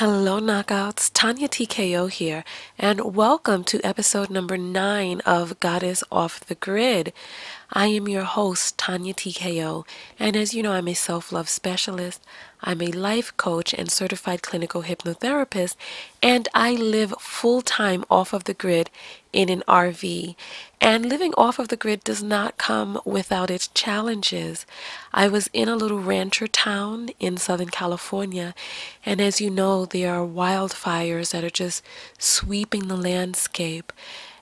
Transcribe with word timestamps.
Hello, 0.00 0.40
knockouts. 0.40 1.12
Tonya 1.12 1.48
TKO 1.48 2.10
here, 2.10 2.42
and 2.76 3.14
welcome 3.14 3.62
to 3.64 3.80
episode 3.84 4.28
number 4.28 4.56
nine 4.56 5.20
of 5.20 5.60
Goddess 5.60 6.02
Off 6.10 6.40
the 6.40 6.56
Grid. 6.56 7.12
I 7.72 7.86
am 7.86 8.08
your 8.08 8.24
host, 8.24 8.78
Tonya 8.78 9.14
TKO, 9.14 9.86
and 10.18 10.36
as 10.36 10.52
you 10.52 10.62
know, 10.62 10.72
I'm 10.72 10.88
a 10.88 10.94
self 10.94 11.30
love 11.30 11.48
specialist. 11.48 12.20
I'm 12.62 12.82
a 12.82 12.88
life 12.88 13.34
coach 13.36 13.72
and 13.72 13.90
certified 13.90 14.42
clinical 14.42 14.82
hypnotherapist, 14.82 15.76
and 16.20 16.48
I 16.52 16.72
live 16.72 17.14
full 17.20 17.62
time 17.62 18.04
off 18.10 18.32
of 18.32 18.44
the 18.44 18.54
grid 18.54 18.90
in 19.32 19.48
an 19.48 19.62
RV. 19.68 20.34
And 20.80 21.06
living 21.06 21.32
off 21.38 21.60
of 21.60 21.68
the 21.68 21.76
grid 21.76 22.02
does 22.02 22.22
not 22.22 22.58
come 22.58 23.00
without 23.04 23.50
its 23.50 23.68
challenges. 23.68 24.66
I 25.14 25.28
was 25.28 25.48
in 25.52 25.68
a 25.68 25.76
little 25.76 26.00
rancher 26.00 26.48
town 26.48 27.10
in 27.20 27.36
Southern 27.36 27.68
California, 27.68 28.52
and 29.06 29.20
as 29.20 29.40
you 29.40 29.48
know, 29.48 29.86
there 29.86 30.12
are 30.12 30.26
wildfires 30.26 31.30
that 31.30 31.44
are 31.44 31.50
just 31.50 31.84
sweeping 32.18 32.88
the 32.88 32.96
landscape. 32.96 33.92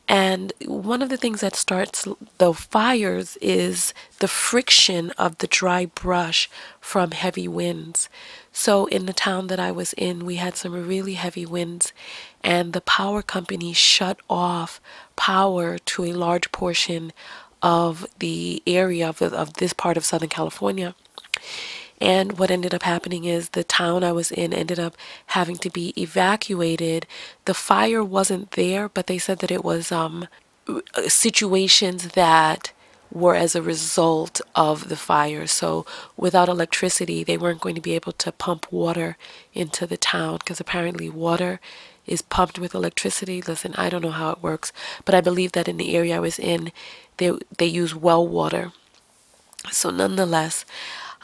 And 0.08 0.54
one 0.64 1.02
of 1.02 1.10
the 1.10 1.18
things 1.18 1.42
that 1.42 1.54
starts 1.54 2.08
the 2.38 2.54
fires 2.54 3.36
is 3.42 3.92
the 4.20 4.28
friction 4.28 5.10
of 5.12 5.38
the 5.38 5.46
dry 5.46 5.84
brush 5.84 6.48
from 6.80 7.10
heavy 7.10 7.46
winds. 7.46 8.08
So, 8.50 8.86
in 8.86 9.04
the 9.04 9.12
town 9.12 9.48
that 9.48 9.60
I 9.60 9.70
was 9.70 9.92
in, 9.92 10.24
we 10.24 10.36
had 10.36 10.56
some 10.56 10.72
really 10.72 11.14
heavy 11.14 11.44
winds, 11.44 11.92
and 12.42 12.72
the 12.72 12.80
power 12.80 13.20
company 13.20 13.74
shut 13.74 14.18
off 14.30 14.80
power 15.14 15.78
to 15.78 16.04
a 16.04 16.14
large 16.14 16.50
portion 16.52 17.12
of 17.62 18.06
the 18.18 18.62
area 18.66 19.08
of, 19.10 19.20
of 19.20 19.54
this 19.54 19.74
part 19.74 19.96
of 19.98 20.06
Southern 20.06 20.30
California. 20.30 20.94
And 22.00 22.38
what 22.38 22.50
ended 22.50 22.74
up 22.74 22.84
happening 22.84 23.24
is 23.24 23.50
the 23.50 23.64
town 23.64 24.04
I 24.04 24.12
was 24.12 24.30
in 24.30 24.52
ended 24.52 24.78
up 24.78 24.96
having 25.26 25.56
to 25.56 25.70
be 25.70 25.92
evacuated. 26.00 27.06
The 27.44 27.54
fire 27.54 28.04
wasn't 28.04 28.52
there, 28.52 28.88
but 28.88 29.06
they 29.08 29.18
said 29.18 29.40
that 29.40 29.50
it 29.50 29.64
was 29.64 29.90
um, 29.90 30.28
situations 31.08 32.08
that 32.08 32.72
were 33.10 33.34
as 33.34 33.54
a 33.54 33.62
result 33.62 34.40
of 34.54 34.88
the 34.88 34.96
fire. 34.96 35.46
So 35.46 35.86
without 36.16 36.48
electricity, 36.48 37.24
they 37.24 37.38
weren't 37.38 37.60
going 37.60 37.74
to 37.74 37.80
be 37.80 37.94
able 37.94 38.12
to 38.12 38.32
pump 38.32 38.70
water 38.70 39.16
into 39.54 39.86
the 39.86 39.96
town 39.96 40.38
because 40.38 40.60
apparently 40.60 41.08
water 41.08 41.60
is 42.06 42.22
pumped 42.22 42.58
with 42.58 42.74
electricity. 42.74 43.42
Listen, 43.42 43.74
I 43.76 43.88
don't 43.88 44.02
know 44.02 44.10
how 44.10 44.30
it 44.30 44.42
works, 44.42 44.72
but 45.04 45.14
I 45.14 45.20
believe 45.20 45.52
that 45.52 45.68
in 45.68 45.76
the 45.78 45.96
area 45.96 46.16
I 46.16 46.20
was 46.20 46.38
in, 46.38 46.72
they 47.16 47.32
they 47.56 47.66
use 47.66 47.94
well 47.94 48.26
water. 48.26 48.72
So 49.70 49.90
nonetheless, 49.90 50.64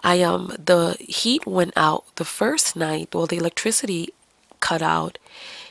I 0.05 0.20
um 0.22 0.55
the 0.62 0.97
heat 1.00 1.47
went 1.47 1.72
out 1.77 2.05
the 2.16 2.27
first 2.27 2.77
night, 2.77 3.08
well 3.14 3.27
the 3.27 3.38
electricity 3.38 4.10
cut 4.60 4.83
out. 4.83 5.19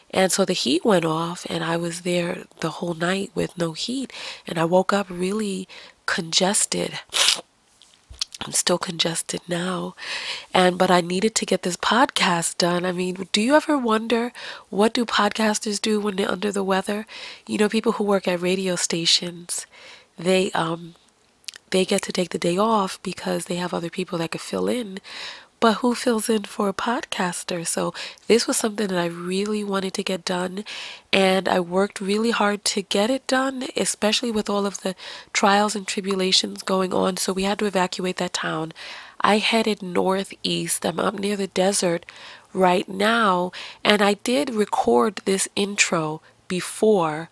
And 0.10 0.32
so 0.32 0.46
the 0.46 0.54
heat 0.54 0.84
went 0.86 1.06
off 1.06 1.46
and 1.50 1.64
I 1.64 1.78
was 1.78 2.02
there 2.02 2.44
the 2.60 2.72
whole 2.78 2.94
night 2.94 3.32
with 3.34 3.58
no 3.58 3.74
heat 3.74 4.12
and 4.48 4.60
I 4.60 4.66
woke 4.66 4.92
up 4.94 5.08
really 5.10 5.68
congested. 6.06 7.00
I'm 8.42 8.52
still 8.52 8.78
congested 8.78 9.42
now. 9.48 9.96
And 10.54 10.78
but 10.78 10.92
I 10.92 11.02
needed 11.02 11.34
to 11.36 11.46
get 11.46 11.62
this 11.64 11.78
podcast 11.78 12.58
done. 12.58 12.86
I 12.86 12.92
mean, 12.92 13.28
do 13.32 13.42
you 13.42 13.56
ever 13.56 13.78
wonder 13.78 14.34
what 14.70 14.94
do 14.94 15.06
podcasters 15.06 15.80
do 15.80 16.00
when 16.00 16.16
they're 16.16 16.30
under 16.30 16.52
the 16.52 16.64
weather? 16.64 17.06
You 17.48 17.58
know, 17.58 17.70
people 17.70 17.94
who 17.94 18.04
work 18.04 18.28
at 18.28 18.42
radio 18.42 18.76
stations, 18.76 19.66
they 20.18 20.52
um 20.52 20.96
they 21.74 21.84
get 21.86 22.04
to 22.04 22.14
take 22.14 22.30
the 22.30 22.38
day 22.38 22.56
off 22.56 23.02
because 23.02 23.46
they 23.46 23.56
have 23.56 23.74
other 23.74 23.90
people 23.90 24.20
that 24.20 24.32
could 24.32 24.42
fill 24.42 24.68
in. 24.70 25.00
But 25.60 25.76
who 25.76 25.96
fills 25.96 26.30
in 26.30 26.44
for 26.44 26.70
a 26.70 26.74
podcaster? 26.74 27.66
So 27.66 27.94
this 28.28 28.46
was 28.46 28.58
something 28.58 28.88
that 28.88 29.00
I 29.00 29.06
really 29.08 29.64
wanted 29.64 29.94
to 29.96 30.04
get 30.04 30.24
done. 30.24 30.66
And 31.12 31.50
I 31.50 31.60
worked 31.60 32.00
really 32.00 32.32
hard 32.32 32.64
to 32.66 32.82
get 32.84 33.10
it 33.10 33.26
done, 33.28 33.64
especially 33.76 34.30
with 34.30 34.50
all 34.50 34.66
of 34.66 34.82
the 34.82 34.94
trials 35.32 35.76
and 35.76 35.88
tribulations 35.88 36.62
going 36.62 36.94
on. 36.94 37.18
So 37.18 37.34
we 37.34 37.44
had 37.44 37.60
to 37.60 37.66
evacuate 37.66 38.18
that 38.18 38.34
town. 38.34 38.74
I 39.22 39.38
headed 39.40 39.82
northeast. 39.82 40.86
I'm 40.86 41.00
up 41.00 41.16
near 41.18 41.38
the 41.38 41.48
desert 41.48 42.06
right 42.54 42.88
now. 42.88 43.52
And 43.84 44.02
I 44.02 44.16
did 44.16 44.54
record 44.54 45.22
this 45.26 45.48
intro 45.56 46.22
before, 46.48 47.30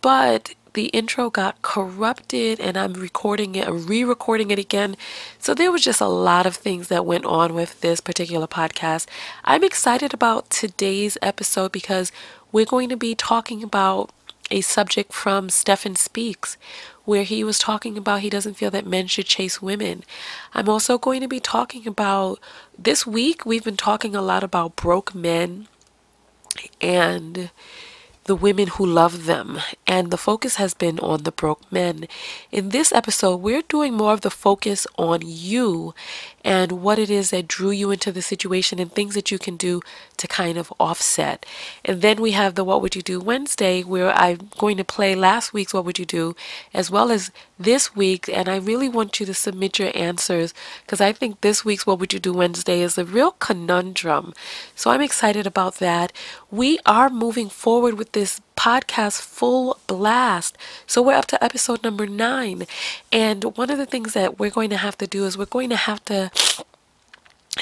but 0.00 0.54
the 0.74 0.86
intro 0.86 1.30
got 1.30 1.62
corrupted 1.62 2.60
and 2.60 2.76
I'm 2.76 2.92
recording 2.92 3.54
it, 3.54 3.68
re 3.68 4.04
recording 4.04 4.50
it 4.50 4.58
again. 4.58 4.96
So 5.38 5.54
there 5.54 5.72
was 5.72 5.82
just 5.82 6.00
a 6.00 6.06
lot 6.06 6.46
of 6.46 6.54
things 6.54 6.88
that 6.88 7.06
went 7.06 7.24
on 7.24 7.54
with 7.54 7.80
this 7.80 8.00
particular 8.00 8.46
podcast. 8.46 9.06
I'm 9.44 9.64
excited 9.64 10.12
about 10.12 10.50
today's 10.50 11.16
episode 11.22 11.72
because 11.72 12.12
we're 12.52 12.64
going 12.66 12.88
to 12.90 12.96
be 12.96 13.14
talking 13.14 13.62
about 13.62 14.10
a 14.50 14.60
subject 14.60 15.12
from 15.12 15.48
Stephan 15.48 15.96
Speaks, 15.96 16.56
where 17.04 17.24
he 17.24 17.42
was 17.42 17.58
talking 17.58 17.96
about 17.96 18.20
he 18.20 18.30
doesn't 18.30 18.54
feel 18.54 18.70
that 18.70 18.86
men 18.86 19.06
should 19.06 19.26
chase 19.26 19.62
women. 19.62 20.04
I'm 20.52 20.68
also 20.68 20.98
going 20.98 21.20
to 21.22 21.28
be 21.28 21.40
talking 21.40 21.86
about 21.86 22.38
this 22.78 23.06
week, 23.06 23.46
we've 23.46 23.64
been 23.64 23.76
talking 23.76 24.14
a 24.14 24.22
lot 24.22 24.44
about 24.44 24.76
broke 24.76 25.14
men 25.14 25.68
and 26.80 27.50
the 28.24 28.34
women 28.34 28.68
who 28.68 28.86
love 28.86 29.26
them, 29.26 29.60
and 29.86 30.10
the 30.10 30.16
focus 30.16 30.56
has 30.56 30.72
been 30.72 30.98
on 31.00 31.24
the 31.24 31.32
broke 31.32 31.70
men. 31.70 32.06
In 32.50 32.70
this 32.70 32.90
episode, 32.92 33.36
we're 33.36 33.62
doing 33.62 33.94
more 33.94 34.14
of 34.14 34.22
the 34.22 34.30
focus 34.30 34.86
on 34.96 35.20
you 35.22 35.94
and 36.42 36.72
what 36.72 36.98
it 36.98 37.10
is 37.10 37.30
that 37.30 37.48
drew 37.48 37.70
you 37.70 37.90
into 37.90 38.10
the 38.10 38.22
situation 38.22 38.78
and 38.78 38.92
things 38.92 39.14
that 39.14 39.30
you 39.30 39.38
can 39.38 39.56
do 39.56 39.82
to 40.16 40.26
kind 40.26 40.56
of 40.56 40.72
offset. 40.80 41.44
And 41.84 42.00
then 42.00 42.20
we 42.20 42.32
have 42.32 42.54
the 42.54 42.64
What 42.64 42.80
Would 42.80 42.96
You 42.96 43.02
Do 43.02 43.20
Wednesday, 43.20 43.82
where 43.82 44.12
I'm 44.12 44.50
going 44.58 44.78
to 44.78 44.84
play 44.84 45.14
last 45.14 45.52
week's 45.52 45.74
What 45.74 45.84
Would 45.84 45.98
You 45.98 46.06
Do 46.06 46.34
as 46.72 46.90
well 46.90 47.10
as 47.10 47.30
this 47.58 47.94
week. 47.94 48.28
And 48.28 48.48
I 48.48 48.56
really 48.56 48.88
want 48.88 49.20
you 49.20 49.26
to 49.26 49.34
submit 49.34 49.78
your 49.78 49.92
answers 49.94 50.54
because 50.84 51.00
I 51.00 51.12
think 51.12 51.40
this 51.40 51.64
week's 51.64 51.86
What 51.86 51.98
Would 51.98 52.12
You 52.12 52.18
Do 52.18 52.32
Wednesday 52.32 52.80
is 52.80 52.98
a 52.98 53.04
real 53.04 53.32
conundrum. 53.32 54.34
So 54.74 54.90
I'm 54.90 55.00
excited 55.00 55.46
about 55.46 55.76
that. 55.76 56.12
We 56.50 56.78
are 56.86 57.10
moving 57.10 57.48
forward 57.48 57.94
with 57.94 58.12
this 58.12 58.40
podcast 58.56 59.20
full 59.20 59.78
blast. 59.86 60.56
So 60.86 61.02
we're 61.02 61.14
up 61.14 61.26
to 61.26 61.42
episode 61.42 61.82
number 61.82 62.06
nine. 62.06 62.66
And 63.12 63.56
one 63.56 63.70
of 63.70 63.78
the 63.78 63.86
things 63.86 64.14
that 64.14 64.38
we're 64.38 64.50
going 64.50 64.70
to 64.70 64.76
have 64.76 64.98
to 64.98 65.06
do 65.06 65.24
is 65.24 65.38
we're 65.38 65.46
going 65.46 65.70
to 65.70 65.76
have 65.76 66.04
to 66.06 66.30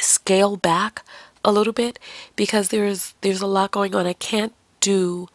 scale 0.00 0.56
back 0.56 1.04
a 1.44 1.52
little 1.52 1.72
bit 1.72 1.98
because 2.36 2.68
there's 2.68 3.14
there's 3.20 3.40
a 3.40 3.46
lot 3.46 3.70
going 3.70 3.94
on. 3.94 4.06
I 4.06 4.12
can't 4.12 4.54
do 4.80 5.28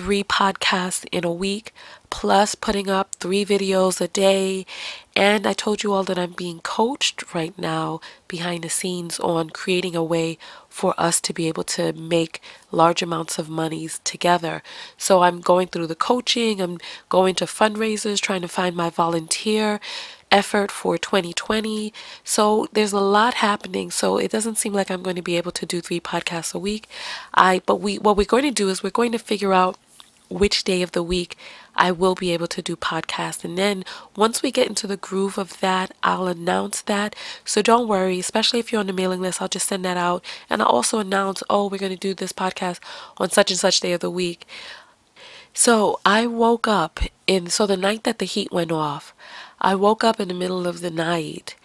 three 0.00 0.24
podcasts 0.24 1.06
in 1.12 1.24
a 1.24 1.32
week, 1.32 1.74
plus 2.08 2.54
putting 2.54 2.88
up 2.88 3.14
three 3.16 3.44
videos 3.44 4.00
a 4.00 4.08
day. 4.08 4.64
And 5.14 5.46
I 5.46 5.52
told 5.52 5.82
you 5.82 5.92
all 5.92 6.04
that 6.04 6.18
I'm 6.18 6.32
being 6.32 6.60
coached 6.60 7.34
right 7.34 7.56
now 7.58 8.00
behind 8.26 8.64
the 8.64 8.70
scenes 8.70 9.20
on 9.20 9.50
creating 9.50 9.94
a 9.94 10.02
way 10.02 10.38
for 10.70 10.94
us 10.96 11.20
to 11.20 11.34
be 11.34 11.48
able 11.48 11.64
to 11.64 11.92
make 11.92 12.40
large 12.72 13.02
amounts 13.02 13.38
of 13.38 13.50
monies 13.50 14.00
together. 14.02 14.62
So 14.96 15.22
I'm 15.22 15.42
going 15.42 15.68
through 15.68 15.88
the 15.88 15.94
coaching, 15.94 16.62
I'm 16.62 16.78
going 17.10 17.34
to 17.34 17.44
fundraisers, 17.44 18.20
trying 18.20 18.40
to 18.40 18.48
find 18.48 18.74
my 18.74 18.88
volunteer 18.88 19.80
effort 20.30 20.70
for 20.70 20.96
2020. 20.96 21.92
So 22.24 22.68
there's 22.72 22.92
a 22.92 23.00
lot 23.00 23.34
happening. 23.34 23.90
So 23.90 24.16
it 24.16 24.30
doesn't 24.30 24.56
seem 24.56 24.72
like 24.72 24.90
I'm 24.90 25.02
going 25.02 25.16
to 25.16 25.22
be 25.22 25.36
able 25.36 25.52
to 25.52 25.66
do 25.66 25.82
three 25.82 26.00
podcasts 26.00 26.54
a 26.54 26.58
week. 26.58 26.88
I 27.34 27.60
but 27.66 27.76
we 27.76 27.98
what 27.98 28.16
we're 28.16 28.24
going 28.24 28.44
to 28.44 28.50
do 28.50 28.70
is 28.70 28.82
we're 28.82 28.90
going 28.90 29.12
to 29.12 29.18
figure 29.18 29.52
out 29.52 29.76
which 30.30 30.64
day 30.64 30.80
of 30.80 30.92
the 30.92 31.02
week 31.02 31.36
I 31.74 31.90
will 31.92 32.14
be 32.14 32.32
able 32.32 32.46
to 32.46 32.62
do 32.62 32.76
podcasts. 32.76 33.44
And 33.44 33.58
then 33.58 33.84
once 34.16 34.42
we 34.42 34.50
get 34.50 34.68
into 34.68 34.86
the 34.86 34.96
groove 34.96 35.36
of 35.36 35.60
that, 35.60 35.92
I'll 36.02 36.28
announce 36.28 36.80
that. 36.82 37.14
So 37.44 37.60
don't 37.62 37.88
worry, 37.88 38.18
especially 38.18 38.60
if 38.60 38.72
you're 38.72 38.80
on 38.80 38.86
the 38.86 38.92
mailing 38.92 39.20
list, 39.20 39.42
I'll 39.42 39.48
just 39.48 39.68
send 39.68 39.84
that 39.84 39.96
out. 39.96 40.24
And 40.48 40.62
I'll 40.62 40.68
also 40.68 40.98
announce, 40.98 41.42
oh, 41.50 41.68
we're 41.68 41.78
going 41.78 41.92
to 41.92 41.98
do 41.98 42.14
this 42.14 42.32
podcast 42.32 42.78
on 43.18 43.30
such 43.30 43.50
and 43.50 43.60
such 43.60 43.80
day 43.80 43.92
of 43.92 44.00
the 44.00 44.10
week. 44.10 44.46
So 45.52 46.00
I 46.06 46.26
woke 46.26 46.68
up 46.68 47.00
in, 47.26 47.48
so 47.48 47.66
the 47.66 47.76
night 47.76 48.04
that 48.04 48.18
the 48.18 48.24
heat 48.24 48.52
went 48.52 48.72
off, 48.72 49.12
I 49.60 49.74
woke 49.74 50.04
up 50.04 50.20
in 50.20 50.28
the 50.28 50.34
middle 50.34 50.66
of 50.66 50.80
the 50.80 50.90
night 50.90 51.56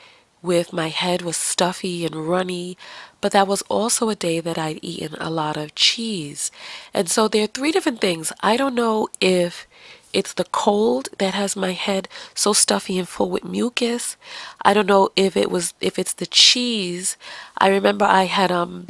with 0.46 0.72
my 0.72 0.90
head 0.90 1.22
was 1.22 1.38
stuffy 1.38 2.06
and 2.06 2.28
runny, 2.28 2.78
but 3.22 3.32
that 3.32 3.48
was 3.48 3.62
also 3.64 4.10
a 4.10 4.16
day 4.16 4.40
that 4.40 4.58
I'd 4.58 4.80
eaten 4.82 5.16
a 5.20 5.30
lot 5.30 5.58
of 5.58 5.76
cheese. 5.76 6.52
And 6.94 7.10
so 7.10 7.28
there 7.28 7.44
are 7.44 7.48
three 7.48 7.72
different 7.72 8.02
things. 8.02 8.32
I 8.42 8.56
don't 8.58 8.76
know 8.76 9.08
if 9.20 9.68
it's 10.14 10.34
the 10.34 10.46
cold 10.46 11.10
that 11.18 11.34
has 11.34 11.58
my 11.58 11.74
head 11.74 12.08
so 12.34 12.54
stuffy 12.54 12.98
and 12.98 13.08
full 13.08 13.30
with 13.30 13.44
mucus. 13.44 14.16
I 14.62 14.74
don't 14.74 14.88
know 14.88 15.10
if 15.16 15.36
it 15.36 15.52
was 15.52 15.74
if 15.82 16.00
it's 16.00 16.14
the 16.14 16.26
cheese. 16.26 17.18
I 17.58 17.68
remember 17.68 18.06
I 18.06 18.24
had 18.24 18.52
um 18.52 18.88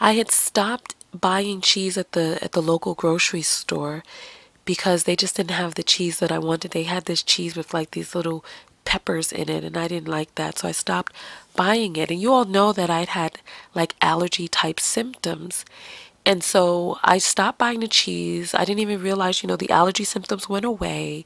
I 0.00 0.12
had 0.12 0.30
stopped 0.32 0.96
buying 1.14 1.60
cheese 1.60 1.96
at 1.96 2.12
the 2.12 2.38
at 2.42 2.52
the 2.52 2.62
local 2.62 2.94
grocery 2.94 3.42
store 3.42 4.02
because 4.64 5.04
they 5.04 5.16
just 5.16 5.36
didn't 5.36 5.52
have 5.52 5.74
the 5.74 5.82
cheese 5.82 6.18
that 6.18 6.32
I 6.32 6.38
wanted. 6.38 6.72
They 6.72 6.84
had 6.84 7.04
this 7.04 7.22
cheese 7.22 7.56
with 7.56 7.72
like 7.72 7.92
these 7.92 8.14
little 8.14 8.44
peppers 8.90 9.30
in 9.30 9.48
it, 9.48 9.62
and 9.62 9.76
I 9.76 9.86
didn't 9.86 10.08
like 10.08 10.34
that, 10.34 10.58
so 10.58 10.66
I 10.66 10.72
stopped 10.72 11.12
buying 11.54 11.94
it. 11.94 12.10
And 12.10 12.20
you 12.20 12.32
all 12.32 12.44
know 12.44 12.72
that 12.72 12.90
I'd 12.90 13.10
had 13.10 13.38
like 13.72 13.94
allergy 14.02 14.48
type 14.48 14.80
symptoms. 14.80 15.64
And 16.26 16.42
so 16.42 16.98
I 17.04 17.18
stopped 17.18 17.58
buying 17.58 17.78
the 17.80 17.86
cheese. 17.86 18.52
I 18.52 18.64
didn't 18.64 18.80
even 18.80 19.00
realize, 19.00 19.44
you 19.44 19.46
know, 19.46 19.54
the 19.54 19.70
allergy 19.70 20.02
symptoms 20.02 20.48
went 20.48 20.64
away. 20.64 21.24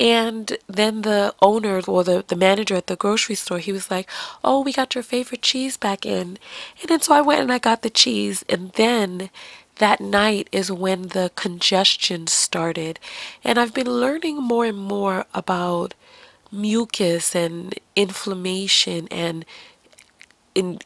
And 0.00 0.58
then 0.66 1.02
the 1.02 1.32
owner 1.40 1.80
or 1.86 2.02
the, 2.02 2.24
the 2.26 2.34
manager 2.34 2.74
at 2.74 2.88
the 2.88 2.96
grocery 2.96 3.36
store, 3.36 3.60
he 3.60 3.70
was 3.70 3.88
like, 3.88 4.10
Oh, 4.42 4.60
we 4.60 4.72
got 4.72 4.96
your 4.96 5.04
favorite 5.04 5.42
cheese 5.42 5.76
back 5.76 6.04
in. 6.04 6.38
And 6.80 6.88
then 6.88 7.00
so 7.00 7.14
I 7.14 7.20
went 7.20 7.42
and 7.42 7.52
I 7.52 7.60
got 7.60 7.82
the 7.82 7.90
cheese. 7.90 8.44
And 8.48 8.72
then 8.72 9.30
that 9.76 10.00
night 10.00 10.48
is 10.50 10.72
when 10.72 11.02
the 11.08 11.30
congestion 11.36 12.26
started. 12.26 12.98
And 13.44 13.60
I've 13.60 13.74
been 13.74 13.86
learning 13.86 14.42
more 14.42 14.64
and 14.64 14.78
more 14.78 15.24
about 15.32 15.94
mucus 16.52 17.34
and 17.34 17.74
inflammation 17.96 19.08
and 19.10 19.44
in 20.54 20.78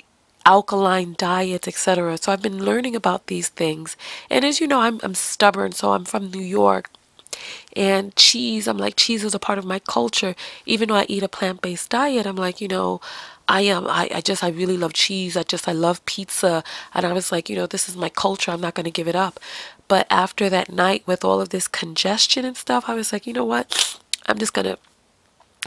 alkaline 0.46 1.14
diets, 1.16 1.66
etc. 1.66 2.18
So 2.18 2.32
I've 2.32 2.42
been 2.42 2.64
learning 2.64 2.94
about 2.94 3.26
these 3.26 3.48
things. 3.48 3.96
And 4.30 4.44
as 4.44 4.60
you 4.60 4.66
know, 4.66 4.80
I'm 4.80 5.00
I'm 5.02 5.14
stubborn, 5.14 5.72
so 5.72 5.92
I'm 5.92 6.04
from 6.04 6.30
New 6.30 6.42
York. 6.42 6.90
And 7.74 8.14
cheese, 8.14 8.68
I'm 8.68 8.78
like 8.78 8.94
cheese 8.96 9.24
is 9.24 9.34
a 9.34 9.38
part 9.38 9.58
of 9.58 9.64
my 9.64 9.78
culture. 9.80 10.34
Even 10.66 10.88
though 10.88 10.96
I 10.96 11.06
eat 11.08 11.22
a 11.22 11.28
plant-based 11.28 11.90
diet, 11.90 12.26
I'm 12.26 12.36
like, 12.36 12.60
you 12.60 12.68
know, 12.68 13.00
I 13.48 13.62
am 13.62 13.86
I, 13.88 14.08
I 14.14 14.20
just 14.20 14.44
I 14.44 14.48
really 14.50 14.76
love 14.76 14.92
cheese. 14.92 15.36
I 15.36 15.42
just 15.42 15.68
I 15.68 15.72
love 15.72 16.04
pizza. 16.06 16.62
And 16.94 17.04
I 17.04 17.12
was 17.12 17.32
like, 17.32 17.48
you 17.50 17.56
know, 17.56 17.66
this 17.66 17.88
is 17.88 17.96
my 17.96 18.08
culture. 18.08 18.50
I'm 18.52 18.60
not 18.60 18.74
gonna 18.74 18.90
give 18.90 19.08
it 19.08 19.16
up. 19.16 19.40
But 19.88 20.06
after 20.10 20.48
that 20.50 20.70
night 20.72 21.02
with 21.06 21.24
all 21.24 21.40
of 21.40 21.50
this 21.50 21.68
congestion 21.68 22.44
and 22.44 22.56
stuff, 22.56 22.84
I 22.88 22.94
was 22.94 23.12
like, 23.12 23.26
you 23.26 23.32
know 23.32 23.44
what? 23.44 23.98
I'm 24.26 24.38
just 24.38 24.54
gonna 24.54 24.78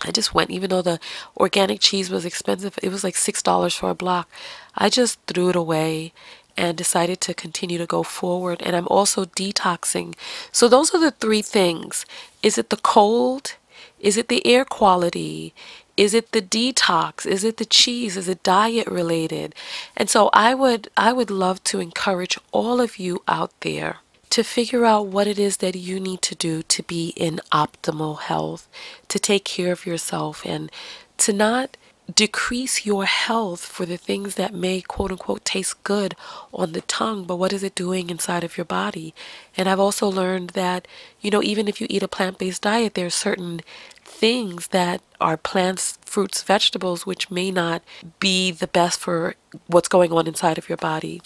I 0.03 0.11
just 0.11 0.33
went, 0.33 0.51
even 0.51 0.69
though 0.69 0.81
the 0.81 0.99
organic 1.35 1.79
cheese 1.79 2.09
was 2.09 2.25
expensive, 2.25 2.77
it 2.83 2.89
was 2.89 3.03
like 3.03 3.15
$6 3.15 3.77
for 3.77 3.89
a 3.89 3.95
block. 3.95 4.29
I 4.75 4.89
just 4.89 5.19
threw 5.25 5.49
it 5.49 5.55
away 5.55 6.13
and 6.55 6.77
decided 6.77 7.21
to 7.21 7.33
continue 7.33 7.77
to 7.77 7.85
go 7.85 8.03
forward. 8.03 8.61
And 8.63 8.75
I'm 8.75 8.87
also 8.87 9.25
detoxing. 9.25 10.15
So, 10.51 10.67
those 10.67 10.93
are 10.93 10.99
the 10.99 11.11
three 11.11 11.41
things 11.41 12.05
is 12.43 12.57
it 12.57 12.69
the 12.69 12.77
cold? 12.77 13.55
Is 13.99 14.17
it 14.17 14.27
the 14.27 14.45
air 14.45 14.65
quality? 14.65 15.53
Is 15.95 16.13
it 16.13 16.31
the 16.31 16.41
detox? 16.41 17.25
Is 17.25 17.43
it 17.43 17.57
the 17.57 17.65
cheese? 17.65 18.15
Is 18.15 18.27
it 18.27 18.43
diet 18.43 18.87
related? 18.87 19.55
And 19.95 20.09
so 20.09 20.29
I 20.31 20.53
would 20.53 20.89
I 20.95 21.11
would 21.11 21.31
love 21.31 21.63
to 21.65 21.79
encourage 21.79 22.37
all 22.51 22.79
of 22.79 22.97
you 22.97 23.23
out 23.27 23.51
there 23.61 23.97
to 24.29 24.43
figure 24.43 24.85
out 24.85 25.07
what 25.07 25.27
it 25.27 25.39
is 25.39 25.57
that 25.57 25.75
you 25.75 25.99
need 25.99 26.21
to 26.23 26.35
do 26.35 26.61
to 26.63 26.83
be 26.83 27.09
in 27.15 27.39
optimal 27.51 28.19
health, 28.19 28.67
to 29.07 29.19
take 29.19 29.45
care 29.45 29.71
of 29.71 29.85
yourself, 29.85 30.45
and 30.45 30.71
to 31.17 31.33
not 31.33 31.77
decrease 32.13 32.85
your 32.85 33.05
health 33.05 33.65
for 33.65 33.85
the 33.85 33.97
things 33.97 34.35
that 34.35 34.53
may 34.53 34.81
quote 34.81 35.11
unquote 35.11 35.43
taste 35.43 35.83
good 35.83 36.15
on 36.53 36.71
the 36.71 36.81
tongue, 36.81 37.25
but 37.25 37.35
what 37.35 37.51
is 37.51 37.63
it 37.63 37.75
doing 37.75 38.09
inside 38.09 38.43
of 38.43 38.57
your 38.57 38.65
body? 38.65 39.13
And 39.57 39.67
I've 39.67 39.79
also 39.79 40.07
learned 40.07 40.51
that, 40.51 40.87
you 41.19 41.29
know, 41.29 41.43
even 41.43 41.67
if 41.67 41.81
you 41.81 41.87
eat 41.89 42.03
a 42.03 42.07
plant 42.07 42.37
based 42.37 42.61
diet, 42.61 42.93
there 42.93 43.07
are 43.07 43.09
certain 43.09 43.61
things 44.03 44.67
that 44.67 45.01
are 45.19 45.37
plants, 45.37 45.99
fruits, 46.05 46.43
vegetables, 46.43 47.05
which 47.05 47.29
may 47.29 47.51
not 47.51 47.83
be 48.19 48.51
the 48.51 48.67
best 48.67 48.99
for 48.99 49.35
what's 49.67 49.89
going 49.89 50.11
on 50.13 50.27
inside 50.27 50.57
of 50.57 50.69
your 50.69 50.77
body. 50.77 51.21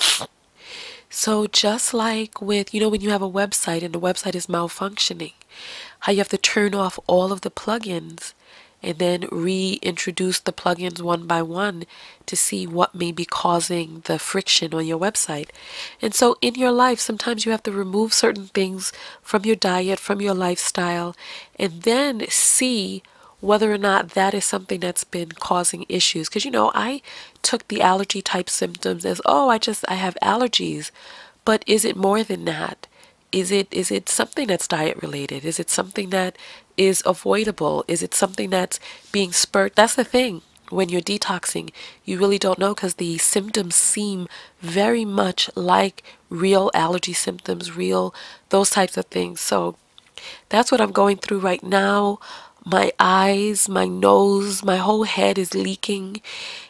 So, 1.13 1.45
just 1.45 1.93
like 1.93 2.41
with, 2.41 2.73
you 2.73 2.79
know, 2.79 2.87
when 2.87 3.01
you 3.01 3.09
have 3.09 3.21
a 3.21 3.29
website 3.29 3.83
and 3.83 3.93
the 3.93 3.99
website 3.99 4.33
is 4.33 4.47
malfunctioning, 4.47 5.33
how 5.99 6.13
you 6.13 6.19
have 6.19 6.29
to 6.29 6.37
turn 6.37 6.73
off 6.73 6.97
all 7.05 7.33
of 7.33 7.41
the 7.41 7.51
plugins 7.51 8.31
and 8.81 8.97
then 8.97 9.27
reintroduce 9.29 10.39
the 10.39 10.53
plugins 10.53 11.01
one 11.01 11.27
by 11.27 11.41
one 11.41 11.83
to 12.27 12.37
see 12.37 12.65
what 12.65 12.95
may 12.95 13.11
be 13.11 13.25
causing 13.25 13.99
the 14.05 14.17
friction 14.17 14.73
on 14.73 14.85
your 14.87 14.97
website. 14.97 15.49
And 16.01 16.15
so, 16.15 16.37
in 16.41 16.55
your 16.55 16.71
life, 16.71 17.01
sometimes 17.01 17.45
you 17.45 17.51
have 17.51 17.63
to 17.63 17.73
remove 17.73 18.13
certain 18.13 18.47
things 18.47 18.93
from 19.21 19.43
your 19.43 19.57
diet, 19.57 19.99
from 19.99 20.21
your 20.21 20.33
lifestyle, 20.33 21.13
and 21.59 21.81
then 21.81 22.25
see 22.29 23.03
whether 23.41 23.73
or 23.73 23.77
not 23.77 24.11
that 24.11 24.33
is 24.33 24.45
something 24.45 24.79
that's 24.79 25.03
been 25.03 25.31
causing 25.31 25.85
issues. 25.89 26.29
Because, 26.29 26.45
you 26.45 26.51
know, 26.51 26.71
I 26.73 27.01
took 27.41 27.67
the 27.67 27.81
allergy 27.81 28.21
type 28.21 28.49
symptoms 28.49 29.03
as, 29.03 29.19
oh, 29.25 29.49
I 29.49 29.57
just, 29.57 29.83
I 29.89 29.95
have 29.95 30.15
allergies. 30.21 30.91
But 31.43 31.63
is 31.67 31.83
it 31.83 31.97
more 31.97 32.23
than 32.23 32.45
that? 32.45 32.87
Is 33.31 33.49
it 33.51 33.67
is 33.71 33.91
it 33.91 34.09
something 34.09 34.47
that's 34.47 34.67
diet 34.67 35.01
related? 35.01 35.45
Is 35.45 35.59
it 35.59 35.69
something 35.69 36.09
that 36.09 36.37
is 36.75 37.01
avoidable? 37.05 37.85
Is 37.87 38.03
it 38.03 38.13
something 38.13 38.49
that's 38.49 38.79
being 39.11 39.31
spurred? 39.31 39.71
That's 39.75 39.95
the 39.95 40.03
thing. 40.03 40.41
When 40.69 40.89
you're 40.89 41.01
detoxing, 41.01 41.71
you 42.05 42.17
really 42.17 42.37
don't 42.37 42.59
know 42.59 42.73
because 42.73 42.95
the 42.95 43.17
symptoms 43.17 43.75
seem 43.75 44.27
very 44.61 45.03
much 45.03 45.49
like 45.55 46.03
real 46.29 46.71
allergy 46.73 47.13
symptoms, 47.13 47.75
real 47.75 48.13
those 48.49 48.69
types 48.69 48.97
of 48.97 49.05
things. 49.05 49.41
So 49.41 49.75
that's 50.49 50.71
what 50.71 50.81
I'm 50.81 50.91
going 50.91 51.17
through 51.17 51.39
right 51.39 51.63
now 51.63 52.19
my 52.63 52.91
eyes, 52.99 53.67
my 53.67 53.85
nose, 53.85 54.63
my 54.63 54.77
whole 54.77 55.03
head 55.03 55.37
is 55.37 55.53
leaking. 55.53 56.21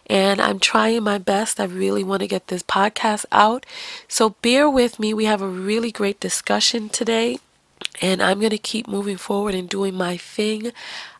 And 0.08 0.42
I'm 0.42 0.60
trying 0.60 1.04
my 1.04 1.18
best. 1.18 1.60
I 1.60 1.66
really 1.66 2.04
want 2.04 2.22
to 2.22 2.28
get 2.28 2.48
this 2.48 2.64
podcast 2.64 3.26
out. 3.32 3.66
So 4.08 4.32
bear 4.42 4.70
with 4.70 5.00
me. 5.00 5.14
We 5.14 5.26
have 5.26 5.42
a 5.42 5.48
really 5.48 5.92
great 5.92 6.20
discussion 6.20 6.90
today. 6.90 7.40
And 8.02 8.22
I'm 8.22 8.40
going 8.40 8.52
to 8.52 8.58
keep 8.58 8.88
moving 8.88 9.18
forward 9.18 9.54
and 9.54 9.68
doing 9.68 9.96
my 9.96 10.18
thing. 10.18 10.72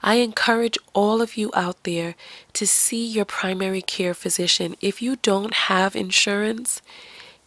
I 0.02 0.16
encourage 0.16 0.78
all 0.94 1.22
of 1.22 1.36
you 1.36 1.52
out 1.54 1.84
there 1.84 2.16
to 2.54 2.68
see 2.68 3.06
your 3.06 3.26
primary 3.26 3.82
care 3.82 4.14
physician. 4.14 4.76
If 4.82 5.02
you 5.02 5.18
don't 5.18 5.54
have 5.54 5.96
insurance, 5.96 6.82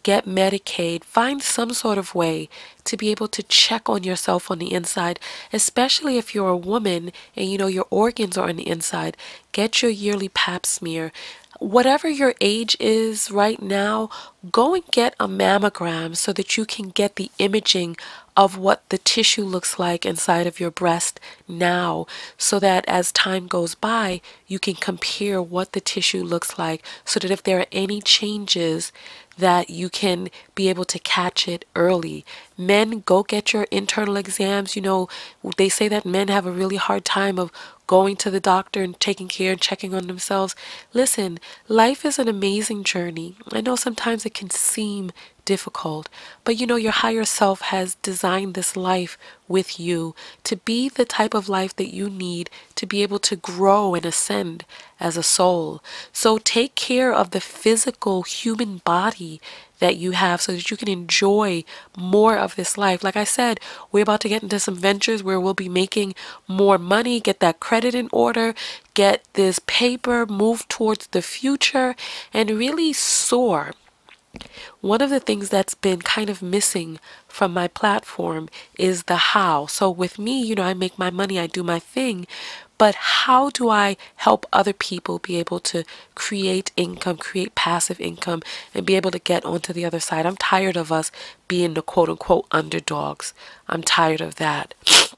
get 0.04 0.26
Medicaid, 0.26 1.02
find 1.02 1.42
some 1.42 1.72
sort 1.72 1.98
of 1.98 2.14
way 2.14 2.48
to 2.84 2.96
be 2.96 3.10
able 3.10 3.26
to 3.28 3.42
check 3.42 3.88
on 3.88 4.04
yourself 4.04 4.50
on 4.50 4.58
the 4.60 4.72
inside, 4.72 5.18
especially 5.52 6.16
if 6.16 6.34
you're 6.34 6.50
a 6.50 6.56
woman 6.56 7.10
and 7.34 7.50
you 7.50 7.58
know 7.58 7.66
your 7.66 7.86
organs 7.90 8.38
are 8.38 8.48
on 8.48 8.56
the 8.56 8.68
inside. 8.68 9.16
Get 9.50 9.82
your 9.82 9.90
yearly 9.90 10.28
pap 10.28 10.64
smear. 10.66 11.10
Whatever 11.58 12.08
your 12.08 12.34
age 12.40 12.76
is 12.78 13.30
right 13.30 13.60
now, 13.60 14.10
go 14.52 14.74
and 14.74 14.84
get 14.90 15.14
a 15.18 15.26
mammogram 15.26 16.16
so 16.16 16.32
that 16.32 16.56
you 16.56 16.66
can 16.66 16.88
get 16.88 17.16
the 17.16 17.30
imaging 17.38 17.96
of 18.36 18.58
what 18.58 18.82
the 18.88 18.98
tissue 18.98 19.44
looks 19.44 19.78
like 19.78 20.04
inside 20.04 20.46
of 20.46 20.58
your 20.58 20.70
breast 20.70 21.20
now 21.46 22.06
so 22.36 22.58
that 22.58 22.84
as 22.88 23.12
time 23.12 23.46
goes 23.46 23.74
by, 23.76 24.20
you 24.48 24.58
can 24.58 24.74
compare 24.74 25.40
what 25.40 25.72
the 25.72 25.80
tissue 25.80 26.25
looks 26.25 26.58
like 26.58 26.84
so 27.04 27.20
that 27.20 27.30
if 27.30 27.42
there 27.42 27.61
are 27.61 27.66
any 27.70 28.00
changes 28.00 28.92
that 29.38 29.71
you 29.71 29.88
can 29.88 30.29
be 30.55 30.69
able 30.69 30.85
to 30.85 30.99
catch 30.99 31.49
it 31.49 31.64
early. 31.75 32.25
Men, 32.57 33.00
go 33.00 33.23
get 33.23 33.53
your 33.53 33.64
internal 33.71 34.17
exams. 34.17 34.76
You 34.76 34.83
know, 34.83 35.09
they 35.57 35.69
say 35.69 35.88
that 35.88 36.07
men 36.07 36.29
have 36.29 36.47
a 36.47 36.53
really 36.53 36.76
hard 36.76 37.05
time 37.05 37.38
of 37.38 37.50
going 37.87 38.17
to 38.17 38.31
the 38.31 38.41
doctor 38.41 38.83
and 38.83 38.99
taking 38.99 39.29
care 39.29 39.53
and 39.53 39.61
checking 39.61 39.95
on 39.95 40.07
themselves. 40.07 40.55
Listen, 40.93 41.38
life 41.69 42.05
is 42.05 42.19
an 42.19 42.29
amazing 42.29 42.85
journey. 42.85 43.37
I 43.53 43.61
know 43.61 43.76
sometimes 43.76 44.25
it 44.25 44.35
can 44.35 44.50
seem 44.50 45.11
difficult, 45.45 46.09
but 46.45 46.59
you 46.59 46.67
know, 46.67 46.76
your 46.76 46.93
higher 46.93 47.25
self 47.25 47.61
has 47.61 47.97
designed 47.97 48.55
this 48.55 48.76
life 48.76 49.19
with 49.47 49.79
you 49.79 50.14
to 50.45 50.57
be 50.57 50.88
the 50.88 51.05
type 51.05 51.35
of 51.35 51.50
life 51.50 51.76
that 51.76 51.93
you 51.93 52.09
need 52.09 52.49
to 52.76 52.87
be 52.87 53.03
able 53.03 53.19
to 53.19 53.37
grow 53.37 53.95
and 53.95 54.07
ascend 54.07 54.64
as 54.99 55.19
a 55.19 55.23
soul. 55.23 55.83
So 56.12 56.38
take 56.38 56.75
care 56.75 57.12
of 57.12 57.31
the 57.31 57.41
physical 57.41 58.23
human 58.23 58.79
body 58.79 59.24
that 59.78 59.97
you 59.97 60.12
have 60.12 60.40
so 60.40 60.52
that 60.52 60.71
you 60.71 60.76
can 60.76 60.88
enjoy 60.88 61.64
more 61.97 62.37
of 62.38 62.57
this 62.57 62.78
life. 62.78 63.02
Like 63.04 63.16
I 63.16 63.25
said, 63.25 63.61
we're 63.90 64.02
about 64.02 64.21
to 64.23 64.28
get 64.28 64.43
into 64.43 64.59
some 64.59 64.76
ventures 64.76 65.23
where 65.23 65.40
we'll 65.40 65.54
be 65.54 65.69
making 65.69 66.14
more 66.49 66.78
money, 66.78 67.21
get 67.21 67.40
that 67.40 67.61
credit 67.61 67.95
in 67.95 68.09
order, 68.12 68.54
get 68.95 69.25
this 69.35 69.59
paper, 69.66 70.26
move 70.26 70.66
towards 70.69 71.09
the 71.09 71.23
future, 71.23 71.95
and 72.33 72.50
really 72.50 72.93
soar. 72.93 73.73
One 74.81 75.00
of 75.00 75.11
the 75.11 75.21
things 75.21 75.49
that's 75.49 75.75
been 75.75 76.02
kind 76.02 76.28
of 76.28 76.43
missing 76.43 76.99
from 77.28 77.52
my 77.52 77.69
platform 77.69 78.49
is 78.78 79.04
the 79.04 79.16
how. 79.33 79.66
So 79.66 79.90
with 79.90 80.19
me, 80.19 80.43
you 80.43 80.54
know, 80.54 80.64
I 80.64 80.75
make 80.75 80.99
my 80.99 81.11
money, 81.11 81.38
I 81.38 81.47
do 81.47 81.62
my 81.62 81.78
thing, 81.78 82.26
but 82.76 82.95
how 82.95 83.50
do 83.50 83.69
I 83.69 83.97
help 84.16 84.47
other 84.52 84.73
people 84.73 85.19
be 85.19 85.37
able 85.37 85.61
to 85.61 85.85
create 86.14 86.73
income, 86.76 87.16
create 87.16 87.54
passive 87.54 88.00
income, 88.00 88.43
and 88.75 88.85
be 88.85 88.97
able 88.97 89.11
to 89.12 89.19
get 89.19 89.45
onto 89.45 89.73
the 89.73 89.85
other 89.85 90.00
side? 90.00 90.26
I'm 90.26 90.37
tired 90.37 90.76
of 90.76 90.90
us 90.90 91.12
being 91.47 91.75
the 91.75 91.83
quote 91.83 92.09
unquote 92.09 92.47
underdogs. 92.50 93.33
I'm 93.69 93.83
tired 93.83 94.21
of 94.21 94.37
that. 94.37 94.75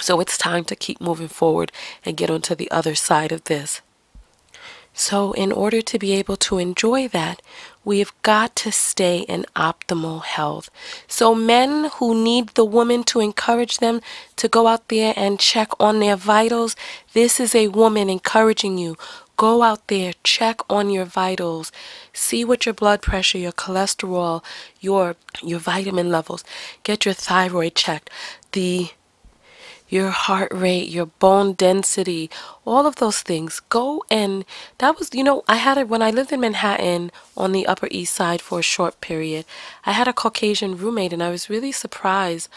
So 0.00 0.18
it's 0.18 0.38
time 0.38 0.64
to 0.64 0.76
keep 0.76 0.98
moving 0.98 1.28
forward 1.28 1.72
and 2.06 2.16
get 2.16 2.30
onto 2.30 2.54
the 2.54 2.70
other 2.70 2.94
side 2.94 3.32
of 3.32 3.44
this. 3.44 3.82
So, 4.94 5.32
in 5.32 5.52
order 5.52 5.82
to 5.82 5.98
be 5.98 6.12
able 6.12 6.36
to 6.38 6.58
enjoy 6.58 7.08
that, 7.08 7.42
we've 7.84 8.12
got 8.22 8.54
to 8.56 8.72
stay 8.72 9.20
in 9.20 9.44
optimal 9.56 10.22
health. 10.22 10.70
So, 11.08 11.34
men 11.34 11.90
who 11.94 12.14
need 12.14 12.50
the 12.50 12.64
woman 12.64 13.04
to 13.04 13.20
encourage 13.20 13.78
them 13.78 14.00
to 14.36 14.48
go 14.48 14.66
out 14.66 14.88
there 14.88 15.14
and 15.16 15.38
check 15.38 15.70
on 15.80 16.00
their 16.00 16.16
vitals, 16.16 16.76
this 17.12 17.40
is 17.40 17.54
a 17.54 17.68
woman 17.68 18.10
encouraging 18.10 18.78
you. 18.78 18.96
Go 19.36 19.62
out 19.62 19.86
there, 19.88 20.12
check 20.22 20.60
on 20.68 20.90
your 20.90 21.06
vitals, 21.06 21.72
see 22.12 22.44
what 22.44 22.66
your 22.66 22.74
blood 22.74 23.00
pressure, 23.00 23.38
your 23.38 23.52
cholesterol, 23.52 24.44
your 24.80 25.16
your 25.42 25.58
vitamin 25.58 26.10
levels. 26.10 26.44
Get 26.82 27.06
your 27.06 27.14
thyroid 27.14 27.74
checked. 27.74 28.10
The 28.52 28.90
your 29.90 30.10
heart 30.10 30.50
rate, 30.54 30.88
your 30.88 31.06
bone 31.06 31.52
density, 31.52 32.30
all 32.64 32.86
of 32.86 32.96
those 32.96 33.20
things. 33.20 33.60
Go 33.68 34.02
and 34.10 34.44
that 34.78 34.98
was, 34.98 35.10
you 35.12 35.24
know, 35.24 35.42
I 35.48 35.56
had 35.56 35.76
it 35.76 35.88
when 35.88 36.00
I 36.00 36.10
lived 36.10 36.32
in 36.32 36.40
Manhattan 36.40 37.10
on 37.36 37.52
the 37.52 37.66
Upper 37.66 37.88
East 37.90 38.14
Side 38.14 38.40
for 38.40 38.60
a 38.60 38.62
short 38.62 39.00
period. 39.00 39.44
I 39.84 39.92
had 39.92 40.08
a 40.08 40.12
Caucasian 40.12 40.78
roommate 40.78 41.12
and 41.12 41.22
I 41.22 41.30
was 41.30 41.50
really 41.50 41.72
surprised 41.72 42.48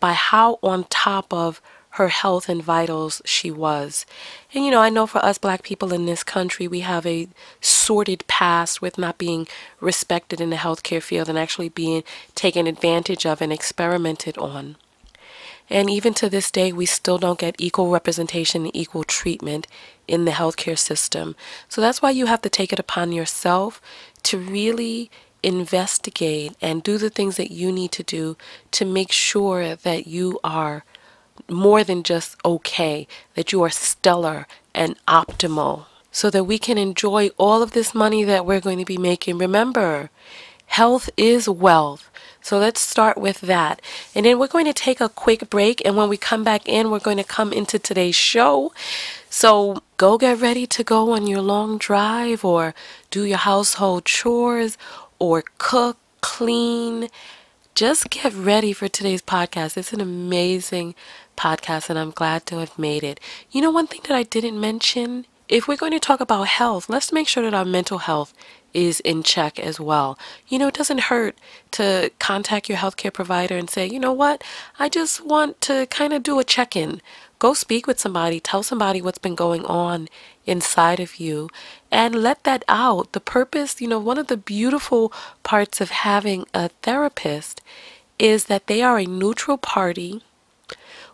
by 0.00 0.14
how 0.14 0.58
on 0.62 0.84
top 0.84 1.32
of 1.32 1.60
her 1.90 2.08
health 2.08 2.48
and 2.48 2.62
vitals 2.62 3.20
she 3.24 3.50
was. 3.50 4.06
And 4.54 4.64
you 4.64 4.70
know, 4.70 4.80
I 4.80 4.88
know 4.88 5.06
for 5.06 5.18
us 5.18 5.36
black 5.36 5.62
people 5.62 5.92
in 5.92 6.06
this 6.06 6.22
country, 6.22 6.68
we 6.68 6.80
have 6.80 7.04
a 7.04 7.28
sordid 7.60 8.26
past 8.28 8.80
with 8.80 8.98
not 8.98 9.18
being 9.18 9.48
respected 9.80 10.40
in 10.40 10.50
the 10.50 10.56
healthcare 10.56 11.02
field 11.02 11.28
and 11.28 11.38
actually 11.38 11.68
being 11.68 12.04
taken 12.34 12.66
advantage 12.66 13.26
of 13.26 13.42
and 13.42 13.52
experimented 13.52 14.38
on. 14.38 14.76
And 15.70 15.90
even 15.90 16.14
to 16.14 16.30
this 16.30 16.50
day, 16.50 16.72
we 16.72 16.86
still 16.86 17.18
don't 17.18 17.38
get 17.38 17.56
equal 17.58 17.90
representation 17.90 18.64
and 18.64 18.76
equal 18.76 19.04
treatment 19.04 19.66
in 20.06 20.24
the 20.24 20.32
healthcare 20.32 20.78
system. 20.78 21.36
So 21.68 21.80
that's 21.80 22.00
why 22.00 22.10
you 22.10 22.26
have 22.26 22.42
to 22.42 22.48
take 22.48 22.72
it 22.72 22.78
upon 22.78 23.12
yourself 23.12 23.80
to 24.24 24.38
really 24.38 25.10
investigate 25.42 26.54
and 26.60 26.82
do 26.82 26.98
the 26.98 27.10
things 27.10 27.36
that 27.36 27.52
you 27.52 27.70
need 27.70 27.92
to 27.92 28.02
do 28.02 28.36
to 28.72 28.84
make 28.84 29.12
sure 29.12 29.76
that 29.76 30.06
you 30.06 30.40
are 30.42 30.84
more 31.48 31.84
than 31.84 32.02
just 32.02 32.36
okay, 32.44 33.06
that 33.34 33.52
you 33.52 33.62
are 33.62 33.70
stellar 33.70 34.46
and 34.74 34.96
optimal, 35.06 35.86
so 36.10 36.30
that 36.30 36.44
we 36.44 36.58
can 36.58 36.78
enjoy 36.78 37.28
all 37.36 37.62
of 37.62 37.72
this 37.72 37.94
money 37.94 38.24
that 38.24 38.44
we're 38.44 38.60
going 38.60 38.78
to 38.78 38.84
be 38.84 38.98
making. 38.98 39.38
Remember, 39.38 40.10
health 40.68 41.10
is 41.16 41.48
wealth. 41.48 42.10
So 42.40 42.58
let's 42.58 42.80
start 42.80 43.18
with 43.18 43.40
that. 43.42 43.82
And 44.14 44.24
then 44.24 44.38
we're 44.38 44.46
going 44.46 44.64
to 44.66 44.72
take 44.72 45.00
a 45.00 45.08
quick 45.08 45.50
break. 45.50 45.82
And 45.84 45.96
when 45.96 46.08
we 46.08 46.16
come 46.16 46.44
back 46.44 46.66
in, 46.68 46.90
we're 46.90 46.98
going 46.98 47.16
to 47.18 47.24
come 47.24 47.52
into 47.52 47.78
today's 47.78 48.14
show. 48.14 48.72
So 49.28 49.82
go 49.96 50.16
get 50.16 50.40
ready 50.40 50.66
to 50.66 50.84
go 50.84 51.12
on 51.12 51.26
your 51.26 51.42
long 51.42 51.78
drive 51.78 52.44
or 52.44 52.74
do 53.10 53.24
your 53.24 53.38
household 53.38 54.04
chores 54.04 54.78
or 55.18 55.44
cook, 55.58 55.98
clean. 56.20 57.08
Just 57.74 58.08
get 58.10 58.32
ready 58.32 58.72
for 58.72 58.88
today's 58.88 59.22
podcast. 59.22 59.76
It's 59.76 59.92
an 59.92 60.00
amazing 60.00 60.94
podcast, 61.36 61.88
and 61.88 61.98
I'm 61.98 62.10
glad 62.10 62.46
to 62.46 62.58
have 62.58 62.78
made 62.78 63.04
it. 63.04 63.20
You 63.50 63.62
know, 63.62 63.70
one 63.70 63.86
thing 63.86 64.00
that 64.08 64.16
I 64.16 64.24
didn't 64.24 64.60
mention 64.60 65.26
if 65.48 65.66
we're 65.66 65.76
going 65.76 65.92
to 65.92 66.00
talk 66.00 66.20
about 66.20 66.48
health, 66.48 66.88
let's 66.88 67.12
make 67.12 67.26
sure 67.26 67.42
that 67.42 67.54
our 67.54 67.64
mental 67.64 67.98
health 67.98 68.34
is 68.74 69.00
in 69.00 69.22
check 69.22 69.58
as 69.58 69.80
well. 69.80 70.18
You 70.46 70.58
know, 70.58 70.68
it 70.68 70.74
doesn't 70.74 71.02
hurt 71.02 71.38
to 71.72 72.10
contact 72.18 72.68
your 72.68 72.78
healthcare 72.78 73.12
provider 73.12 73.56
and 73.56 73.68
say, 73.68 73.86
you 73.86 73.98
know 73.98 74.12
what, 74.12 74.42
I 74.78 74.88
just 74.88 75.24
want 75.24 75.60
to 75.62 75.86
kind 75.86 76.12
of 76.12 76.22
do 76.22 76.38
a 76.38 76.44
check 76.44 76.76
in. 76.76 77.00
Go 77.38 77.54
speak 77.54 77.86
with 77.86 78.00
somebody, 78.00 78.40
tell 78.40 78.62
somebody 78.62 79.00
what's 79.00 79.18
been 79.18 79.36
going 79.36 79.64
on 79.64 80.08
inside 80.44 80.98
of 80.98 81.16
you, 81.20 81.48
and 81.90 82.16
let 82.16 82.44
that 82.44 82.64
out. 82.68 83.12
The 83.12 83.20
purpose, 83.20 83.80
you 83.80 83.88
know, 83.88 84.00
one 84.00 84.18
of 84.18 84.26
the 84.26 84.36
beautiful 84.36 85.12
parts 85.42 85.80
of 85.80 85.90
having 85.90 86.46
a 86.52 86.68
therapist 86.82 87.60
is 88.18 88.46
that 88.46 88.66
they 88.66 88.82
are 88.82 88.98
a 88.98 89.06
neutral 89.06 89.56
party 89.56 90.22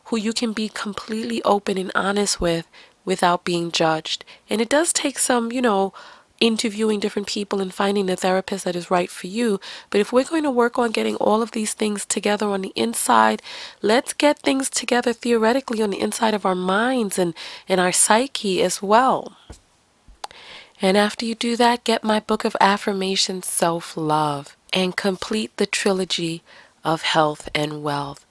who 0.05 0.17
you 0.17 0.33
can 0.33 0.53
be 0.53 0.69
completely 0.69 1.43
open 1.43 1.77
and 1.77 1.93
honest 1.95 2.41
with 2.41 2.67
without 3.05 3.45
being 3.45 3.71
judged. 3.71 4.25
And 4.49 4.61
it 4.61 4.69
does 4.69 4.93
take 4.93 5.19
some, 5.19 5.53
you 5.53 5.61
know, 5.61 5.93
interviewing 6.41 7.01
different 7.01 7.29
people 7.29 7.61
and 7.61 7.73
finding 7.73 8.07
the 8.07 8.17
therapist 8.17 8.65
that 8.65 8.77
is 8.77 8.91
right 8.91 9.11
for 9.11 9.27
you. 9.27 9.61
But 9.91 10.01
if 10.01 10.13
we're 10.13 10.25
going 10.25 10.43
to 10.43 10.51
work 10.51 10.79
on 10.79 10.91
getting 10.91 11.17
all 11.17 11.43
of 11.43 11.53
these 11.53 11.75
things 11.75 12.05
together 12.05 12.49
on 12.49 12.63
the 12.63 12.73
inside, 12.75 13.43
let's 13.83 14.13
get 14.13 14.39
things 14.41 14.69
together 14.69 15.13
theoretically 15.13 15.83
on 15.83 15.91
the 15.91 16.01
inside 16.01 16.35
of 16.35 16.45
our 16.45 16.55
minds 16.55 17.19
and, 17.19 17.35
and 17.69 17.81
our 17.81 17.93
psyche 17.93 18.63
as 18.63 18.83
well. 18.83 19.37
And 20.83 20.97
after 20.97 21.25
you 21.25 21.35
do 21.35 21.57
that, 21.57 21.85
get 21.85 22.05
my 22.05 22.21
book 22.21 22.45
of 22.45 22.57
affirmations, 22.61 23.47
Self 23.47 23.97
Love, 23.97 24.57
and 24.73 24.97
complete 24.97 25.57
the 25.57 25.67
trilogy 25.67 26.43
of 26.85 27.03
health 27.03 27.49
and 27.55 27.83
wealth. 27.83 28.27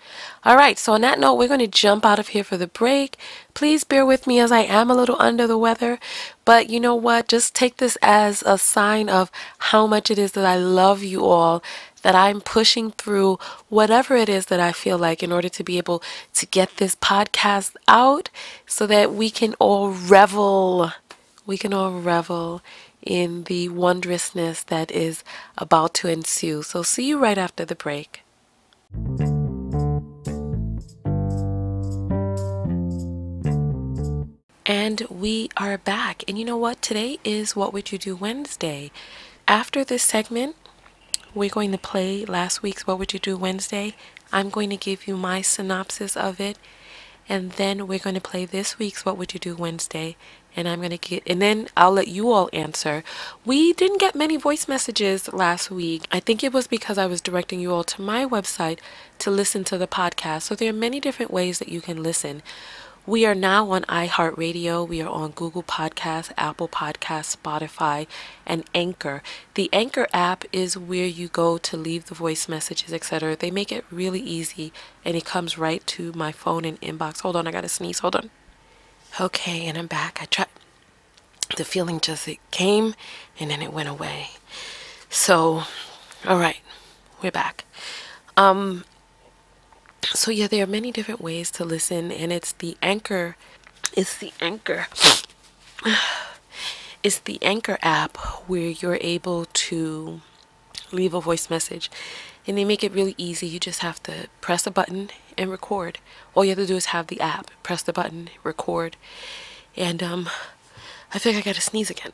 All 0.46 0.56
right, 0.56 0.78
so 0.78 0.94
on 0.94 1.02
that 1.02 1.20
note, 1.20 1.36
we're 1.36 1.48
going 1.48 1.60
to 1.60 1.68
jump 1.68 2.06
out 2.06 2.20
of 2.20 2.30
here 2.30 2.44
for 2.44 2.58
the 2.58 2.68
break. 2.68 3.18
Please 3.54 3.84
bear 3.84 4.06
with 4.06 4.28
me 4.28 4.40
as 4.40 4.52
I 4.52 4.60
am 4.60 4.92
a 4.92 4.96
little 4.96 5.16
under 5.20 5.48
the 5.48 5.58
weather, 5.58 6.00
but 6.46 6.70
you 6.70 6.80
know 6.80 6.96
what? 6.96 7.28
Just 7.28 7.56
take 7.56 7.78
this 7.78 7.98
as 8.02 8.44
a 8.44 8.58
sign 8.58 9.10
of 9.10 9.32
how 9.58 9.88
much 9.88 10.12
it 10.12 10.20
is 10.20 10.34
that 10.34 10.46
I 10.46 10.58
love 10.58 11.04
you 11.04 11.26
all, 11.26 11.64
that 12.04 12.14
I'm 12.14 12.42
pushing 12.42 12.92
through 12.92 13.40
whatever 13.70 14.16
it 14.16 14.30
is 14.30 14.48
that 14.48 14.60
I 14.60 14.72
feel 14.72 14.98
like 14.98 15.24
in 15.24 15.32
order 15.32 15.50
to 15.50 15.64
be 15.64 15.78
able 15.78 16.04
to 16.36 16.46
get 16.46 16.78
this 16.78 16.96
podcast 16.96 17.76
out 17.88 18.30
so 18.68 18.86
that 18.88 19.14
we 19.14 19.30
can 19.30 19.56
all 19.56 19.92
revel. 19.92 20.92
We 21.46 21.58
can 21.58 21.74
all 21.74 22.00
revel 22.00 22.62
in 23.02 23.46
the 23.46 23.68
wondrousness 23.70 24.64
that 24.64 24.92
is 24.92 25.24
about 25.58 25.94
to 25.96 26.08
ensue. 26.08 26.64
So, 26.64 26.84
see 26.84 27.08
you 27.08 27.20
right 27.20 27.38
after 27.38 27.66
the 27.66 27.76
break. 27.76 28.23
And 34.66 35.02
we 35.10 35.50
are 35.58 35.78
back. 35.78 36.24
And 36.28 36.38
you 36.38 36.46
know 36.46 36.58
what? 36.58 36.82
Today 36.82 37.18
is 37.24 37.56
What 37.56 37.74
Would 37.74 37.92
You 37.92 37.98
Do 37.98 38.16
Wednesday. 38.16 38.92
After 39.48 39.84
this 39.84 40.04
segment, 40.04 40.56
we're 41.34 41.50
going 41.50 41.72
to 41.72 41.78
play 41.78 42.26
last 42.26 42.62
week's 42.62 42.88
What 42.88 43.00
Would 43.00 43.14
You 43.14 43.20
Do 43.20 43.36
Wednesday. 43.36 43.96
I'm 44.32 44.50
going 44.50 44.70
to 44.70 44.78
give 44.78 45.08
you 45.08 45.18
my 45.18 45.42
synopsis 45.42 46.16
of 46.16 46.40
it. 46.40 46.58
And 47.30 47.52
then 47.54 47.88
we're 47.88 48.00
going 48.00 48.16
to 48.16 48.22
play 48.22 48.46
this 48.46 48.78
week's 48.78 49.06
What 49.06 49.18
Would 49.18 49.34
You 49.34 49.40
Do 49.40 49.56
Wednesday 49.56 50.18
and 50.56 50.68
I'm 50.68 50.80
going 50.80 50.92
to 50.92 50.98
get, 50.98 51.24
and 51.26 51.42
then 51.42 51.68
I'll 51.76 51.92
let 51.92 52.08
you 52.08 52.32
all 52.32 52.50
answer. 52.54 53.04
We 53.46 53.74
didn't 53.74 54.00
get 54.00 54.16
many 54.16 54.38
voice 54.38 54.68
messages 54.68 55.32
last 55.34 55.72
week. 55.72 56.06
I 56.12 56.20
think 56.20 56.44
it 56.44 56.54
was 56.54 56.68
because 56.68 56.98
I 56.98 57.06
was 57.06 57.22
directing 57.22 57.60
you 57.60 57.74
all 57.74 57.84
to 57.86 58.02
my 58.02 58.26
website 58.26 58.80
to 59.20 59.32
listen 59.32 59.64
to 59.66 59.78
the 59.78 59.88
podcast. 59.88 60.44
So 60.44 60.56
there 60.56 60.70
are 60.70 60.74
many 60.74 61.00
different 61.00 61.32
ways 61.32 61.60
that 61.60 61.70
you 61.70 61.82
can 61.82 62.04
listen. 62.04 62.42
We 63.06 63.26
are 63.26 63.36
now 63.36 63.70
on 63.72 63.82
iHeartRadio. 63.84 64.88
We 64.88 65.02
are 65.02 65.10
on 65.10 65.32
Google 65.32 65.62
Podcasts, 65.62 66.32
Apple 66.38 66.70
Podcasts, 66.70 67.36
Spotify, 67.36 68.08
and 68.46 68.64
Anchor. 68.74 69.22
The 69.56 69.70
Anchor 69.74 70.08
app 70.14 70.46
is 70.54 70.78
where 70.78 71.06
you 71.06 71.28
go 71.28 71.58
to 71.58 71.76
leave 71.76 72.06
the 72.06 72.16
voice 72.16 72.48
messages, 72.48 72.94
etc. 72.94 73.36
They 73.36 73.52
make 73.52 73.74
it 73.74 73.84
really 73.92 74.22
easy 74.22 74.72
and 75.04 75.18
it 75.18 75.26
comes 75.26 75.58
right 75.58 75.86
to 75.88 76.14
my 76.14 76.32
phone 76.32 76.64
and 76.64 76.80
inbox. 76.80 77.20
Hold 77.24 77.36
on, 77.36 77.46
I 77.46 77.52
gotta 77.52 77.68
sneeze. 77.68 78.00
Hold 78.00 78.16
on. 78.16 78.30
Okay, 79.20 79.66
and 79.66 79.78
I'm 79.78 79.88
back. 79.88 80.20
I 80.22 80.26
tried. 80.26 80.48
The 81.58 81.66
feeling 81.66 82.00
just 82.00 82.26
it 82.30 82.40
came 82.52 82.96
and 83.38 83.52
then 83.52 83.62
it 83.62 83.74
went 83.74 83.90
away. 83.90 84.30
So, 85.10 85.64
all 86.26 86.40
right, 86.40 86.62
we're 87.22 87.32
back. 87.32 87.66
Um, 88.38 88.86
so 90.06 90.32
yeah, 90.32 90.48
there 90.48 90.64
are 90.64 90.68
many 90.68 90.92
different 90.92 91.22
ways 91.22 91.52
to 91.52 91.66
listen, 91.66 92.12
and 92.12 92.32
it's 92.32 92.54
the 92.54 92.78
anchor. 92.82 93.36
It's 93.96 94.18
the 94.18 94.34
anchor. 94.40 94.88
It's 97.04 97.20
the 97.20 97.38
anchor 97.44 97.78
app 97.82 98.16
where 98.48 98.70
you're 98.70 98.98
able 99.02 99.44
to 99.44 100.22
leave 100.94 101.14
a 101.14 101.20
voice 101.20 101.50
message 101.50 101.92
and 102.46 102.58
they 102.58 102.66
make 102.66 102.84
it 102.84 102.92
really 102.92 103.16
easy. 103.18 103.48
You 103.48 103.60
just 103.60 103.80
have 103.80 104.02
to 104.04 104.28
press 104.42 104.68
a 104.68 104.72
button 104.72 105.10
and 105.38 105.50
record. 105.50 106.00
All 106.34 106.44
you 106.44 106.52
have 106.52 106.60
to 106.60 106.66
do 106.66 106.76
is 106.76 106.88
have 106.88 107.08
the 107.08 107.22
app, 107.22 107.52
press 107.62 107.82
the 107.82 107.94
button, 107.94 108.30
record. 108.44 108.98
And 109.76 110.04
um, 110.04 110.30
I 111.14 111.20
think 111.20 111.38
I 111.38 111.42
gotta 111.42 111.62
sneeze 111.62 111.90
again. 111.90 112.12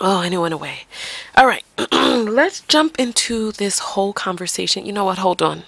Oh, 0.00 0.20
and 0.20 0.34
it 0.34 0.38
went 0.38 0.54
away. 0.54 0.86
All 1.36 1.46
right, 1.46 1.64
let's 1.92 2.60
jump 2.62 2.98
into 2.98 3.52
this 3.52 3.78
whole 3.78 4.12
conversation. 4.12 4.86
You 4.86 4.92
know 4.92 5.04
what? 5.04 5.18
Hold 5.18 5.42
on. 5.42 5.64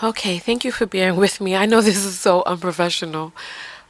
Okay, 0.00 0.38
thank 0.38 0.64
you 0.64 0.70
for 0.70 0.86
bearing 0.86 1.16
with 1.16 1.40
me. 1.40 1.56
I 1.56 1.66
know 1.66 1.80
this 1.80 2.04
is 2.04 2.20
so 2.20 2.44
unprofessional, 2.46 3.32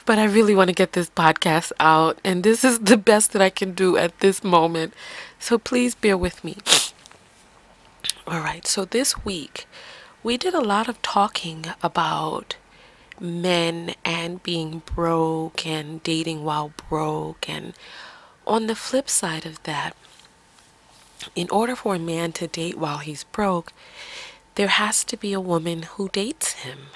but 0.07 0.19
I 0.19 0.25
really 0.25 0.55
want 0.55 0.69
to 0.69 0.75
get 0.75 0.95
this 0.95 1.11
podcast 1.11 1.71
out, 1.79 2.19
and 2.25 2.43
this 2.43 2.65
is 2.65 2.79
the 2.79 2.97
best 2.97 3.33
that 3.33 3.43
I 3.43 3.51
can 3.51 3.75
do 3.75 3.99
at 3.99 4.19
this 4.21 4.43
moment. 4.43 4.95
So 5.39 5.59
please 5.59 5.95
bear 5.95 6.17
with 6.17 6.43
me. 6.43 6.57
All 8.27 8.41
right, 8.41 8.67
so 8.67 8.87
this 8.87 9.23
week 9.23 9.67
we 10.23 10.39
did 10.39 10.55
a 10.55 10.63
lot 10.63 10.89
of 10.89 11.03
talking 11.03 11.67
about 11.83 12.57
men 13.21 13.95
and 14.03 14.43
being 14.43 14.81
broke 14.87 15.67
and 15.67 16.03
dating 16.03 16.43
while 16.43 16.73
broke. 16.89 17.51
And 17.51 17.75
on 18.47 18.67
the 18.67 18.75
flip 18.75 19.11
side 19.11 19.45
of 19.45 19.63
that, 19.65 19.95
in 21.37 21.51
order 21.51 21.77
for 21.77 21.97
a 21.97 21.99
man 21.99 22.33
to 22.33 22.47
date 22.47 22.79
while 22.79 22.99
he's 22.99 23.25
broke, 23.25 23.75
there 24.59 24.67
has 24.67 25.05
to 25.05 25.17
be 25.17 25.33
a 25.33 25.41
woman 25.41 25.85
who 25.85 26.09
dates 26.09 26.55
him. 26.65 26.89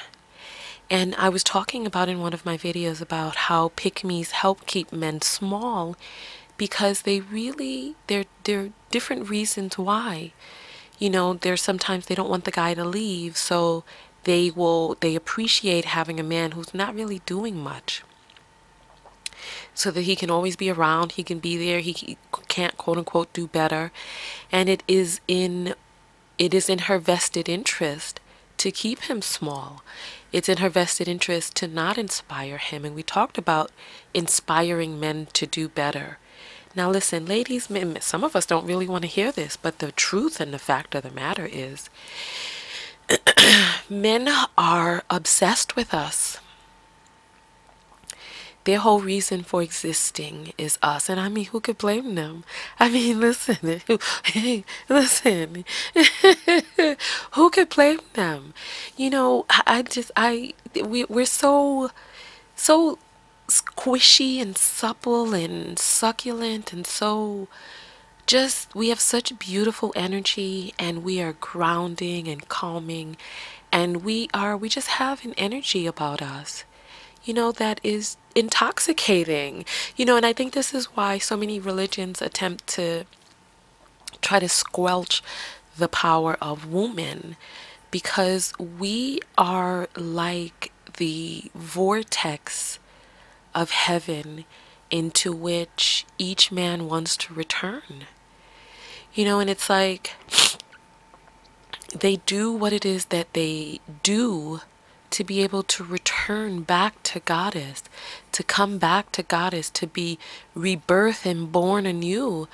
And 0.90 1.14
I 1.14 1.28
was 1.28 1.44
talking 1.44 1.86
about 1.86 2.08
in 2.08 2.18
one 2.18 2.32
of 2.32 2.44
my 2.44 2.58
videos 2.58 3.00
about 3.00 3.36
how 3.46 3.70
pick 3.76 4.00
help 4.00 4.66
keep 4.66 4.92
men 4.92 5.22
small 5.22 5.94
because 6.56 7.02
they 7.02 7.20
really 7.20 7.94
they're 8.08 8.24
they're 8.42 8.70
different 8.90 9.30
reasons 9.30 9.78
why. 9.78 10.32
You 10.98 11.08
know, 11.08 11.34
there's 11.34 11.62
sometimes 11.62 12.06
they 12.06 12.16
don't 12.16 12.28
want 12.28 12.46
the 12.46 12.50
guy 12.50 12.74
to 12.74 12.84
leave, 12.84 13.36
so 13.36 13.84
they 14.24 14.50
will 14.50 14.96
they 14.98 15.14
appreciate 15.14 15.84
having 15.84 16.18
a 16.18 16.24
man 16.24 16.50
who's 16.52 16.74
not 16.74 16.96
really 16.96 17.20
doing 17.26 17.62
much 17.62 18.02
so 19.72 19.92
that 19.92 20.02
he 20.02 20.16
can 20.16 20.30
always 20.30 20.56
be 20.56 20.70
around 20.70 21.12
he 21.12 21.22
can 21.22 21.38
be 21.38 21.56
there 21.56 21.80
he, 21.80 21.92
he 21.92 22.16
can't 22.46 22.76
quote 22.76 22.98
unquote 22.98 23.32
do 23.32 23.46
better 23.48 23.90
and 24.52 24.68
it 24.68 24.82
is 24.86 25.20
in 25.26 25.74
it 26.38 26.54
is 26.54 26.68
in 26.68 26.80
her 26.80 26.98
vested 26.98 27.48
interest 27.48 28.20
to 28.58 28.70
keep 28.70 29.00
him 29.00 29.22
small. 29.22 29.82
It's 30.32 30.48
in 30.48 30.58
her 30.58 30.68
vested 30.68 31.08
interest 31.08 31.56
to 31.56 31.68
not 31.68 31.98
inspire 31.98 32.58
him. 32.58 32.84
And 32.84 32.94
we 32.94 33.02
talked 33.02 33.36
about 33.36 33.70
inspiring 34.14 34.98
men 34.98 35.26
to 35.34 35.46
do 35.46 35.68
better. 35.68 36.18
Now 36.74 36.90
listen 36.90 37.26
ladies 37.26 37.68
some 38.00 38.24
of 38.24 38.34
us 38.34 38.46
don't 38.46 38.66
really 38.66 38.88
want 38.88 39.02
to 39.02 39.08
hear 39.08 39.30
this 39.30 39.58
but 39.58 39.78
the 39.78 39.92
truth 39.92 40.40
and 40.40 40.54
the 40.54 40.58
fact 40.58 40.94
of 40.94 41.02
the 41.02 41.10
matter 41.10 41.44
is 41.44 41.90
men 43.90 44.28
are 44.56 45.02
obsessed 45.10 45.76
with 45.76 45.92
us. 45.92 46.38
Their 48.64 48.78
whole 48.78 49.00
reason 49.00 49.42
for 49.42 49.62
existing 49.62 50.52
is 50.56 50.78
us. 50.82 51.08
And 51.08 51.18
I 51.18 51.28
mean, 51.28 51.46
who 51.46 51.60
could 51.60 51.78
blame 51.78 52.14
them? 52.14 52.44
I 52.78 52.88
mean, 52.88 53.20
listen, 53.26 53.82
hey, 54.24 54.64
listen, 54.88 55.64
who 57.32 57.50
could 57.50 57.68
blame 57.68 58.00
them? 58.14 58.54
You 58.96 59.10
know, 59.10 59.46
I 59.66 59.82
just, 59.82 60.10
I, 60.16 60.54
we, 60.74 61.04
we're 61.04 61.26
so, 61.26 61.90
so 62.54 62.98
squishy 63.48 64.40
and 64.40 64.56
supple 64.56 65.34
and 65.34 65.78
succulent 65.78 66.72
and 66.72 66.86
so 66.86 67.48
just 68.26 68.74
we 68.74 68.88
have 68.88 69.00
such 69.00 69.38
beautiful 69.38 69.92
energy 69.94 70.72
and 70.78 71.02
we 71.02 71.20
are 71.20 71.34
grounding 71.34 72.28
and 72.28 72.48
calming 72.48 73.16
and 73.70 74.04
we 74.04 74.28
are 74.32 74.56
we 74.56 74.68
just 74.68 74.88
have 74.88 75.24
an 75.24 75.34
energy 75.36 75.86
about 75.86 76.22
us 76.22 76.64
you 77.24 77.34
know 77.34 77.52
that 77.52 77.80
is 77.82 78.16
intoxicating. 78.34 79.64
You 79.96 80.04
know 80.04 80.16
and 80.16 80.26
i 80.26 80.32
think 80.32 80.52
this 80.52 80.74
is 80.74 80.86
why 80.96 81.18
so 81.18 81.36
many 81.36 81.58
religions 81.58 82.20
attempt 82.22 82.66
to 82.68 83.04
try 84.20 84.38
to 84.38 84.48
squelch 84.48 85.22
the 85.76 85.88
power 85.88 86.36
of 86.40 86.66
women 86.66 87.36
because 87.90 88.52
we 88.58 89.20
are 89.36 89.88
like 89.96 90.72
the 90.96 91.50
vortex 91.54 92.78
of 93.54 93.70
heaven 93.70 94.44
into 94.90 95.32
which 95.32 96.06
each 96.18 96.52
man 96.52 96.86
wants 96.86 97.16
to 97.16 97.34
return. 97.34 98.06
You 99.14 99.24
know, 99.24 99.40
and 99.40 99.50
it's 99.50 99.68
like 99.68 100.14
they 101.94 102.16
do 102.16 102.52
what 102.52 102.72
it 102.72 102.84
is 102.84 103.06
that 103.06 103.32
they 103.34 103.80
do 104.02 104.60
to 105.12 105.24
be 105.24 105.42
able 105.42 105.62
to 105.62 105.84
return 105.84 106.62
back 106.62 107.02
to 107.04 107.20
Goddess, 107.20 107.82
to 108.32 108.42
come 108.42 108.78
back 108.78 109.12
to 109.12 109.22
Goddess, 109.22 109.70
to 109.70 109.86
be 109.86 110.18
rebirthed 110.56 111.24
and 111.24 111.52
born 111.52 111.86
anew 111.86 112.48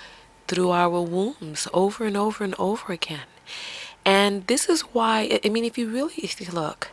through 0.47 0.71
our 0.71 1.01
wombs 1.01 1.69
over 1.73 2.05
and 2.05 2.17
over 2.17 2.45
and 2.45 2.55
over 2.59 2.93
again. 2.93 3.29
And 4.05 4.47
this 4.47 4.69
is 4.69 4.81
why, 4.81 5.41
I 5.45 5.49
mean, 5.49 5.65
if 5.65 5.77
you 5.77 5.89
really 5.91 6.15
if 6.17 6.41
you 6.41 6.53
look, 6.53 6.89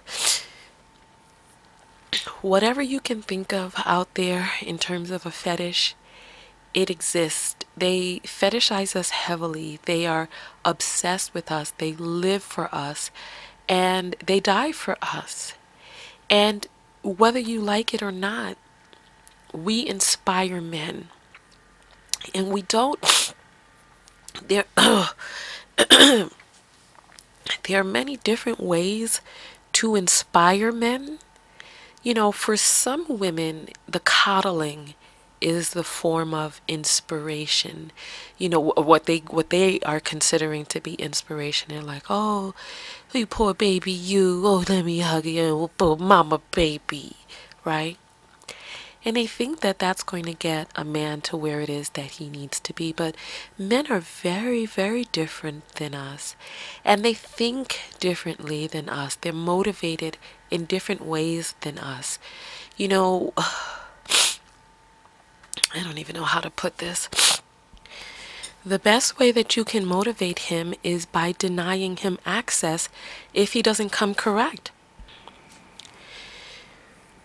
whatever 2.42 2.82
you 2.82 3.00
can 3.00 3.22
think 3.22 3.54
of 3.54 3.76
out 3.86 4.14
there 4.16 4.52
in 4.62 4.78
terms 4.78 5.12
of 5.12 5.26
a 5.26 5.32
fetish, 5.32 5.96
it 6.74 6.90
exists. 6.90 7.56
They 7.78 8.20
fetishize 8.24 8.96
us 8.96 9.10
heavily. 9.12 9.80
They 9.86 10.06
are 10.06 10.28
obsessed 10.66 11.34
with 11.34 11.52
us. 11.52 11.74
They 11.78 11.94
live 11.94 12.44
for 12.44 12.74
us. 12.76 13.12
And 13.68 14.16
they 14.26 14.40
die 14.40 14.72
for 14.72 14.98
us. 15.02 15.54
And 16.30 16.68
whether 17.04 17.40
you 17.40 17.62
like 17.62 17.94
it 17.94 18.02
or 18.02 18.12
not, 18.12 18.58
we 19.54 19.88
inspire 19.88 20.62
men. 20.62 21.10
And 22.34 22.50
we 22.50 22.62
don't. 22.64 23.00
There, 24.48 24.66
there 24.76 26.30
are 27.72 27.84
many 27.86 28.18
different 28.18 28.60
ways 28.60 29.22
to 29.74 29.96
inspire 29.96 30.74
men. 30.74 31.20
You 32.04 32.14
know, 32.14 32.34
for 32.34 32.58
some 32.58 33.06
women, 33.08 33.70
the 33.88 34.02
coddling 34.02 34.94
is 35.46 35.70
the 35.70 35.84
form 35.84 36.34
of 36.34 36.60
inspiration. 36.68 37.92
You 38.40 38.50
know 38.50 38.60
what 38.60 39.06
they 39.06 39.20
what 39.20 39.52
they 39.52 39.80
are 39.82 40.00
considering 40.00 40.66
to 40.66 40.82
be 40.82 40.96
inspiration 40.96 41.70
they're 41.70 41.84
like 41.84 42.06
oh 42.10 42.56
you 43.14 43.28
poor 43.28 43.54
baby 43.54 43.92
you 43.92 44.42
oh 44.44 44.66
let 44.68 44.84
me 44.84 45.00
hug 45.00 45.26
you 45.26 45.70
oh 45.80 45.96
mama 45.98 46.42
baby 46.52 47.16
right? 47.64 47.98
And 49.08 49.16
they 49.16 49.28
think 49.28 49.60
that 49.60 49.78
that's 49.78 50.02
going 50.02 50.26
to 50.26 50.34
get 50.34 50.68
a 50.76 50.84
man 50.84 51.22
to 51.22 51.38
where 51.38 51.62
it 51.62 51.70
is 51.70 51.90
that 51.90 52.18
he 52.18 52.28
needs 52.28 52.60
to 52.62 52.74
be 52.74 52.92
but 52.92 53.16
men 53.56 53.86
are 53.92 54.00
very 54.00 54.66
very 54.66 55.04
different 55.12 55.68
than 55.76 55.94
us. 55.94 56.36
And 56.84 57.06
they 57.06 57.14
think 57.14 57.82
differently 58.00 58.66
than 58.66 58.90
us. 58.90 59.14
They're 59.14 59.32
motivated 59.32 60.18
in 60.50 60.66
different 60.66 61.06
ways 61.06 61.54
than 61.62 61.78
us. 61.78 62.18
You 62.78 62.88
know 62.88 63.34
I 65.76 65.84
don't 65.84 65.98
even 65.98 66.16
know 66.16 66.24
how 66.24 66.40
to 66.40 66.50
put 66.50 66.78
this. 66.78 67.10
The 68.66 68.80
best 68.80 69.20
way 69.20 69.32
that 69.32 69.56
you 69.56 69.64
can 69.64 69.86
motivate 69.86 70.40
him 70.40 70.74
is 70.84 71.06
by 71.06 71.34
denying 71.38 71.98
him 71.98 72.18
access 72.26 72.90
if 73.34 73.54
he 73.54 73.62
doesn't 73.62 73.92
come 73.92 74.16
correct. 74.16 74.72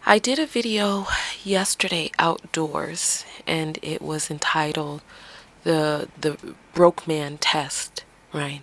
I 0.05 0.19
did 0.19 0.39
a 0.39 0.47
video 0.47 1.07
yesterday 1.45 2.11
outdoors 2.19 3.25
and 3.47 3.79
it 3.81 4.03
was 4.03 4.31
entitled 4.31 5.03
the 5.63 6.09
the 6.21 6.37
broke 6.75 7.07
man 7.07 7.39
test, 7.39 8.05
right? 8.33 8.63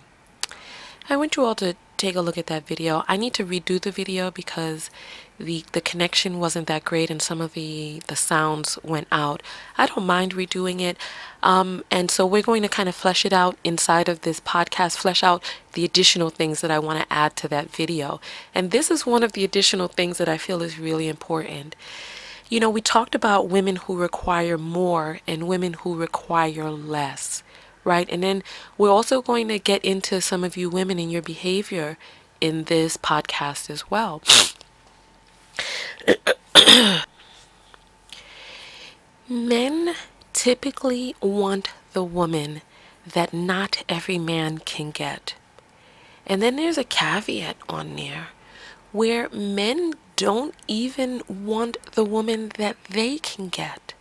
I 1.08 1.16
want 1.16 1.36
you 1.36 1.44
all 1.44 1.54
to 1.56 1.74
take 1.96 2.16
a 2.16 2.20
look 2.20 2.36
at 2.38 2.48
that 2.48 2.66
video. 2.66 3.02
I 3.08 3.16
need 3.16 3.34
to 3.34 3.44
redo 3.44 3.80
the 3.80 3.90
video 3.90 4.30
because 4.30 4.90
the 5.38 5.64
the 5.72 5.80
connection 5.80 6.38
wasn't 6.38 6.66
that 6.66 6.84
great 6.84 7.10
and 7.10 7.22
some 7.22 7.40
of 7.40 7.54
the 7.54 8.02
the 8.08 8.16
sounds 8.16 8.78
went 8.82 9.06
out. 9.12 9.42
I 9.76 9.86
don't 9.86 10.06
mind 10.06 10.34
redoing 10.34 10.80
it 10.80 10.96
um, 11.42 11.84
and 11.90 12.10
so 12.10 12.26
we're 12.26 12.42
going 12.42 12.62
to 12.62 12.68
kind 12.68 12.88
of 12.88 12.94
flesh 12.94 13.24
it 13.24 13.32
out 13.32 13.56
inside 13.62 14.08
of 14.08 14.22
this 14.22 14.40
podcast 14.40 14.96
flesh 14.96 15.22
out 15.22 15.42
the 15.74 15.84
additional 15.84 16.30
things 16.30 16.60
that 16.60 16.70
i 16.70 16.78
want 16.78 17.00
to 17.00 17.12
add 17.12 17.36
to 17.36 17.48
that 17.48 17.70
video. 17.70 18.20
And 18.54 18.70
this 18.70 18.90
is 18.90 19.06
one 19.06 19.22
of 19.22 19.32
the 19.32 19.44
additional 19.44 19.88
things 19.88 20.18
that 20.18 20.28
i 20.28 20.38
feel 20.38 20.62
is 20.62 20.78
really 20.78 21.08
important. 21.08 21.76
You 22.48 22.60
know 22.60 22.70
we 22.70 22.80
talked 22.80 23.14
about 23.14 23.48
women 23.48 23.76
who 23.76 23.96
require 23.96 24.58
more 24.58 25.20
and 25.26 25.46
women 25.46 25.74
who 25.74 25.94
require 25.96 26.70
less 26.70 27.42
right? 27.84 28.08
And 28.10 28.22
then 28.22 28.42
we're 28.76 28.90
also 28.90 29.22
going 29.22 29.48
to 29.48 29.58
get 29.58 29.82
into 29.82 30.20
some 30.20 30.44
of 30.44 30.58
you 30.58 30.68
women 30.68 30.98
and 30.98 31.10
your 31.10 31.22
behavior 31.22 31.96
in 32.38 32.64
this 32.64 32.98
podcast 32.98 33.70
as 33.70 33.90
well 33.90 34.20
Men 39.28 39.94
typically 40.32 41.14
want 41.20 41.70
the 41.92 42.04
woman 42.04 42.62
that 43.06 43.34
not 43.34 43.84
every 43.88 44.18
man 44.18 44.58
can 44.58 44.90
get. 44.90 45.34
And 46.26 46.40
then 46.42 46.56
there's 46.56 46.78
a 46.78 46.84
caveat 46.84 47.56
on 47.68 47.96
there 47.96 48.28
where 48.92 49.28
men 49.30 49.94
don't 50.16 50.54
even 50.66 51.22
want 51.28 51.76
the 51.92 52.04
woman 52.04 52.52
that 52.56 52.76
they 52.90 53.18
can 53.18 53.48
get. 53.48 53.94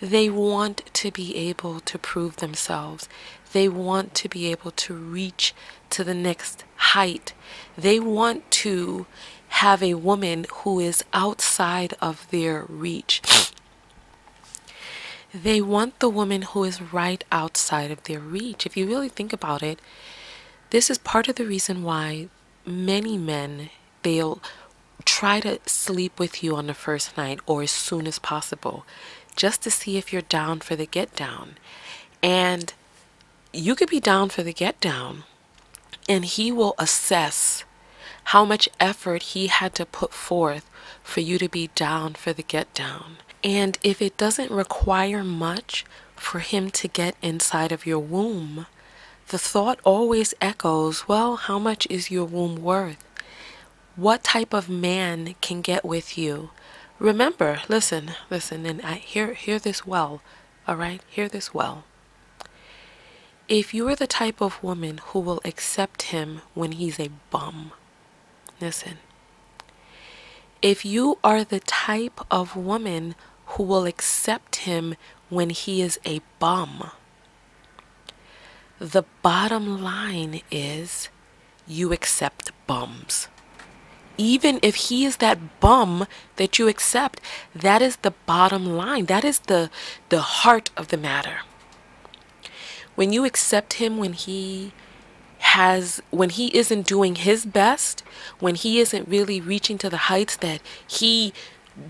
They 0.00 0.30
want 0.30 0.82
to 0.94 1.10
be 1.10 1.36
able 1.36 1.80
to 1.80 1.98
prove 1.98 2.36
themselves. 2.36 3.08
They 3.52 3.68
want 3.68 4.14
to 4.14 4.28
be 4.28 4.50
able 4.50 4.70
to 4.70 4.94
reach 4.94 5.54
to 5.90 6.04
the 6.04 6.14
next 6.14 6.64
height. 6.76 7.34
They 7.76 8.00
want 8.00 8.50
to 8.62 9.06
have 9.50 9.82
a 9.82 9.94
woman 9.94 10.46
who 10.50 10.80
is 10.80 11.04
outside 11.12 11.94
of 12.00 12.26
their 12.30 12.64
reach. 12.68 13.20
They 15.34 15.60
want 15.60 15.98
the 16.00 16.08
woman 16.08 16.42
who 16.42 16.64
is 16.64 16.80
right 16.80 17.22
outside 17.30 17.90
of 17.90 18.02
their 18.04 18.20
reach. 18.20 18.66
If 18.66 18.76
you 18.76 18.86
really 18.86 19.08
think 19.08 19.32
about 19.32 19.62
it, 19.62 19.78
this 20.70 20.88
is 20.90 20.98
part 20.98 21.28
of 21.28 21.36
the 21.36 21.46
reason 21.46 21.82
why 21.82 22.28
many 22.64 23.18
men 23.18 23.70
they'll 24.02 24.40
try 25.04 25.40
to 25.40 25.58
sleep 25.66 26.18
with 26.18 26.42
you 26.42 26.56
on 26.56 26.66
the 26.66 26.74
first 26.74 27.16
night 27.16 27.40
or 27.46 27.62
as 27.62 27.70
soon 27.70 28.06
as 28.06 28.18
possible 28.18 28.84
just 29.36 29.62
to 29.62 29.70
see 29.70 29.96
if 29.96 30.12
you're 30.12 30.22
down 30.22 30.60
for 30.60 30.76
the 30.76 30.86
get 30.86 31.14
down. 31.14 31.56
And 32.22 32.72
you 33.52 33.74
could 33.74 33.90
be 33.90 34.00
down 34.00 34.28
for 34.28 34.42
the 34.42 34.52
get 34.52 34.80
down, 34.80 35.24
and 36.08 36.24
he 36.24 36.52
will 36.52 36.74
assess 36.78 37.64
how 38.24 38.44
much 38.44 38.68
effort 38.78 39.22
he 39.22 39.48
had 39.48 39.74
to 39.74 39.86
put 39.86 40.12
forth 40.12 40.68
for 41.02 41.20
you 41.20 41.38
to 41.38 41.48
be 41.48 41.68
down 41.74 42.14
for 42.14 42.32
the 42.32 42.42
get 42.42 42.72
down. 42.74 43.16
And 43.42 43.78
if 43.82 44.02
it 44.02 44.16
doesn't 44.16 44.50
require 44.50 45.24
much 45.24 45.84
for 46.14 46.40
him 46.40 46.70
to 46.70 46.88
get 46.88 47.16
inside 47.22 47.72
of 47.72 47.86
your 47.86 47.98
womb, 47.98 48.66
the 49.28 49.38
thought 49.38 49.80
always 49.84 50.34
echoes, 50.40 51.08
well, 51.08 51.36
how 51.36 51.58
much 51.58 51.86
is 51.88 52.10
your 52.10 52.24
womb 52.24 52.62
worth? 52.62 53.02
What 53.96 54.22
type 54.22 54.52
of 54.52 54.68
man 54.68 55.34
can 55.40 55.62
get 55.62 55.84
with 55.84 56.18
you? 56.18 56.50
Remember, 56.98 57.60
listen, 57.68 58.12
listen, 58.28 58.66
and 58.66 58.82
I 58.82 58.94
hear 58.94 59.34
hear 59.34 59.58
this 59.58 59.86
well, 59.86 60.20
all 60.68 60.76
right? 60.76 61.00
Hear 61.08 61.28
this 61.28 61.54
well. 61.54 61.84
If 63.48 63.72
you 63.72 63.88
are 63.88 63.96
the 63.96 64.06
type 64.06 64.40
of 64.40 64.62
woman 64.62 65.00
who 65.06 65.20
will 65.20 65.40
accept 65.44 66.02
him 66.02 66.42
when 66.54 66.72
he's 66.72 67.00
a 67.00 67.10
bum, 67.30 67.72
listen. 68.60 68.98
If 70.62 70.84
you 70.84 71.18
are 71.24 71.42
the 71.42 71.60
type 71.60 72.20
of 72.30 72.54
woman 72.54 73.14
who 73.46 73.62
will 73.64 73.86
accept 73.86 74.56
him 74.56 74.94
when 75.28 75.50
he 75.50 75.82
is 75.82 75.98
a 76.04 76.20
bum. 76.38 76.90
The 78.78 79.04
bottom 79.22 79.82
line 79.82 80.40
is 80.50 81.08
you 81.66 81.92
accept 81.92 82.52
bums. 82.66 83.28
Even 84.16 84.60
if 84.62 84.74
he 84.74 85.04
is 85.04 85.16
that 85.16 85.60
bum 85.60 86.06
that 86.36 86.58
you 86.58 86.68
accept, 86.68 87.20
that 87.54 87.80
is 87.80 87.96
the 87.96 88.12
bottom 88.26 88.66
line. 88.76 89.06
That 89.06 89.24
is 89.24 89.40
the 89.40 89.70
the 90.10 90.20
heart 90.20 90.70
of 90.76 90.88
the 90.88 90.96
matter. 90.96 91.38
When 92.94 93.12
you 93.12 93.24
accept 93.24 93.74
him 93.74 93.96
when 93.96 94.12
he 94.12 94.72
has 95.40 96.02
when 96.10 96.30
he 96.30 96.54
isn't 96.56 96.86
doing 96.86 97.16
his 97.16 97.44
best, 97.46 98.02
when 98.38 98.54
he 98.54 98.80
isn't 98.80 99.08
really 99.08 99.40
reaching 99.40 99.78
to 99.78 99.90
the 99.90 100.08
heights 100.08 100.36
that 100.36 100.60
he 100.86 101.32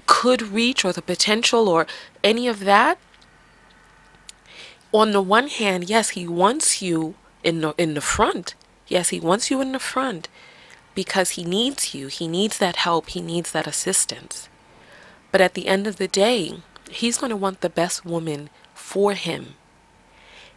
could 0.06 0.42
reach 0.42 0.84
or 0.84 0.92
the 0.92 1.02
potential 1.02 1.68
or 1.68 1.86
any 2.22 2.46
of 2.46 2.60
that, 2.60 2.98
on 4.92 5.12
the 5.12 5.22
one 5.22 5.48
hand, 5.48 5.88
yes, 5.88 6.10
he 6.10 6.26
wants 6.26 6.82
you 6.82 7.14
in 7.42 7.60
the 7.60 7.74
in 7.76 7.94
the 7.94 8.00
front. 8.00 8.54
Yes, 8.88 9.10
he 9.10 9.20
wants 9.20 9.50
you 9.50 9.60
in 9.60 9.72
the 9.72 9.78
front 9.78 10.28
because 10.94 11.30
he 11.30 11.44
needs 11.44 11.94
you. 11.94 12.08
He 12.08 12.26
needs 12.26 12.58
that 12.58 12.76
help. 12.76 13.10
He 13.10 13.20
needs 13.20 13.52
that 13.52 13.66
assistance. 13.66 14.48
But 15.30 15.40
at 15.40 15.54
the 15.54 15.68
end 15.68 15.86
of 15.86 15.96
the 15.96 16.08
day, 16.08 16.54
he's 16.90 17.18
going 17.18 17.30
to 17.30 17.36
want 17.36 17.60
the 17.60 17.70
best 17.70 18.04
woman 18.04 18.50
for 18.74 19.14
him. 19.14 19.54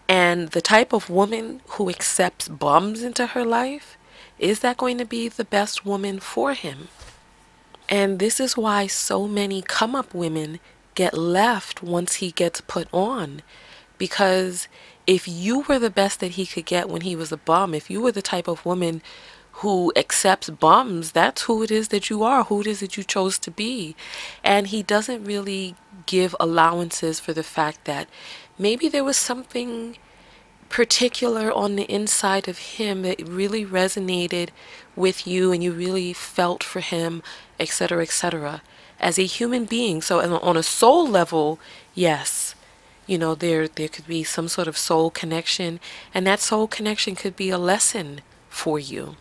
And 0.07 0.49
the 0.49 0.61
type 0.61 0.93
of 0.93 1.09
woman 1.09 1.61
who 1.69 1.89
accepts 1.89 2.47
bums 2.47 3.03
into 3.03 3.27
her 3.27 3.45
life, 3.45 3.97
is 4.37 4.59
that 4.59 4.77
going 4.77 4.97
to 4.97 5.05
be 5.05 5.29
the 5.29 5.45
best 5.45 5.85
woman 5.85 6.19
for 6.19 6.53
him? 6.53 6.89
And 7.89 8.19
this 8.19 8.39
is 8.39 8.57
why 8.57 8.87
so 8.87 9.27
many 9.27 9.61
come 9.61 9.95
up 9.95 10.13
women 10.13 10.59
get 10.95 11.17
left 11.17 11.81
once 11.81 12.15
he 12.15 12.31
gets 12.31 12.61
put 12.61 12.87
on 12.93 13.41
because 13.97 14.67
if 15.07 15.27
you 15.27 15.61
were 15.61 15.79
the 15.79 15.89
best 15.89 16.19
that 16.19 16.31
he 16.31 16.45
could 16.45 16.65
get 16.65 16.89
when 16.89 17.01
he 17.01 17.15
was 17.15 17.31
a 17.31 17.37
bum, 17.37 17.73
if 17.73 17.89
you 17.89 18.01
were 18.01 18.11
the 18.11 18.21
type 18.21 18.47
of 18.47 18.65
woman 18.65 19.01
who 19.57 19.93
accepts 19.95 20.49
bums, 20.49 21.11
that's 21.11 21.43
who 21.43 21.61
it 21.63 21.71
is 21.71 21.89
that 21.89 22.09
you 22.09 22.23
are, 22.23 22.43
who 22.43 22.61
it 22.61 22.67
is 22.67 22.79
that 22.79 22.97
you 22.97 23.03
chose 23.03 23.37
to 23.39 23.51
be. 23.51 23.95
And 24.43 24.67
he 24.67 24.81
doesn't 24.81 25.23
really 25.23 25.75
give 26.05 26.35
allowances 26.39 27.19
for 27.19 27.33
the 27.33 27.43
fact 27.43 27.85
that 27.85 28.09
maybe 28.57 28.87
there 28.87 29.03
was 29.03 29.17
something 29.17 29.97
particular 30.69 31.51
on 31.51 31.75
the 31.75 31.83
inside 31.83 32.47
of 32.47 32.57
him 32.57 33.03
that 33.03 33.27
really 33.27 33.65
resonated 33.65 34.49
with 34.95 35.27
you 35.27 35.51
and 35.51 35.63
you 35.63 35.71
really 35.71 36.13
felt 36.13 36.63
for 36.63 36.79
him, 36.79 37.21
etc., 37.59 38.01
etc., 38.01 38.61
as 38.99 39.19
a 39.19 39.25
human 39.25 39.65
being. 39.65 40.01
So, 40.01 40.19
on 40.19 40.57
a 40.57 40.63
soul 40.63 41.07
level, 41.07 41.59
yes, 41.93 42.55
you 43.05 43.17
know 43.17 43.35
there 43.35 43.67
there 43.67 43.87
could 43.87 44.07
be 44.07 44.23
some 44.23 44.47
sort 44.47 44.67
of 44.67 44.77
soul 44.77 45.09
connection 45.09 45.79
and 46.13 46.25
that 46.25 46.39
soul 46.39 46.67
connection 46.67 47.15
could 47.15 47.35
be 47.35 47.49
a 47.49 47.57
lesson 47.57 48.21
for 48.49 48.79
you 48.79 49.15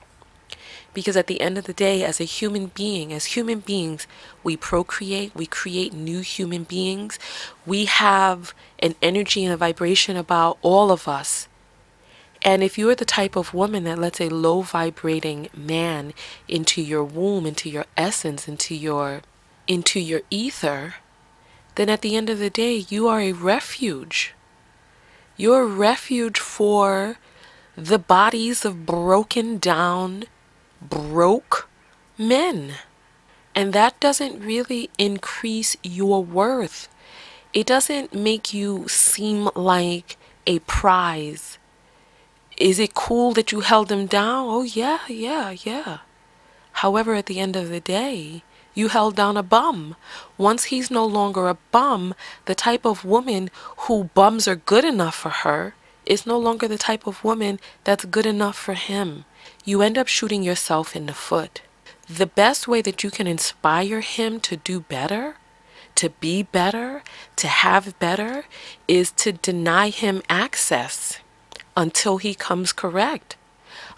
because 0.94 1.16
at 1.16 1.26
the 1.26 1.40
end 1.40 1.56
of 1.56 1.64
the 1.64 1.72
day 1.72 2.02
as 2.04 2.20
a 2.20 2.24
human 2.24 2.66
being 2.66 3.12
as 3.12 3.36
human 3.36 3.60
beings 3.60 4.06
we 4.42 4.56
procreate 4.56 5.34
we 5.34 5.46
create 5.46 5.92
new 5.92 6.20
human 6.20 6.64
beings 6.64 7.18
we 7.66 7.84
have 7.86 8.54
an 8.78 8.94
energy 9.02 9.44
and 9.44 9.52
a 9.52 9.56
vibration 9.56 10.16
about 10.16 10.58
all 10.62 10.90
of 10.90 11.08
us 11.08 11.48
and 12.44 12.62
if 12.62 12.76
you're 12.76 12.96
the 12.96 13.04
type 13.04 13.36
of 13.36 13.54
woman 13.54 13.84
that 13.84 13.98
lets 13.98 14.20
a 14.20 14.28
low 14.28 14.62
vibrating 14.62 15.48
man 15.54 16.12
into 16.48 16.82
your 16.82 17.04
womb 17.04 17.46
into 17.46 17.70
your 17.70 17.86
essence 17.96 18.48
into 18.48 18.74
your 18.74 19.22
into 19.66 20.00
your 20.00 20.22
ether 20.30 20.94
then 21.74 21.88
at 21.88 22.02
the 22.02 22.16
end 22.16 22.28
of 22.28 22.38
the 22.38 22.50
day, 22.50 22.84
you 22.88 23.08
are 23.08 23.20
a 23.20 23.32
refuge. 23.32 24.34
You're 25.36 25.62
a 25.62 25.66
refuge 25.66 26.38
for 26.38 27.16
the 27.76 27.98
bodies 27.98 28.64
of 28.64 28.84
broken 28.84 29.56
down, 29.56 30.24
broke 30.88 31.68
men. 32.18 32.74
And 33.54 33.72
that 33.72 34.00
doesn't 34.00 34.40
really 34.40 34.90
increase 34.98 35.76
your 35.82 36.24
worth. 36.24 36.88
It 37.52 37.66
doesn't 37.66 38.14
make 38.14 38.54
you 38.54 38.88
seem 38.88 39.50
like 39.54 40.16
a 40.46 40.60
prize. 40.60 41.58
Is 42.56 42.78
it 42.78 42.94
cool 42.94 43.32
that 43.32 43.52
you 43.52 43.60
held 43.60 43.88
them 43.88 44.06
down? 44.06 44.46
Oh, 44.48 44.62
yeah, 44.62 45.00
yeah, 45.08 45.50
yeah. 45.50 45.98
However, 46.72 47.14
at 47.14 47.26
the 47.26 47.40
end 47.40 47.56
of 47.56 47.68
the 47.68 47.80
day, 47.80 48.42
you 48.74 48.88
held 48.88 49.16
down 49.16 49.36
a 49.36 49.42
bum. 49.42 49.96
Once 50.38 50.64
he's 50.64 50.90
no 50.90 51.04
longer 51.04 51.48
a 51.48 51.58
bum, 51.70 52.14
the 52.46 52.54
type 52.54 52.86
of 52.86 53.04
woman 53.04 53.50
who 53.78 54.04
bums 54.14 54.48
are 54.48 54.56
good 54.56 54.84
enough 54.84 55.14
for 55.14 55.28
her 55.28 55.74
is 56.06 56.26
no 56.26 56.38
longer 56.38 56.66
the 56.66 56.78
type 56.78 57.06
of 57.06 57.22
woman 57.22 57.60
that's 57.84 58.04
good 58.06 58.26
enough 58.26 58.56
for 58.56 58.74
him. 58.74 59.24
You 59.64 59.82
end 59.82 59.98
up 59.98 60.08
shooting 60.08 60.42
yourself 60.42 60.96
in 60.96 61.06
the 61.06 61.12
foot. 61.12 61.62
The 62.08 62.26
best 62.26 62.66
way 62.66 62.82
that 62.82 63.04
you 63.04 63.10
can 63.10 63.26
inspire 63.26 64.00
him 64.00 64.40
to 64.40 64.56
do 64.56 64.80
better, 64.80 65.36
to 65.94 66.10
be 66.10 66.42
better, 66.42 67.02
to 67.36 67.48
have 67.48 67.98
better, 67.98 68.44
is 68.88 69.10
to 69.12 69.32
deny 69.32 69.90
him 69.90 70.22
access 70.28 71.18
until 71.76 72.18
he 72.18 72.34
comes 72.34 72.72
correct 72.72 73.36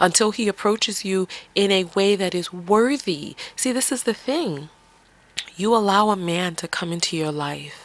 until 0.01 0.31
he 0.31 0.49
approaches 0.49 1.05
you 1.05 1.29
in 1.55 1.71
a 1.71 1.85
way 1.85 2.17
that 2.17 2.35
is 2.35 2.53
worthy. 2.53 3.37
See, 3.57 3.73
this 3.73 3.93
is 3.93 4.05
the 4.05 4.15
thing. 4.15 4.69
You 5.57 5.75
allow 5.75 6.11
a 6.11 6.17
man 6.17 6.55
to 6.57 6.69
come 6.69 6.93
into 6.93 7.17
your 7.17 7.33
life, 7.33 7.84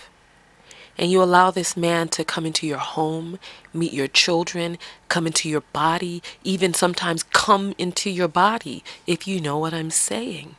and 0.99 1.09
you 1.09 1.23
allow 1.23 1.49
this 1.49 1.77
man 1.77 2.09
to 2.09 2.25
come 2.25 2.45
into 2.45 2.67
your 2.67 2.77
home, 2.77 3.39
meet 3.73 3.93
your 3.93 4.09
children, 4.09 4.77
come 5.07 5.25
into 5.25 5.47
your 5.47 5.61
body, 5.61 6.21
even 6.43 6.73
sometimes 6.73 7.23
come 7.23 7.73
into 7.77 8.09
your 8.09 8.27
body, 8.27 8.83
if 9.07 9.25
you 9.25 9.39
know 9.39 9.57
what 9.57 9.73
I'm 9.73 9.91
saying. 9.91 10.57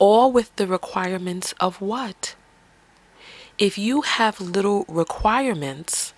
All 0.00 0.32
with 0.32 0.54
the 0.56 0.66
requirements 0.66 1.54
of 1.60 1.80
what? 1.80 2.34
If 3.56 3.78
you 3.78 4.00
have 4.00 4.40
little 4.40 4.84
requirements, 4.88 6.12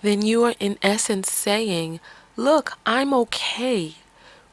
then 0.00 0.22
you 0.22 0.44
are 0.44 0.54
in 0.60 0.78
essence 0.82 1.28
saying, 1.32 1.98
look, 2.36 2.78
I'm 2.86 3.12
okay 3.14 3.96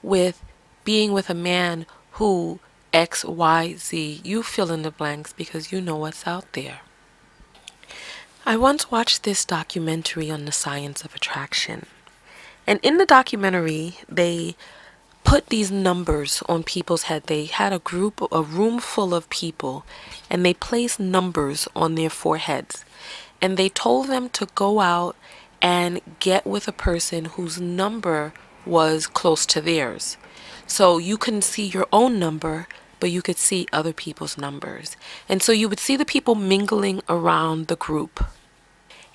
with 0.02 0.44
being 0.84 1.12
with 1.12 1.30
a 1.30 1.36
man 1.36 1.86
who 2.14 2.60
X, 2.92 3.24
Y, 3.24 3.76
Z. 3.78 4.22
You 4.24 4.42
fill 4.42 4.72
in 4.72 4.82
the 4.82 4.90
blanks 4.90 5.34
because 5.34 5.72
you 5.72 5.82
know 5.82 5.98
what's 5.98 6.26
out 6.26 6.54
there. 6.54 6.80
I 8.48 8.56
once 8.56 8.90
watched 8.90 9.24
this 9.24 9.44
documentary 9.44 10.32
on 10.32 10.46
the 10.46 10.54
science 10.54 11.04
of 11.04 11.14
attraction. 11.14 11.86
And 12.66 12.80
in 12.82 12.96
the 12.96 13.06
documentary, 13.06 13.98
they 14.08 14.56
put 15.26 15.48
these 15.48 15.70
numbers 15.70 16.42
on 16.48 16.64
people's 16.64 17.04
head. 17.04 17.24
They 17.24 17.44
had 17.44 17.74
a 17.74 17.80
group, 17.80 18.26
a 18.32 18.42
room 18.42 18.80
full 18.80 19.14
of 19.14 19.30
people, 19.30 19.86
and 20.30 20.46
they 20.46 20.54
placed 20.54 20.98
numbers 20.98 21.68
on 21.76 21.96
their 21.96 22.10
foreheads. 22.10 22.86
And 23.42 23.58
they 23.58 23.68
told 23.68 24.08
them 24.08 24.30
to 24.30 24.48
go 24.56 24.80
out 24.80 25.18
and 25.62 26.00
get 26.22 26.48
with 26.48 26.70
a 26.70 26.72
person 26.72 27.26
whose 27.26 27.60
number 27.60 28.32
was 28.66 29.08
close 29.08 29.46
to 29.48 29.60
theirs. 29.60 30.16
So 30.66 31.00
you 31.00 31.18
couldn't 31.18 31.44
see 31.44 31.66
your 31.66 31.88
own 31.92 32.18
number, 32.18 32.70
but 33.02 33.12
you 33.12 33.22
could 33.22 33.38
see 33.38 33.68
other 33.74 33.92
people's 33.92 34.38
numbers. 34.38 34.96
And 35.28 35.44
so 35.44 35.52
you 35.52 35.68
would 35.68 35.82
see 35.82 35.98
the 35.98 36.06
people 36.06 36.34
mingling 36.34 37.02
around 37.10 37.68
the 37.68 37.76
group. 37.76 38.24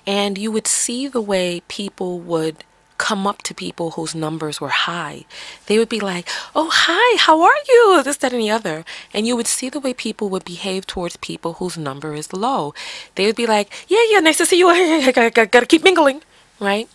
And 0.05 0.37
you 0.37 0.51
would 0.51 0.67
see 0.67 1.07
the 1.07 1.21
way 1.21 1.61
people 1.67 2.19
would 2.19 2.63
come 2.97 3.27
up 3.27 3.41
to 3.43 3.53
people 3.53 3.91
whose 3.91 4.15
numbers 4.15 4.61
were 4.61 4.69
high. 4.69 5.25
They 5.65 5.77
would 5.77 5.89
be 5.89 5.99
like, 5.99 6.27
Oh, 6.55 6.69
hi, 6.71 7.17
how 7.19 7.41
are 7.41 7.59
you? 7.67 8.03
This, 8.03 8.17
that, 8.17 8.33
and 8.33 8.41
the 8.41 8.49
other. 8.49 8.85
And 9.13 9.27
you 9.27 9.35
would 9.35 9.47
see 9.47 9.69
the 9.69 9.79
way 9.79 9.93
people 9.93 10.29
would 10.29 10.45
behave 10.45 10.87
towards 10.87 11.17
people 11.17 11.53
whose 11.53 11.77
number 11.77 12.13
is 12.13 12.31
low. 12.31 12.73
They 13.15 13.25
would 13.25 13.35
be 13.35 13.45
like, 13.45 13.71
Yeah, 13.87 14.03
yeah, 14.09 14.19
nice 14.19 14.37
to 14.37 14.45
see 14.45 14.59
you. 14.59 14.69
I 14.69 15.11
gotta, 15.11 15.65
keep 15.65 15.83
mingling, 15.83 16.21
right? 16.59 16.87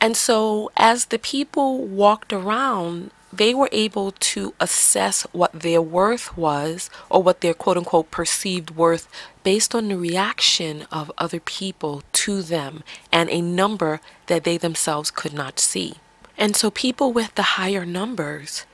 And 0.00 0.16
so 0.16 0.70
as 0.76 1.06
the 1.06 1.18
people 1.18 1.78
walked 1.78 2.32
around, 2.32 3.10
they 3.32 3.54
were 3.54 3.68
able 3.72 4.12
to 4.12 4.54
assess 4.60 5.22
what 5.32 5.52
their 5.52 5.80
worth 5.80 6.36
was 6.36 6.90
or 7.08 7.22
what 7.22 7.40
their 7.40 7.54
quote 7.54 7.78
unquote 7.78 8.10
perceived 8.10 8.70
worth 8.70 9.08
based 9.42 9.74
on 9.74 9.88
the 9.88 9.96
reaction 9.96 10.84
of 10.92 11.10
other 11.16 11.40
people 11.40 12.02
to 12.12 12.42
them 12.42 12.82
and 13.10 13.30
a 13.30 13.40
number 13.40 14.00
that 14.26 14.44
they 14.44 14.58
themselves 14.58 15.10
could 15.10 15.32
not 15.32 15.58
see. 15.58 15.94
And 16.36 16.54
so 16.54 16.70
people 16.70 17.12
with 17.12 17.34
the 17.34 17.42
higher 17.42 17.86
numbers 17.86 18.66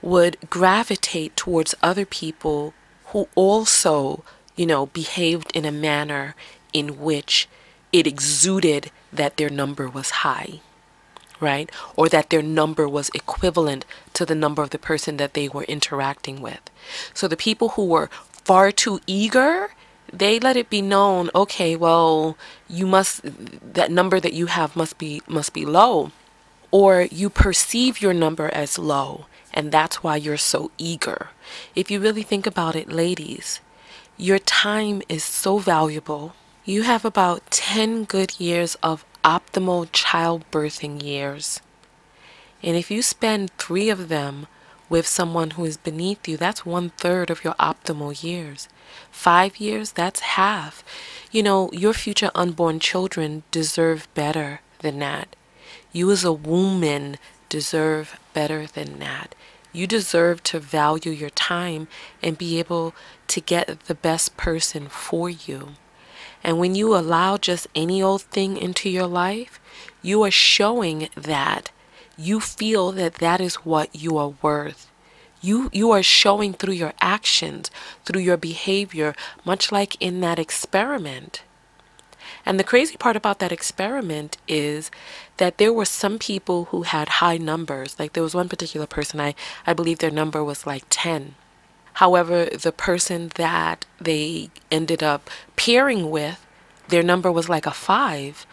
would 0.00 0.36
gravitate 0.48 1.36
towards 1.36 1.74
other 1.82 2.04
people 2.04 2.74
who 3.06 3.28
also, 3.34 4.22
you 4.54 4.66
know, 4.66 4.86
behaved 4.86 5.50
in 5.54 5.64
a 5.64 5.72
manner 5.72 6.34
in 6.72 7.00
which 7.00 7.48
it 7.92 8.06
exuded 8.06 8.90
that 9.12 9.36
their 9.36 9.50
number 9.50 9.88
was 9.88 10.10
high 10.10 10.60
right? 11.40 11.70
Or 11.96 12.08
that 12.08 12.30
their 12.30 12.42
number 12.42 12.88
was 12.88 13.10
equivalent 13.14 13.84
to 14.14 14.24
the 14.24 14.34
number 14.34 14.62
of 14.62 14.70
the 14.70 14.78
person 14.78 15.16
that 15.18 15.34
they 15.34 15.48
were 15.48 15.64
interacting 15.64 16.40
with. 16.40 16.60
So 17.12 17.28
the 17.28 17.36
people 17.36 17.70
who 17.70 17.86
were 17.86 18.10
far 18.30 18.70
too 18.70 19.00
eager, 19.06 19.70
they 20.12 20.38
let 20.38 20.56
it 20.56 20.70
be 20.70 20.82
known, 20.82 21.30
okay, 21.34 21.76
well, 21.76 22.36
you 22.68 22.86
must 22.86 23.22
that 23.74 23.90
number 23.90 24.20
that 24.20 24.32
you 24.32 24.46
have 24.46 24.76
must 24.76 24.98
be 24.98 25.22
must 25.26 25.52
be 25.52 25.64
low. 25.64 26.12
Or 26.70 27.02
you 27.02 27.30
perceive 27.30 28.02
your 28.02 28.12
number 28.12 28.48
as 28.52 28.78
low, 28.78 29.26
and 29.52 29.70
that's 29.70 30.02
why 30.02 30.16
you're 30.16 30.36
so 30.36 30.72
eager. 30.76 31.28
If 31.76 31.90
you 31.90 32.00
really 32.00 32.24
think 32.24 32.46
about 32.46 32.74
it, 32.74 32.90
ladies, 32.90 33.60
your 34.16 34.40
time 34.40 35.02
is 35.08 35.22
so 35.22 35.58
valuable. 35.58 36.34
You 36.64 36.82
have 36.82 37.04
about 37.04 37.48
10 37.50 38.04
good 38.04 38.40
years 38.40 38.76
of 38.82 39.04
optimal 39.24 39.88
childbirthing 39.90 41.02
years. 41.02 41.60
And 42.62 42.76
if 42.76 42.90
you 42.90 43.02
spend 43.02 43.50
three 43.58 43.90
of 43.90 44.08
them 44.08 44.46
with 44.88 45.06
someone 45.06 45.50
who 45.50 45.64
is 45.64 45.76
beneath 45.76 46.28
you, 46.28 46.36
that's 46.36 46.66
one 46.66 46.90
third 46.90 47.30
of 47.30 47.42
your 47.42 47.54
optimal 47.54 48.22
years. 48.22 48.68
Five 49.10 49.56
years, 49.56 49.92
that's 49.92 50.20
half. 50.20 50.84
You 51.30 51.42
know, 51.42 51.70
your 51.72 51.92
future 51.92 52.30
unborn 52.34 52.80
children 52.80 53.42
deserve 53.50 54.08
better 54.14 54.60
than 54.80 54.98
that. 55.00 55.36
You, 55.92 56.10
as 56.10 56.24
a 56.24 56.32
woman, 56.32 57.16
deserve 57.48 58.18
better 58.32 58.66
than 58.66 58.98
that. 58.98 59.34
You 59.72 59.86
deserve 59.86 60.42
to 60.44 60.60
value 60.60 61.10
your 61.10 61.30
time 61.30 61.88
and 62.22 62.38
be 62.38 62.58
able 62.58 62.94
to 63.28 63.40
get 63.40 63.80
the 63.86 63.94
best 63.94 64.36
person 64.36 64.88
for 64.88 65.28
you. 65.28 65.70
And 66.44 66.58
when 66.58 66.74
you 66.74 66.94
allow 66.94 67.38
just 67.38 67.66
any 67.74 68.02
old 68.02 68.22
thing 68.22 68.58
into 68.58 68.90
your 68.90 69.06
life, 69.06 69.58
you 70.02 70.22
are 70.22 70.30
showing 70.30 71.08
that 71.16 71.70
you 72.18 72.38
feel 72.38 72.92
that 72.92 73.14
that 73.14 73.40
is 73.40 73.56
what 73.56 73.88
you 73.94 74.18
are 74.18 74.34
worth. 74.42 74.90
You, 75.40 75.70
you 75.72 75.90
are 75.90 76.02
showing 76.02 76.52
through 76.52 76.74
your 76.74 76.92
actions, 77.00 77.70
through 78.04 78.20
your 78.20 78.36
behavior, 78.36 79.14
much 79.44 79.72
like 79.72 80.00
in 80.00 80.20
that 80.20 80.38
experiment. 80.38 81.42
And 82.46 82.60
the 82.60 82.64
crazy 82.64 82.96
part 82.96 83.16
about 83.16 83.38
that 83.38 83.52
experiment 83.52 84.36
is 84.46 84.90
that 85.38 85.58
there 85.58 85.72
were 85.72 85.84
some 85.86 86.18
people 86.18 86.66
who 86.66 86.82
had 86.82 87.08
high 87.08 87.38
numbers. 87.38 87.98
Like 87.98 88.12
there 88.12 88.22
was 88.22 88.34
one 88.34 88.48
particular 88.48 88.86
person, 88.86 89.20
I, 89.20 89.34
I 89.66 89.72
believe 89.72 89.98
their 89.98 90.10
number 90.10 90.44
was 90.44 90.66
like 90.66 90.84
10. 90.90 91.34
However, 91.94 92.46
the 92.46 92.72
person 92.72 93.30
that 93.36 93.86
they 94.00 94.50
ended 94.70 95.02
up 95.02 95.30
pairing 95.56 96.10
with, 96.10 96.44
their 96.88 97.02
number 97.02 97.30
was 97.30 97.48
like 97.48 97.66
a 97.66 97.70
five. 97.70 98.46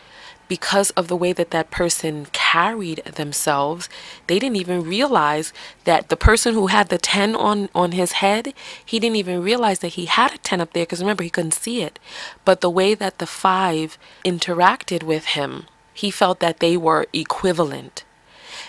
Because 0.47 0.91
of 0.91 1.07
the 1.07 1.15
way 1.15 1.31
that 1.31 1.51
that 1.51 1.71
person 1.71 2.27
carried 2.33 3.03
themselves, 3.05 3.87
they 4.27 4.37
didn't 4.37 4.57
even 4.57 4.83
realize 4.83 5.53
that 5.85 6.09
the 6.09 6.17
person 6.17 6.53
who 6.53 6.67
had 6.67 6.89
the 6.89 6.97
10 6.97 7.35
on, 7.35 7.69
on 7.73 7.93
his 7.93 8.13
head, 8.13 8.53
he 8.85 8.99
didn't 8.99 9.15
even 9.15 9.41
realize 9.41 9.79
that 9.79 9.95
he 9.99 10.05
had 10.05 10.33
a 10.33 10.37
10 10.37 10.59
up 10.59 10.73
there 10.73 10.83
because 10.83 10.99
remember, 10.99 11.23
he 11.23 11.29
couldn't 11.29 11.53
see 11.53 11.81
it. 11.81 11.99
But 12.43 12.59
the 12.59 12.69
way 12.69 12.93
that 12.95 13.19
the 13.19 13.25
five 13.25 13.97
interacted 14.25 15.03
with 15.03 15.25
him, 15.27 15.67
he 15.93 16.11
felt 16.11 16.41
that 16.41 16.59
they 16.59 16.75
were 16.75 17.07
equivalent. 17.13 18.03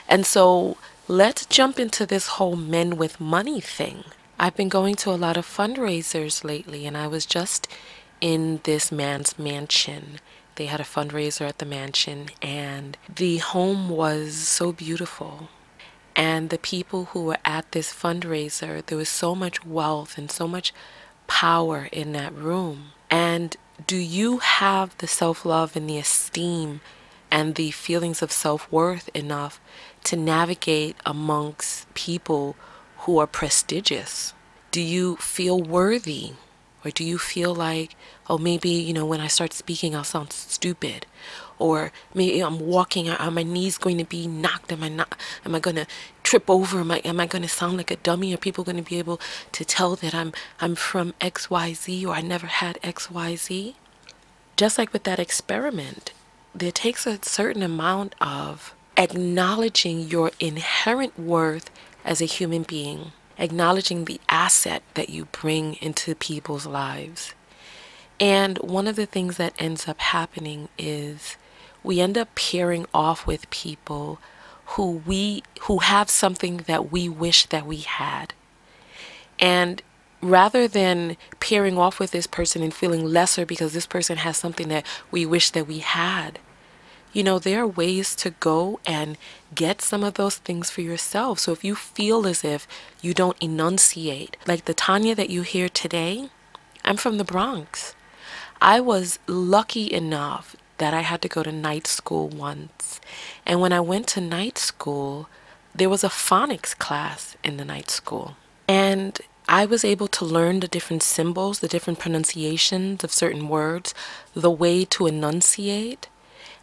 And 0.08 0.24
so 0.24 0.76
let's 1.08 1.46
jump 1.46 1.80
into 1.80 2.06
this 2.06 2.28
whole 2.28 2.56
men 2.56 2.96
with 2.96 3.20
money 3.20 3.60
thing. 3.60 4.04
I've 4.38 4.56
been 4.56 4.68
going 4.68 4.94
to 4.96 5.10
a 5.10 5.16
lot 5.16 5.36
of 5.36 5.46
fundraisers 5.46 6.44
lately, 6.44 6.86
and 6.86 6.96
I 6.96 7.06
was 7.06 7.26
just 7.26 7.68
in 8.20 8.60
this 8.64 8.90
man's 8.90 9.38
mansion. 9.38 10.18
They 10.56 10.66
had 10.66 10.80
a 10.80 10.84
fundraiser 10.84 11.48
at 11.48 11.58
the 11.58 11.66
mansion, 11.66 12.28
and 12.40 12.96
the 13.14 13.38
home 13.38 13.88
was 13.88 14.34
so 14.34 14.72
beautiful. 14.72 15.48
And 16.14 16.50
the 16.50 16.58
people 16.58 17.06
who 17.06 17.24
were 17.24 17.38
at 17.44 17.72
this 17.72 17.92
fundraiser, 17.92 18.84
there 18.84 18.98
was 18.98 19.08
so 19.08 19.34
much 19.34 19.64
wealth 19.64 20.18
and 20.18 20.30
so 20.30 20.46
much 20.46 20.74
power 21.26 21.88
in 21.92 22.12
that 22.12 22.34
room. 22.34 22.92
And 23.10 23.56
do 23.86 23.96
you 23.96 24.38
have 24.38 24.96
the 24.98 25.08
self 25.08 25.44
love 25.44 25.76
and 25.76 25.88
the 25.88 25.98
esteem 25.98 26.80
and 27.30 27.54
the 27.54 27.70
feelings 27.70 28.22
of 28.22 28.30
self 28.30 28.70
worth 28.70 29.08
enough 29.14 29.60
to 30.04 30.16
navigate 30.16 30.96
amongst 31.06 31.92
people 31.94 32.56
who 33.02 33.18
are 33.18 33.26
prestigious? 33.26 34.32
Do 34.70 34.80
you 34.80 35.16
feel 35.16 35.60
worthy? 35.60 36.32
Or 36.84 36.90
do 36.90 37.04
you 37.04 37.18
feel 37.18 37.54
like, 37.54 37.94
oh, 38.28 38.38
maybe, 38.38 38.70
you 38.70 38.92
know, 38.92 39.06
when 39.06 39.20
I 39.20 39.28
start 39.28 39.52
speaking, 39.52 39.94
I'll 39.94 40.04
sound 40.04 40.32
stupid? 40.32 41.06
Or 41.58 41.92
maybe 42.14 42.40
I'm 42.40 42.58
walking, 42.58 43.08
are 43.08 43.30
my 43.30 43.42
knees 43.44 43.78
going 43.78 43.98
to 43.98 44.04
be 44.04 44.26
knocked? 44.26 44.72
Am 44.72 44.82
I 44.82 44.88
not, 44.88 45.16
am 45.44 45.54
I 45.54 45.60
going 45.60 45.76
to 45.76 45.86
trip 46.22 46.50
over? 46.50 46.80
Am 46.80 46.90
I, 46.90 46.98
am 46.98 47.20
I 47.20 47.26
going 47.26 47.42
to 47.42 47.48
sound 47.48 47.76
like 47.76 47.90
a 47.90 47.96
dummy? 47.96 48.34
Are 48.34 48.38
people 48.38 48.64
going 48.64 48.82
to 48.82 48.88
be 48.88 48.98
able 48.98 49.20
to 49.52 49.64
tell 49.64 49.94
that 49.96 50.14
I'm, 50.14 50.32
I'm 50.60 50.74
from 50.74 51.14
XYZ 51.20 52.04
or 52.04 52.14
I 52.14 52.20
never 52.20 52.46
had 52.46 52.80
XYZ? 52.82 53.74
Just 54.56 54.78
like 54.78 54.92
with 54.92 55.04
that 55.04 55.20
experiment, 55.20 56.12
there 56.54 56.72
takes 56.72 57.06
a 57.06 57.18
certain 57.22 57.62
amount 57.62 58.14
of 58.20 58.74
acknowledging 58.96 60.00
your 60.00 60.30
inherent 60.38 61.18
worth 61.18 61.70
as 62.04 62.20
a 62.20 62.26
human 62.26 62.62
being, 62.62 63.12
acknowledging 63.38 64.04
the 64.04 64.20
asset 64.28 64.82
that 64.94 65.10
you 65.10 65.26
bring 65.26 65.74
into 65.74 66.14
people's 66.14 66.66
lives. 66.66 67.34
And 68.20 68.58
one 68.58 68.86
of 68.86 68.96
the 68.96 69.06
things 69.06 69.36
that 69.36 69.54
ends 69.58 69.88
up 69.88 69.98
happening 70.00 70.68
is 70.78 71.36
we 71.82 72.00
end 72.00 72.16
up 72.16 72.34
pairing 72.34 72.86
off 72.94 73.26
with 73.26 73.50
people 73.50 74.20
who 74.66 75.02
we 75.04 75.42
who 75.62 75.78
have 75.78 76.08
something 76.08 76.58
that 76.58 76.92
we 76.92 77.08
wish 77.08 77.46
that 77.46 77.66
we 77.66 77.78
had. 77.78 78.32
And 79.40 79.82
rather 80.20 80.68
than 80.68 81.16
pairing 81.40 81.76
off 81.76 81.98
with 81.98 82.12
this 82.12 82.26
person 82.26 82.62
and 82.62 82.72
feeling 82.72 83.04
lesser 83.04 83.44
because 83.44 83.72
this 83.72 83.86
person 83.86 84.18
has 84.18 84.36
something 84.36 84.68
that 84.68 84.86
we 85.10 85.26
wish 85.26 85.50
that 85.50 85.66
we 85.66 85.78
had, 85.78 86.38
you 87.12 87.22
know, 87.22 87.38
there 87.38 87.62
are 87.62 87.66
ways 87.66 88.14
to 88.16 88.30
go 88.30 88.80
and 88.86 89.18
get 89.54 89.82
some 89.82 90.02
of 90.02 90.14
those 90.14 90.36
things 90.36 90.70
for 90.70 90.80
yourself. 90.80 91.38
So 91.38 91.52
if 91.52 91.62
you 91.62 91.74
feel 91.74 92.26
as 92.26 92.44
if 92.44 92.66
you 93.00 93.12
don't 93.12 93.36
enunciate, 93.42 94.36
like 94.46 94.64
the 94.64 94.74
Tonya 94.74 95.14
that 95.16 95.30
you 95.30 95.42
hear 95.42 95.68
today, 95.68 96.30
I'm 96.84 96.96
from 96.96 97.18
the 97.18 97.24
Bronx. 97.24 97.94
I 98.60 98.80
was 98.80 99.18
lucky 99.26 99.92
enough 99.92 100.56
that 100.78 100.94
I 100.94 101.00
had 101.00 101.22
to 101.22 101.28
go 101.28 101.42
to 101.42 101.52
night 101.52 101.86
school 101.86 102.28
once. 102.28 103.00
And 103.44 103.60
when 103.60 103.72
I 103.72 103.80
went 103.80 104.06
to 104.08 104.20
night 104.20 104.58
school, 104.58 105.28
there 105.74 105.88
was 105.88 106.04
a 106.04 106.08
phonics 106.08 106.76
class 106.76 107.36
in 107.44 107.56
the 107.56 107.64
night 107.64 107.90
school. 107.90 108.36
And 108.66 109.20
I 109.48 109.66
was 109.66 109.84
able 109.84 110.08
to 110.08 110.24
learn 110.24 110.60
the 110.60 110.68
different 110.68 111.02
symbols, 111.02 111.60
the 111.60 111.68
different 111.68 111.98
pronunciations 111.98 113.04
of 113.04 113.12
certain 113.12 113.48
words, 113.48 113.94
the 114.34 114.50
way 114.50 114.84
to 114.86 115.06
enunciate 115.06 116.08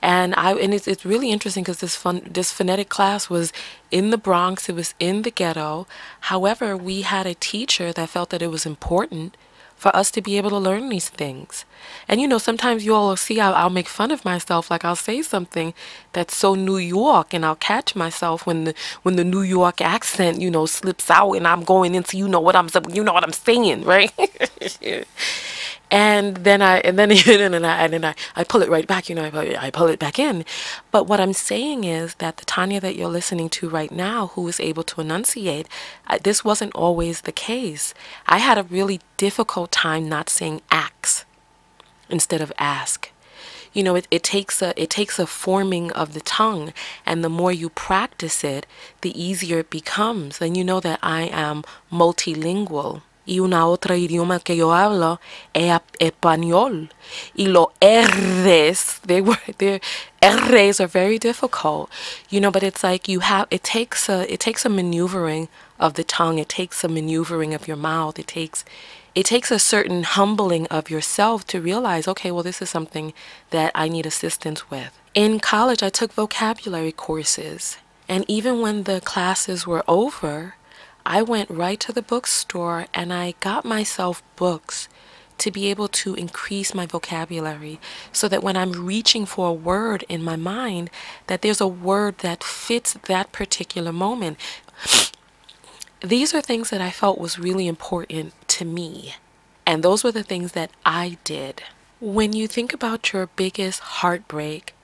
and 0.02 0.34
I 0.36 0.54
and 0.54 0.74
it's 0.74 0.88
it's 0.88 1.06
really 1.06 1.32
interesting 1.32 1.64
because 1.64 1.80
this 1.80 1.96
fun 1.96 2.22
this 2.30 2.52
phonetic 2.52 2.90
class 2.90 3.30
was 3.30 3.52
in 3.92 4.10
the 4.12 4.18
Bronx. 4.18 4.70
It 4.70 4.76
was 4.76 4.94
in 5.00 5.24
the 5.24 5.32
ghetto. 5.32 5.88
However, 6.22 6.78
we 6.78 7.02
had 7.02 7.26
a 7.26 7.36
teacher 7.36 7.92
that 7.94 8.10
felt 8.10 8.30
that 8.30 8.42
it 8.42 8.52
was 8.52 8.66
important 8.66 9.36
for 9.76 9.96
us 9.96 10.12
to 10.12 10.22
be 10.22 10.36
able 10.38 10.50
to 10.50 10.58
learn 10.58 10.90
these 10.90 11.08
things. 11.08 11.64
And 12.08 12.20
you 12.20 12.28
know, 12.28 12.38
sometimes 12.38 12.86
you 12.86 12.94
all 12.94 13.10
will 13.10 13.18
see 13.18 13.40
I'll, 13.40 13.56
I'll 13.56 13.70
make 13.70 13.88
fun 13.88 14.12
of 14.12 14.26
myself. 14.26 14.70
Like 14.70 14.84
I'll 14.84 14.96
say 14.96 15.22
something 15.22 15.74
that's 16.14 16.36
so 16.36 16.54
New 16.56 16.78
York, 16.78 17.34
and 17.34 17.46
I'll 17.46 17.56
catch 17.56 17.96
myself 17.96 18.46
when 18.46 18.66
the 18.66 18.74
when 19.04 19.16
the 19.16 19.24
New 19.24 19.42
York 19.42 19.82
accent, 19.82 20.42
you 20.42 20.52
know, 20.52 20.66
slips 20.66 21.10
out, 21.10 21.34
and 21.34 21.48
I'm 21.48 21.64
going 21.64 21.96
into 21.96 22.18
you 22.18 22.28
know 22.28 22.42
what 22.42 22.56
I'm 22.56 22.70
you 22.94 23.04
know 23.04 23.14
what 23.14 23.24
I'm 23.24 23.34
saying, 23.34 23.84
right? 23.86 24.12
and 25.91 26.38
then 26.38 26.62
I 26.62 26.80
and 26.80 26.99
then 26.99 27.12
and 27.28 27.65
I 27.65 27.84
and 27.84 27.93
then 27.93 28.06
I, 28.06 28.15
I 28.36 28.43
pull 28.43 28.62
it 28.62 28.69
right 28.69 28.88
back, 28.88 29.10
you 29.10 29.15
know, 29.15 29.23
I 29.23 29.30
pull, 29.30 29.58
I 29.58 29.69
pull 29.71 29.88
it 29.88 29.99
back 29.99 30.19
in. 30.19 30.45
But 30.91 31.08
what 31.08 31.19
I'm 31.19 31.34
saying 31.34 31.84
is 31.84 32.15
that 32.15 32.38
the 32.38 32.45
Tonya 32.45 32.80
that 32.82 32.95
you're 32.95 33.10
listening 33.10 33.49
to 33.49 33.69
right 33.69 33.91
now, 33.91 34.28
who 34.28 34.47
is 34.47 34.60
able 34.60 34.84
to 34.84 35.02
enunciate, 35.02 35.67
this 36.23 36.43
wasn't 36.43 36.75
always 36.75 37.21
the 37.21 37.32
case. 37.32 37.93
I 38.28 38.38
had 38.39 38.58
a 38.58 38.63
really 38.63 39.02
difficult 39.17 39.71
time 39.71 40.08
not 40.08 40.30
saying 40.30 40.62
ax 40.71 41.25
instead 42.10 42.41
of 42.41 42.52
ask. 42.58 43.12
You 43.71 43.84
know, 43.84 43.95
it, 43.95 44.08
it 44.10 44.23
takes 44.23 44.62
a 44.62 44.80
it 44.82 44.89
takes 44.89 45.19
a 45.19 45.28
forming 45.28 45.91
of 45.91 46.13
the 46.13 46.21
tongue, 46.21 46.73
and 47.06 47.23
the 47.23 47.30
more 47.30 47.52
you 47.52 47.69
practice 47.69 48.43
it, 48.43 48.65
the 49.02 49.19
easier 49.21 49.60
it 49.60 49.69
becomes. 49.69 50.41
And 50.41 50.58
you 50.58 50.63
know 50.63 50.80
that 50.80 50.99
I 51.04 51.23
am 51.32 51.63
multilingual. 51.91 53.04
Y 53.30 53.39
una 53.39 53.68
otra 53.68 53.96
idioma 53.96 54.39
que 54.39 54.56
yo 54.56 54.74
hablo 54.74 55.20
es 55.54 55.80
español. 56.00 56.89
Y 57.36 57.46
los 57.46 57.68
R's, 57.80 59.00
they 59.06 59.22
were, 59.22 59.38
their 59.60 59.80
R's 60.22 60.80
are 60.82 60.88
very 60.88 61.20
difficult, 61.20 61.89
you 62.30 62.42
know, 62.42 62.52
but 62.52 62.63
it's 62.63 62.84
like 62.84 63.08
you 63.08 63.20
have, 63.20 63.48
it 63.52 63.63
takes 63.63 64.10
a, 64.10 64.32
it 64.32 64.39
takes 64.39 64.65
a 64.65 64.70
maneuvering 64.70 65.48
of 65.80 65.94
the 65.94 66.04
tongue. 66.04 66.39
It 66.39 66.50
takes 66.50 66.84
a 66.84 66.88
maneuvering 66.88 67.54
of 67.54 67.68
your 67.68 67.78
mouth. 67.78 68.20
It 68.20 68.28
takes, 68.28 68.65
it 69.15 69.26
takes 69.26 69.52
a 69.52 69.60
certain 69.60 70.04
humbling 70.04 70.68
of 70.68 70.89
yourself 70.89 71.48
to 71.48 71.62
realize, 71.62 72.08
okay, 72.08 72.32
well, 72.32 72.44
this 72.44 72.62
is 72.62 72.70
something 72.70 73.13
that 73.52 73.72
I 73.74 73.88
need 73.88 74.06
assistance 74.06 74.70
with. 74.70 74.92
In 75.13 75.39
college, 75.39 75.82
I 75.82 75.89
took 75.89 76.13
vocabulary 76.13 76.92
courses. 76.92 77.78
And 78.08 78.26
even 78.28 78.62
when 78.62 78.84
the 78.84 79.02
classes 79.02 79.65
were 79.65 79.84
over, 79.88 80.56
I 81.12 81.24
went 81.24 81.50
right 81.50 81.80
to 81.80 81.91
the 81.91 82.04
bookstore 82.04 82.86
and 82.93 83.12
I 83.12 83.34
got 83.39 83.65
myself 83.65 84.22
books 84.36 84.88
to 85.39 85.50
be 85.50 85.72
able 85.72 85.88
to 85.88 86.13
increase 86.13 86.76
my 86.76 86.86
vocabulary 86.86 87.80
so 88.13 88.28
that 88.28 88.43
when 88.43 88.56
I'm 88.56 88.86
reaching 88.86 89.26
for 89.26 89.48
a 89.48 89.54
word 89.54 90.06
in 90.08 90.24
my 90.24 90.36
mind 90.36 90.91
that 91.26 91.41
there's 91.41 91.60
a 91.60 91.67
word 91.67 92.19
that 92.19 92.43
fits 92.43 92.93
that 93.08 93.32
particular 93.32 93.91
moment. 93.91 94.38
These 96.02 96.36
are 96.36 96.41
things 96.41 96.69
that 96.69 96.80
I 96.80 96.91
felt 96.91 97.17
was 97.17 97.39
really 97.39 97.65
important 97.65 98.34
to 98.50 98.63
me. 98.63 99.15
And 99.65 99.82
those 99.82 100.04
were 100.04 100.12
the 100.12 100.24
things 100.24 100.52
that 100.52 100.69
I 100.86 101.17
did. 101.24 101.63
When 102.00 102.34
you 102.34 102.48
think 102.48 102.72
about 102.72 103.13
your 103.13 103.26
biggest 103.36 103.80
heartbreak, 103.80 104.76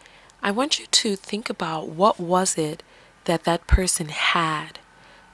I 0.41 0.49
want 0.49 0.79
you 0.79 0.88
to 0.88 1.15
think 1.15 1.51
about 1.51 1.89
what 1.89 2.19
was 2.19 2.57
it 2.57 2.81
that 3.25 3.43
that 3.43 3.67
person 3.67 4.09
had 4.09 4.79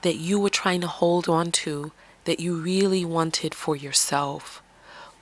that 0.02 0.16
you 0.16 0.38
were 0.38 0.50
trying 0.50 0.80
to 0.82 0.86
hold 0.86 1.28
on 1.28 1.52
to 1.52 1.92
that 2.24 2.40
you 2.40 2.54
really 2.56 3.04
wanted 3.04 3.54
for 3.54 3.76
yourself? 3.76 4.62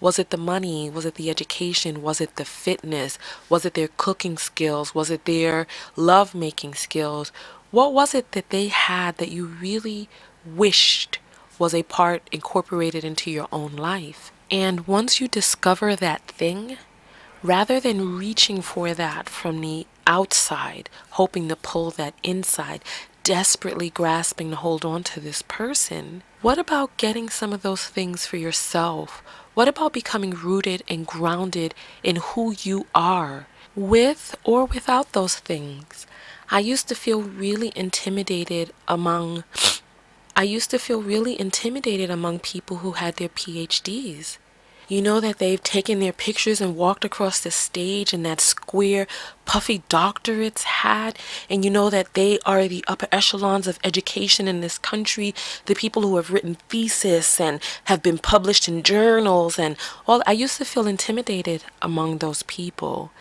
Was 0.01 0.19
it 0.19 0.31
the 0.31 0.39
money? 0.39 0.91
Was 0.91 1.05
it 1.05 1.17
the 1.17 1.31
education? 1.31 2.03
Was 2.03 2.21
it 2.21 2.37
the 2.37 2.45
fitness? 2.45 3.19
Was 3.49 3.65
it 3.65 3.75
their 3.75 3.89
cooking 3.97 4.39
skills? 4.39 4.95
Was 4.95 5.11
it 5.11 5.27
their 5.27 5.67
love 5.97 6.35
making 6.35 6.75
skills? 6.75 7.33
What 7.71 7.93
was 7.93 8.15
it 8.15 8.33
that 8.33 8.51
they 8.51 8.69
had 8.69 9.19
that 9.19 9.31
you 9.31 9.47
really 9.47 10.09
wished 10.45 11.19
was 11.59 11.75
a 11.75 11.83
part 11.85 12.29
incorporated 12.33 13.05
into 13.05 13.31
your 13.31 13.49
own 13.53 13.77
life? 13.77 14.33
And 14.51 14.87
once 14.87 15.21
you 15.21 15.29
discover 15.29 15.95
that 15.97 16.23
thing, 16.23 16.79
rather 17.43 17.79
than 17.79 18.19
reaching 18.19 18.63
for 18.63 18.95
that 18.95 19.29
from 19.29 19.61
the 19.61 19.87
outside, 20.07 20.91
hoping 21.11 21.49
to 21.49 21.57
pull 21.57 21.91
that 21.93 22.15
inside, 22.23 22.83
desperately 23.31 23.89
grasping 23.89 24.51
to 24.51 24.57
hold 24.57 24.85
on 24.85 25.05
to 25.05 25.21
this 25.21 25.41
person, 25.43 26.21
what 26.43 26.59
about 26.59 26.97
getting 26.97 27.29
some 27.29 27.53
of 27.53 27.63
those 27.63 27.85
things 27.85 28.27
for 28.27 28.37
yourself? 28.37 29.23
What 29.55 29.69
about 29.69 29.93
becoming 29.93 30.33
rooted 30.33 30.83
and 30.89 31.07
grounded 31.07 31.73
in 32.03 32.17
who 32.17 32.53
you 32.61 32.89
are, 32.93 33.47
with 33.77 34.37
or 34.43 34.65
without 34.65 35.13
those 35.13 35.37
things? 35.37 36.09
I 36.51 36.59
used 36.59 36.89
to 36.89 36.97
feel 36.97 37.23
really 37.23 37.71
intimidated 37.77 38.73
among 38.89 39.45
I 40.35 40.43
used 40.43 40.71
to 40.73 40.79
feel 40.81 41.01
really 41.01 41.39
intimidated 41.39 42.11
among 42.11 42.41
people 42.41 42.79
who 42.79 42.93
had 43.03 43.15
their 43.15 43.29
PhDs. 43.29 44.39
You 44.91 45.03
know 45.03 45.21
that 45.21 45.39
they've 45.39 45.63
taken 45.63 46.01
their 46.01 46.13
pictures 46.13 46.61
and 46.61 46.77
walked 46.77 47.05
across 47.05 47.39
the 47.39 47.53
stage 47.53 48.13
in 48.13 48.25
that 48.25 48.41
square, 48.41 49.07
puffy 49.45 49.85
doctorates 49.89 50.65
hat, 50.65 51.17
and 51.49 51.65
you 51.65 51.71
know 51.71 51.91
that 51.91 52.15
they 52.15 52.41
are 52.41 52.67
the 52.67 52.85
upper 52.89 53.07
echelons 53.13 53.69
of 53.69 53.79
education 53.85 54.49
in 54.49 54.63
this 54.63 54.79
country, 54.79 55.33
the 55.67 55.77
people 55.77 56.03
who 56.03 56.17
have 56.17 56.33
written 56.33 56.57
thesis 56.69 57.41
and 57.41 57.61
have 57.85 58.03
been 58.03 58.19
published 58.19 58.67
in 58.67 58.83
journals 58.83 59.61
and 59.61 59.77
all. 60.09 60.25
I 60.27 60.33
used 60.33 60.57
to 60.57 60.65
feel 60.65 60.89
intimidated 60.89 61.63
among 61.81 62.19
those 62.19 62.43
people. 62.43 63.13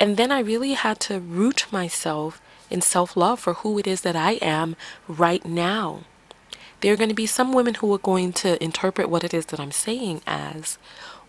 And 0.00 0.16
then 0.16 0.32
I 0.32 0.40
really 0.40 0.72
had 0.72 0.98
to 1.00 1.20
root 1.20 1.66
myself 1.70 2.40
in 2.70 2.80
self 2.80 3.18
love 3.18 3.38
for 3.38 3.52
who 3.52 3.78
it 3.78 3.86
is 3.86 4.00
that 4.00 4.16
I 4.16 4.38
am 4.40 4.76
right 5.06 5.44
now. 5.44 6.04
There 6.82 6.92
are 6.92 6.96
going 6.96 7.10
to 7.10 7.14
be 7.14 7.26
some 7.26 7.52
women 7.52 7.74
who 7.74 7.94
are 7.94 7.98
going 7.98 8.32
to 8.34 8.60
interpret 8.62 9.08
what 9.08 9.22
it 9.22 9.32
is 9.32 9.46
that 9.46 9.60
I'm 9.60 9.70
saying 9.70 10.20
as, 10.26 10.78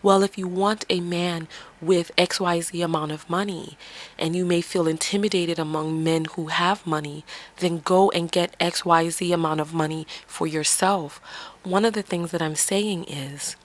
well, 0.01 0.23
if 0.23 0.35
you 0.35 0.47
want 0.47 0.83
a 0.89 0.99
man 0.99 1.47
with 1.79 2.11
XYZ 2.17 2.83
amount 2.83 3.11
of 3.11 3.29
money 3.29 3.77
and 4.17 4.35
you 4.35 4.45
may 4.45 4.61
feel 4.61 4.87
intimidated 4.87 5.59
among 5.59 6.03
men 6.03 6.25
who 6.25 6.47
have 6.47 6.87
money, 6.87 7.23
then 7.57 7.77
go 7.85 8.09
and 8.09 8.31
get 8.31 8.57
XYZ 8.59 9.31
amount 9.31 9.61
of 9.61 9.75
money 9.75 10.07
for 10.25 10.47
yourself. 10.47 11.21
One 11.61 11.85
of 11.85 11.93
the 11.93 12.01
things 12.01 12.31
that 12.31 12.41
I'm 12.41 12.55
saying 12.55 13.03
is 13.03 13.55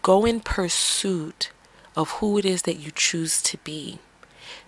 go 0.00 0.24
in 0.24 0.40
pursuit 0.40 1.50
of 1.94 2.10
who 2.12 2.38
it 2.38 2.46
is 2.46 2.62
that 2.62 2.78
you 2.78 2.90
choose 2.90 3.42
to 3.42 3.58
be. 3.58 3.98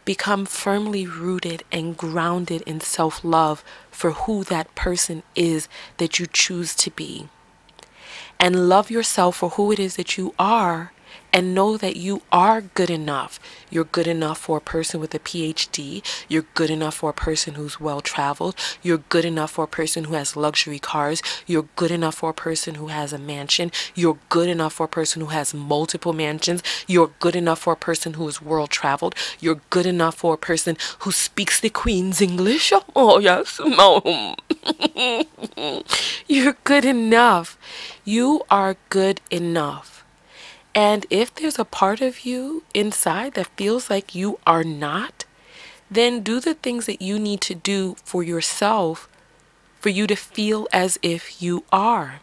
Become 0.04 0.46
firmly 0.46 1.06
rooted 1.06 1.64
and 1.70 1.96
grounded 1.96 2.62
in 2.62 2.80
self 2.80 3.24
love 3.24 3.64
for 3.90 4.12
who 4.12 4.44
that 4.44 4.74
person 4.74 5.22
is 5.34 5.68
that 5.96 6.18
you 6.18 6.26
choose 6.26 6.74
to 6.76 6.90
be. 6.90 7.28
And 8.38 8.68
love 8.68 8.90
yourself 8.90 9.36
for 9.36 9.50
who 9.50 9.72
it 9.72 9.78
is 9.78 9.96
that 9.96 10.18
you 10.18 10.34
are 10.38 10.92
and 11.34 11.52
know 11.52 11.76
that 11.76 11.96
you 11.96 12.22
are 12.30 12.60
good 12.60 12.90
enough. 12.90 13.40
You're 13.68 13.82
good 13.82 14.06
enough 14.06 14.38
for 14.38 14.58
a 14.58 14.60
person 14.60 15.00
with 15.00 15.12
a 15.16 15.18
PhD. 15.18 16.00
You're 16.28 16.46
good 16.54 16.70
enough 16.70 16.94
for 16.94 17.10
a 17.10 17.12
person 17.12 17.54
who's 17.54 17.80
well 17.80 18.00
traveled. 18.00 18.54
You're 18.84 18.98
good 18.98 19.24
enough 19.24 19.50
for 19.50 19.64
a 19.64 19.74
person 19.80 20.04
who 20.04 20.14
has 20.14 20.36
luxury 20.36 20.78
cars. 20.78 21.20
You're 21.44 21.66
good 21.74 21.90
enough 21.90 22.14
for 22.14 22.30
a 22.30 22.34
person 22.34 22.76
who 22.76 22.86
has 22.86 23.12
a 23.12 23.18
mansion. 23.18 23.72
You're 23.96 24.18
good 24.28 24.48
enough 24.48 24.74
for 24.74 24.86
a 24.86 24.88
person 24.88 25.22
who 25.22 25.28
has 25.28 25.52
multiple 25.52 26.12
mansions. 26.12 26.62
You're 26.86 27.10
good 27.18 27.34
enough 27.34 27.58
for 27.58 27.72
a 27.72 27.84
person 27.88 28.14
who 28.14 28.28
is 28.28 28.40
world 28.40 28.70
traveled. 28.70 29.16
You're 29.40 29.60
good 29.70 29.86
enough 29.86 30.14
for 30.14 30.34
a 30.34 30.38
person 30.38 30.76
who 31.00 31.10
speaks 31.10 31.58
the 31.58 31.70
Queen's 31.70 32.20
English. 32.20 32.72
Oh, 32.96 33.18
yes. 33.18 33.58
You're 36.28 36.56
good 36.62 36.84
enough. 36.84 37.58
You 38.04 38.42
are 38.50 38.76
good 38.88 39.20
enough. 39.30 39.93
And 40.74 41.06
if 41.08 41.32
there's 41.34 41.58
a 41.58 41.64
part 41.64 42.00
of 42.00 42.24
you 42.24 42.64
inside 42.74 43.34
that 43.34 43.46
feels 43.56 43.88
like 43.88 44.14
you 44.14 44.40
are 44.46 44.64
not, 44.64 45.24
then 45.90 46.22
do 46.22 46.40
the 46.40 46.54
things 46.54 46.86
that 46.86 47.00
you 47.00 47.18
need 47.18 47.40
to 47.42 47.54
do 47.54 47.96
for 48.04 48.22
yourself 48.22 49.08
for 49.80 49.90
you 49.90 50.06
to 50.06 50.16
feel 50.16 50.66
as 50.72 50.98
if 51.02 51.42
you 51.42 51.62
are. 51.70 52.20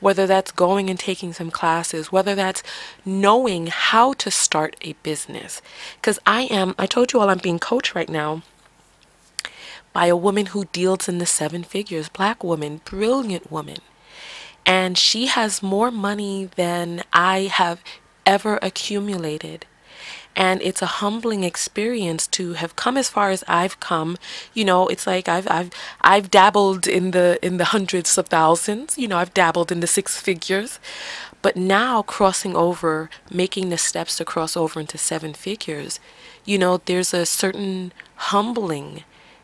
Whether 0.00 0.26
that's 0.26 0.50
going 0.50 0.88
and 0.88 0.98
taking 0.98 1.32
some 1.32 1.50
classes, 1.50 2.10
whether 2.10 2.34
that's 2.34 2.62
knowing 3.04 3.66
how 3.66 4.14
to 4.14 4.30
start 4.30 4.76
a 4.80 4.94
business. 5.02 5.60
Because 5.96 6.18
I 6.26 6.42
am, 6.42 6.74
I 6.78 6.86
told 6.86 7.12
you 7.12 7.20
all 7.20 7.28
I'm 7.28 7.38
being 7.38 7.58
coached 7.58 7.94
right 7.94 8.08
now 8.08 8.42
by 9.92 10.06
a 10.06 10.16
woman 10.16 10.46
who 10.46 10.64
deals 10.66 11.08
in 11.08 11.18
the 11.18 11.26
seven 11.26 11.62
figures, 11.62 12.08
black 12.08 12.42
woman, 12.42 12.80
brilliant 12.84 13.52
woman 13.52 13.78
and 14.64 14.96
she 14.96 15.26
has 15.26 15.62
more 15.62 15.90
money 15.90 16.48
than 16.56 17.02
I 17.12 17.42
have 17.52 17.82
ever 18.26 18.58
accumulated. 18.62 19.66
And 20.34 20.62
it's 20.62 20.80
a 20.80 20.86
humbling 21.02 21.44
experience 21.44 22.26
to 22.28 22.54
have 22.54 22.74
come 22.74 22.96
as 22.96 23.10
far 23.10 23.30
as 23.30 23.44
I've 23.46 23.78
come. 23.80 24.16
You 24.54 24.64
know, 24.64 24.88
it's 24.88 25.06
like 25.06 25.28
I've 25.28 25.46
I've 25.50 25.70
I've 26.00 26.30
dabbled 26.30 26.86
in 26.86 27.10
the 27.10 27.38
in 27.42 27.58
the 27.58 27.66
hundreds 27.66 28.16
of 28.16 28.28
thousands. 28.28 28.96
You 28.96 29.08
know, 29.08 29.18
I've 29.18 29.34
dabbled 29.34 29.70
in 29.70 29.80
the 29.80 29.86
six 29.86 30.18
figures. 30.18 30.78
But 31.42 31.56
now 31.56 32.02
crossing 32.02 32.56
over, 32.56 33.10
making 33.30 33.68
the 33.68 33.76
steps 33.76 34.16
to 34.16 34.24
cross 34.24 34.56
over 34.56 34.78
into 34.78 34.96
seven 34.96 35.34
figures, 35.34 35.98
you 36.44 36.56
know, 36.56 36.78
there's 36.78 37.12
a 37.12 37.26
certain 37.26 37.92
humbling 38.14 39.02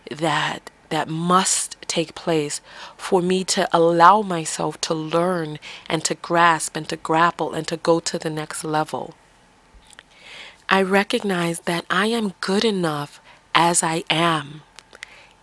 that 0.09 0.71
that 0.91 1.09
must 1.09 1.77
take 1.89 2.15
place 2.15 2.61
for 2.97 3.23
me 3.23 3.45
to 3.45 3.69
allow 3.77 4.23
myself 4.23 4.81
to 4.83 4.95
learn 4.95 5.59
and 5.89 6.05
to 6.05 6.15
grasp 6.15 6.77
and 6.77 6.89
to 6.89 6.97
grapple 6.97 7.55
and 7.55 7.67
to 7.69 7.77
go 7.77 8.01
to 8.01 8.19
the 8.19 8.31
next 8.31 8.65
level. 8.65 9.15
I 10.69 10.83
recognize 10.83 11.61
that 11.61 11.87
I 11.91 12.07
am 12.07 12.35
good 12.41 12.65
enough 12.65 13.21
as 13.55 13.83
I 13.83 14.05
am 14.11 14.63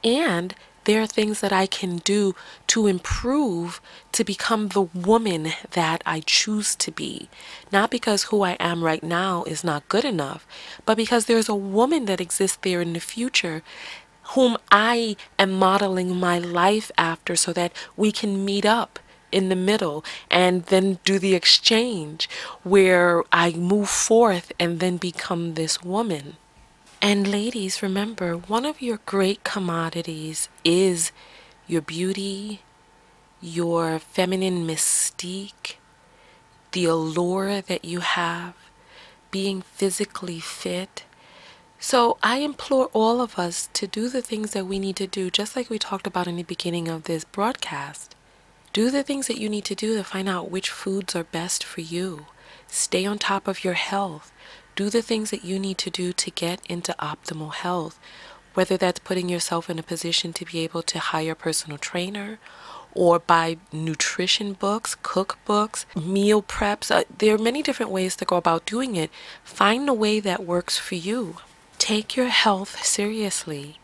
and 0.04 0.56
There 0.86 1.02
are 1.02 1.08
things 1.08 1.42
that 1.42 1.52
I 1.52 1.66
can 1.66 1.98
do 1.98 2.36
to 2.68 2.88
improve 2.88 3.82
to 4.12 4.24
become 4.24 4.70
the 4.70 4.84
woman 4.84 5.52
that 5.72 6.04
I 6.06 6.22
choose 6.22 6.76
to 6.78 6.92
be. 6.92 7.30
Not 7.72 7.90
because 7.92 8.26
who 8.26 8.44
I 8.44 8.54
am 8.60 8.84
right 8.84 9.04
now 9.04 9.44
is 9.46 9.64
not 9.64 9.90
good 9.90 10.06
enough, 10.06 10.48
but 10.86 10.96
because 10.98 11.26
there's 11.26 11.50
a 11.50 11.56
woman 11.56 12.06
that 12.06 12.22
exists 12.22 12.60
there 12.62 12.82
in 12.82 12.94
the 12.94 13.00
future 13.00 13.64
whom 14.30 14.58
I 14.72 15.16
am 15.38 15.52
modeling 15.52 16.16
my 16.16 16.40
life 16.40 16.92
after 16.98 17.36
so 17.36 17.54
that 17.54 17.72
we 17.96 18.12
can 18.12 18.44
meet 18.44 18.66
up 18.66 19.00
in 19.32 19.50
the 19.50 19.56
middle 19.56 20.04
and 20.32 20.64
then 20.66 21.00
do 21.04 21.20
the 21.20 21.36
exchange 21.36 22.30
where 22.64 23.24
I 23.32 23.52
move 23.52 23.90
forth 23.90 24.52
and 24.60 24.80
then 24.80 24.98
become 24.98 25.54
this 25.54 25.84
woman. 25.84 26.38
And 27.02 27.28
ladies, 27.28 27.84
remember, 27.84 28.36
one 28.36 28.66
of 28.66 28.82
your 28.82 29.00
great 29.06 29.44
commodities 29.44 30.50
is 30.64 31.12
your 31.68 31.82
beauty, 31.82 32.62
your 33.42 34.00
feminine 34.00 34.66
mystique, 34.66 35.76
the 36.72 36.86
allure 36.86 37.62
that 37.62 37.86
you 37.86 38.00
have, 38.00 38.56
being 39.32 39.62
physically 39.62 40.40
fit. 40.40 41.04
So 41.80 42.18
I 42.24 42.38
implore 42.38 42.90
all 42.94 43.22
of 43.22 43.38
us 43.38 43.70
to 43.74 43.86
do 43.86 44.10
the 44.10 44.22
things 44.22 44.52
that 44.52 44.66
we 44.66 44.80
need 44.80 44.96
to 44.96 45.08
do, 45.08 45.30
just 45.30 45.56
like 45.56 45.70
we 45.70 45.78
talked 45.78 46.08
about 46.08 46.28
in 46.28 46.36
the 46.36 46.44
beginning 46.44 46.88
of 46.88 47.04
this 47.04 47.26
broadcast. 47.26 48.16
Do 48.74 48.90
the 48.90 49.04
things 49.04 49.28
that 49.28 49.38
you 49.38 49.50
need 49.50 49.66
to 49.66 49.76
do 49.76 49.96
to 49.96 50.04
find 50.04 50.28
out 50.28 50.52
which 50.52 50.70
foods 50.70 51.16
are 51.16 51.24
best 51.24 51.64
for 51.64 51.82
you. 51.82 52.26
Stay 52.68 53.06
on 53.06 53.18
top 53.20 53.48
of 53.48 53.64
your 53.64 53.76
health. 53.76 54.32
Do 54.76 54.90
the 54.90 55.02
things 55.02 55.32
that 55.32 55.46
you 55.46 55.60
need 55.60 55.78
to 55.80 55.90
do 55.90 56.12
to 56.12 56.32
get 56.32 56.60
into 56.68 56.96
optimal 57.00 57.54
health, 57.54 58.00
whether 58.54 58.78
that's 58.78 59.00
putting 59.00 59.30
yourself 59.30 59.70
in 59.70 59.80
a 59.80 59.84
position 59.84 60.34
to 60.34 60.46
be 60.46 60.60
able 60.60 60.82
to 60.84 61.00
hire 61.00 61.32
a 61.34 61.36
personal 61.36 61.78
trainer 61.78 62.40
or 62.94 63.20
buy 63.20 63.58
nutrition 63.72 64.54
books, 64.54 64.96
cookbooks, 65.04 65.86
meal 65.96 66.42
preps. 66.42 66.90
Uh, 66.90 67.04
there 67.18 67.36
are 67.36 67.38
many 67.38 67.62
different 67.62 67.92
ways 67.92 68.16
to 68.16 68.26
go 68.26 68.38
about 68.38 68.66
doing 68.66 68.96
it. 68.96 69.12
Find 69.44 69.88
the 69.88 69.94
way 69.94 70.20
that 70.20 70.46
works 70.46 70.78
for 70.78 70.96
you. 70.96 71.38
Take 71.86 72.16
your 72.16 72.30
health 72.30 72.84
seriously, 72.84 73.78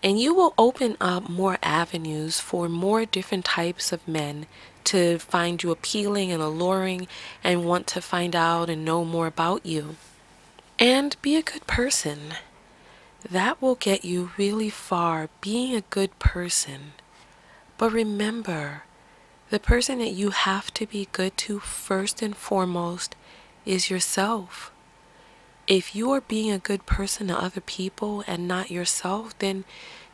and 0.00 0.20
you 0.20 0.32
will 0.32 0.54
open 0.56 0.96
up 1.00 1.28
more 1.28 1.58
avenues 1.60 2.38
for 2.38 2.68
more 2.68 3.04
different 3.04 3.44
types 3.44 3.90
of 3.90 4.06
men 4.06 4.46
to 4.84 5.18
find 5.18 5.60
you 5.60 5.72
appealing 5.72 6.30
and 6.30 6.40
alluring 6.40 7.08
and 7.42 7.64
want 7.64 7.88
to 7.88 8.00
find 8.00 8.36
out 8.36 8.70
and 8.70 8.84
know 8.84 9.04
more 9.04 9.26
about 9.26 9.66
you. 9.66 9.96
And 10.78 11.20
be 11.20 11.34
a 11.34 11.42
good 11.42 11.66
person. 11.66 12.34
That 13.28 13.60
will 13.60 13.74
get 13.74 14.04
you 14.04 14.30
really 14.38 14.70
far, 14.70 15.28
being 15.40 15.74
a 15.74 15.80
good 15.80 16.16
person. 16.20 16.92
But 17.76 17.90
remember, 17.90 18.84
the 19.50 19.58
person 19.58 19.98
that 19.98 20.12
you 20.12 20.30
have 20.30 20.72
to 20.74 20.86
be 20.86 21.08
good 21.10 21.36
to 21.38 21.58
first 21.58 22.22
and 22.22 22.36
foremost 22.36 23.16
is 23.66 23.90
yourself. 23.90 24.70
If 25.68 25.94
you 25.94 26.10
are 26.12 26.22
being 26.22 26.50
a 26.50 26.58
good 26.58 26.86
person 26.86 27.26
to 27.28 27.38
other 27.38 27.60
people 27.60 28.24
and 28.26 28.48
not 28.48 28.70
yourself, 28.70 29.38
then 29.38 29.66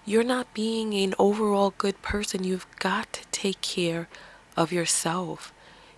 you're 0.05 0.25
not 0.25 0.53
being 0.53 0.95
an 0.95 1.15
overall 1.17 1.73
good 1.79 2.03
person. 2.03 2.43
You've 2.43 2.67
got 2.81 3.13
to 3.13 3.21
take 3.31 3.61
care 3.61 4.09
of 4.57 4.73
yourself. 4.73 5.53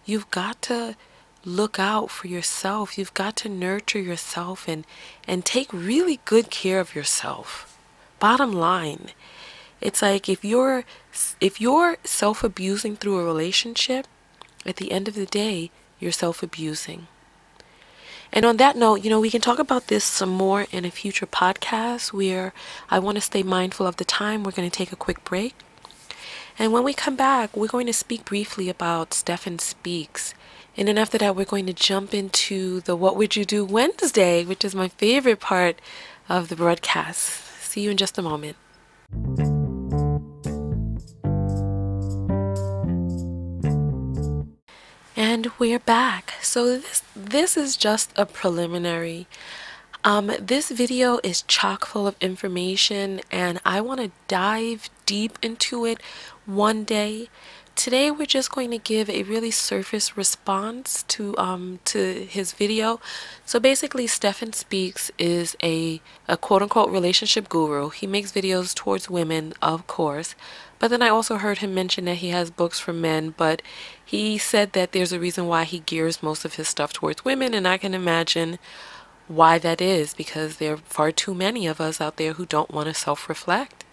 You've 0.05 0.31
got 0.31 0.61
to 0.63 0.95
look 1.43 1.79
out 1.79 2.11
for 2.11 2.27
yourself. 2.27 2.99
You've 2.99 3.15
got 3.15 3.35
to 3.37 3.49
nurture 3.49 3.99
yourself 3.99 4.69
and, 4.69 4.85
and 5.27 5.43
take 5.43 5.73
really 5.73 6.21
good 6.27 6.51
care 6.51 6.79
of 6.79 6.95
yourself. 6.95 7.79
Bottom 8.19 8.53
line, 8.53 9.13
it's 9.81 10.03
like 10.03 10.29
if 10.29 10.45
you're 10.45 10.85
if 11.41 11.63
you're 11.63 11.97
self-abusing 12.05 12.97
through 12.97 13.21
a 13.21 13.25
relationship, 13.25 14.07
at 14.67 14.77
the 14.77 14.93
end 14.93 15.09
of 15.09 15.15
the 15.15 15.25
day, 15.25 15.71
you're 15.99 16.13
self-abusing. 16.13 17.07
And 18.37 18.45
on 18.45 18.59
that 18.59 18.77
note, 18.77 19.03
you 19.03 19.11
know, 19.11 19.19
we 19.19 19.31
can 19.31 19.41
talk 19.41 19.59
about 19.59 19.89
this 19.89 20.05
some 20.05 20.29
more 20.29 20.67
in 20.71 20.85
a 20.85 20.91
future 20.91 21.27
podcast 21.27 22.13
where 22.13 22.53
I 22.89 23.01
want 23.01 23.17
to 23.17 23.23
stay 23.23 23.43
mindful 23.43 23.87
of 23.87 23.97
the 23.97 24.05
time. 24.05 24.45
We're 24.45 24.53
going 24.53 24.71
to 24.71 24.79
take 24.79 24.93
a 24.93 24.97
quick 24.97 25.25
break. 25.25 25.55
And 26.59 26.73
when 26.73 26.85
we 26.85 26.95
come 26.95 27.17
back, 27.17 27.57
we're 27.57 27.67
going 27.67 27.87
to 27.87 27.93
speak 27.93 28.25
briefly 28.25 28.69
about 28.69 29.13
Stephan 29.15 29.59
Speaks 29.59 30.35
and 30.77 30.89
then 30.89 30.99
after 30.99 31.17
that, 31.19 31.35
we're 31.35 31.47
going 31.47 31.67
to 31.67 31.73
jump 31.73 32.13
into 32.13 32.81
the 32.83 32.95
What 32.95 33.17
Would 33.17 33.35
You 33.35 33.45
Do 33.45 33.65
Wednesday, 33.65 34.45
which 34.45 34.65
is 34.65 34.75
my 34.75 34.89
favorite 34.89 35.41
part 35.41 35.81
of 36.29 36.49
the 36.49 36.57
broadcast. 36.57 37.63
See 37.63 37.81
you 37.81 37.91
in 37.91 37.97
just 37.97 38.19
a 38.19 38.23
moment. 38.23 38.57
And 45.37 45.53
we're 45.59 45.79
back. 45.79 46.33
So 46.41 46.79
this 46.79 47.03
this 47.15 47.59
is 47.59 47.77
just 47.77 48.11
a 48.17 48.25
preliminary. 48.25 49.27
Um, 50.03 50.33
this 50.41 50.71
video 50.71 51.21
is 51.23 51.43
chock 51.43 51.85
full 51.85 52.07
of 52.07 52.17
information, 52.23 53.21
and 53.31 53.61
I 53.63 53.83
want 53.83 54.01
to 54.01 54.13
dive 54.29 54.89
deep 55.05 55.39
into 55.43 55.85
it 55.85 56.01
one 56.47 56.85
day. 56.85 57.29
Today 57.75 58.11
we're 58.11 58.25
just 58.25 58.51
going 58.51 58.71
to 58.71 58.79
give 58.79 59.11
a 59.11 59.25
really 59.25 59.51
surface 59.51 60.17
response 60.17 61.03
to 61.09 61.37
um 61.37 61.81
to 61.93 62.25
his 62.25 62.55
video. 62.55 62.99
So 63.45 63.61
basically 63.61 64.07
Stephan 64.07 64.55
Speaks 64.55 65.11
is 65.19 65.55
a, 65.63 66.01
a 66.27 66.39
quote 66.39 66.63
unquote 66.63 66.91
relationship 66.91 67.51
guru. 67.51 67.91
He 67.91 68.07
makes 68.07 68.33
videos 68.33 68.75
towards 68.75 69.11
women, 69.11 69.53
of 69.61 69.87
course. 69.87 70.35
But 70.79 70.89
then 70.89 71.03
I 71.03 71.09
also 71.09 71.37
heard 71.37 71.59
him 71.59 71.75
mention 71.75 72.05
that 72.05 72.17
he 72.17 72.29
has 72.31 72.51
books 72.51 72.79
for 72.79 72.93
men, 72.93 73.35
but 73.37 73.63
he 74.05 74.39
said 74.39 74.73
that 74.73 74.93
there's 74.93 75.13
a 75.13 75.21
reason 75.21 75.47
why 75.47 75.65
he 75.65 75.81
gears 75.81 76.23
most 76.23 76.45
of 76.45 76.55
his 76.55 76.69
stuff 76.69 76.93
towards 76.93 77.25
women 77.25 77.55
and 77.55 77.67
I 77.67 77.79
can 77.79 77.95
imagine 77.95 78.59
why 79.29 79.59
that 79.59 79.81
is 79.81 80.15
because 80.15 80.57
there 80.57 80.75
are 80.75 80.79
far 80.79 81.11
too 81.11 81.35
many 81.35 81.67
of 81.67 81.81
us 81.81 82.01
out 82.01 82.17
there 82.17 82.35
who 82.35 82.47
don't 82.47 82.71
want 82.71 82.87
to 82.87 82.95
self-reflect. 82.95 83.85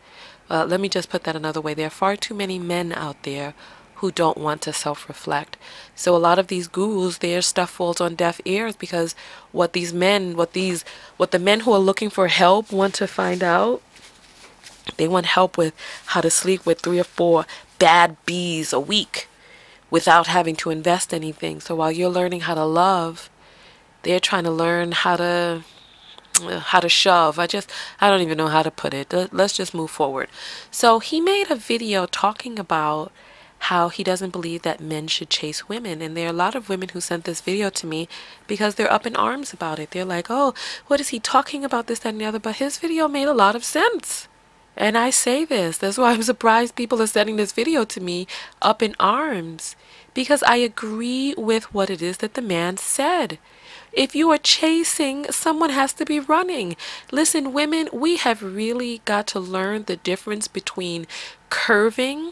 Uh, 0.50 0.66
let 0.66 0.80
me 0.80 0.90
just 0.90 1.10
put 1.10 1.24
that 1.24 1.36
another 1.36 1.62
way. 1.62 1.74
There 1.74 1.88
are 1.88 1.92
far 1.92 2.16
too 2.16 2.36
many 2.36 2.60
men 2.60 2.92
out 2.94 3.24
there 3.24 3.54
who 3.96 4.12
don't 4.12 4.38
want 4.38 4.62
to 4.62 4.74
self-reflect. 4.74 5.56
So 5.96 6.14
a 6.14 6.18
lot 6.18 6.38
of 6.38 6.48
these 6.48 6.68
gurus, 6.68 7.20
their 7.20 7.42
stuff 7.42 7.70
falls 7.70 8.02
on 8.02 8.16
deaf 8.16 8.42
ears 8.44 8.76
because 8.76 9.16
what 9.54 9.72
these 9.72 9.94
men, 9.94 10.36
what 10.36 10.52
these, 10.52 10.84
what 11.16 11.32
the 11.32 11.40
men 11.40 11.62
who 11.62 11.72
are 11.72 11.80
looking 11.80 12.10
for 12.10 12.28
help 12.28 12.72
want 12.72 12.94
to 12.96 13.08
find 13.08 13.42
out, 13.42 13.82
they 14.98 15.08
want 15.08 15.26
help 15.28 15.58
with 15.58 15.74
how 16.08 16.22
to 16.22 16.30
sleep 16.30 16.66
with 16.66 16.82
three 16.82 17.00
or 17.00 17.06
four 17.06 17.46
bad 17.80 18.18
bees 18.26 18.74
a 18.74 18.80
week 18.80 19.28
without 19.90 20.28
having 20.28 20.56
to 20.58 20.70
invest 20.70 21.14
anything. 21.14 21.60
So 21.60 21.76
while 21.76 21.92
you're 21.92 22.10
learning 22.10 22.42
how 22.42 22.56
to 22.56 22.66
love, 22.66 23.30
they're 24.04 24.20
trying 24.20 24.44
to 24.44 24.52
learn 24.52 24.92
how 24.92 25.16
to 25.18 25.64
uh, 26.42 26.60
how 26.60 26.80
to 26.80 26.90
shove. 26.90 27.38
I 27.38 27.46
just, 27.46 27.72
I 28.02 28.10
don't 28.10 28.22
even 28.22 28.38
know 28.38 28.48
how 28.48 28.64
to 28.64 28.72
put 28.72 28.94
it. 28.94 29.14
Let's 29.32 29.56
just 29.56 29.74
move 29.74 29.92
forward. 29.92 30.30
So 30.72 31.00
he 31.00 31.22
made 31.22 31.52
a 31.52 31.56
video 31.56 32.08
talking 32.08 32.58
about 32.58 33.12
how 33.70 33.90
he 33.90 34.04
doesn't 34.04 34.32
believe 34.32 34.64
that 34.64 34.82
men 34.82 35.08
should 35.08 35.30
chase 35.30 35.70
women. 35.70 36.02
And 36.02 36.18
there 36.18 36.26
are 36.26 36.32
a 36.32 36.34
lot 36.34 36.56
of 36.56 36.70
women 36.70 36.90
who 36.90 37.00
sent 37.00 37.24
this 37.26 37.40
video 37.40 37.70
to 37.70 37.88
me 37.88 38.10
because 38.48 38.76
they're 38.76 38.92
up 38.92 39.06
in 39.06 39.16
arms 39.16 39.54
about 39.54 39.80
it. 39.80 39.92
They're 39.92 40.04
like, 40.04 40.28
oh, 40.30 40.54
what 40.88 41.00
is 41.00 41.10
he 41.10 41.20
talking 41.20 41.64
about 41.64 41.88
this, 41.88 42.00
that, 42.00 42.10
and 42.10 42.20
the 42.20 42.26
other? 42.26 42.40
But 42.40 42.56
his 42.56 42.78
video 42.78 43.08
made 43.08 43.28
a 43.28 43.34
lot 43.34 43.56
of 43.56 43.64
sense. 43.64 44.28
And 44.76 44.98
I 44.98 45.12
say 45.12 45.46
this, 45.46 45.78
that's 45.78 45.98
why 45.98 46.12
I'm 46.12 46.24
surprised 46.24 46.76
people 46.76 47.02
are 47.02 47.08
sending 47.08 47.36
this 47.36 47.52
video 47.52 47.86
to 47.86 48.02
me 48.02 48.28
up 48.62 48.82
in 48.82 48.96
arms. 49.00 49.76
Because 50.14 50.44
I 50.44 50.58
agree 50.58 51.34
with 51.38 51.74
what 51.74 51.90
it 51.90 52.02
is 52.02 52.18
that 52.18 52.34
the 52.36 52.42
man 52.42 52.78
said. 52.78 53.40
If 53.92 54.16
you 54.16 54.32
are 54.32 54.38
chasing, 54.38 55.32
someone 55.32 55.70
has 55.70 55.94
to 55.94 56.06
be 56.06 56.20
running. 56.20 56.76
Listen, 57.12 57.54
women, 57.54 57.90
we 57.94 58.18
have 58.18 58.42
really 58.42 59.02
got 59.06 59.28
to 59.28 59.40
learn 59.40 59.84
the 59.84 59.98
difference 59.98 60.48
between 60.48 61.06
curving 61.50 62.32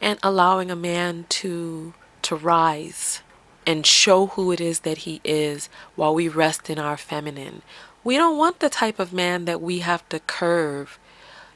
and 0.00 0.18
allowing 0.22 0.70
a 0.70 0.76
man 0.76 1.26
to 1.28 1.94
to 2.22 2.36
rise 2.36 3.20
and 3.66 3.86
show 3.86 4.26
who 4.26 4.52
it 4.52 4.60
is 4.60 4.80
that 4.80 4.98
he 4.98 5.20
is 5.24 5.68
while 5.96 6.14
we 6.14 6.28
rest 6.28 6.70
in 6.70 6.78
our 6.78 6.96
feminine. 6.96 7.62
We 8.04 8.16
don't 8.16 8.38
want 8.38 8.60
the 8.60 8.68
type 8.68 8.98
of 8.98 9.12
man 9.12 9.44
that 9.44 9.60
we 9.60 9.80
have 9.80 10.08
to 10.08 10.20
curve. 10.20 10.98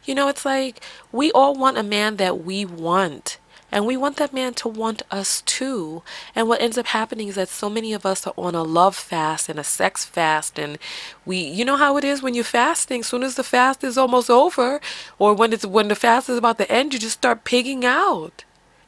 You 0.07 0.15
know, 0.15 0.29
it's 0.29 0.45
like 0.47 0.81
we 1.13 1.31
all 1.33 1.55
want 1.55 1.77
a 1.77 1.83
man 1.83 2.17
that 2.17 2.45
we 2.45 2.65
want. 2.65 3.39
And 3.73 3.85
we 3.85 3.97
want 3.97 4.17
that 4.17 4.33
man 4.33 4.55
to 4.55 4.69
want 4.69 5.03
us 5.11 5.43
too. 5.43 6.03
And 6.35 6.49
what 6.49 6.63
ends 6.63 6.79
up 6.79 6.87
happening 6.87 7.29
is 7.29 7.35
that 7.35 7.49
so 7.49 7.69
many 7.69 7.93
of 7.93 8.07
us 8.07 8.27
are 8.27 8.33
on 8.39 8.55
a 8.55 8.63
love 8.63 8.95
fast 8.95 9.49
and 9.49 9.59
a 9.59 9.65
sex 9.65 10.05
fast. 10.05 10.59
And 10.59 10.79
we, 11.27 11.39
you 11.39 11.65
know 11.65 11.77
how 11.77 11.97
it 11.97 12.05
is 12.05 12.23
when 12.23 12.35
you're 12.35 12.45
fasting, 12.45 13.01
as 13.01 13.09
soon 13.09 13.25
as 13.25 13.35
the 13.35 13.45
fast 13.45 13.83
is 13.83 13.99
almost 13.99 14.31
over, 14.31 14.81
or 15.19 15.35
when 15.35 15.53
it's, 15.53 15.67
when 15.67 15.89
the 15.89 15.95
fast 15.95 16.31
is 16.31 16.39
about 16.39 16.59
to 16.59 16.73
end, 16.73 16.95
you 16.95 17.01
just 17.01 17.19
start 17.19 17.45
pigging 17.45 17.85
out. 17.85 18.46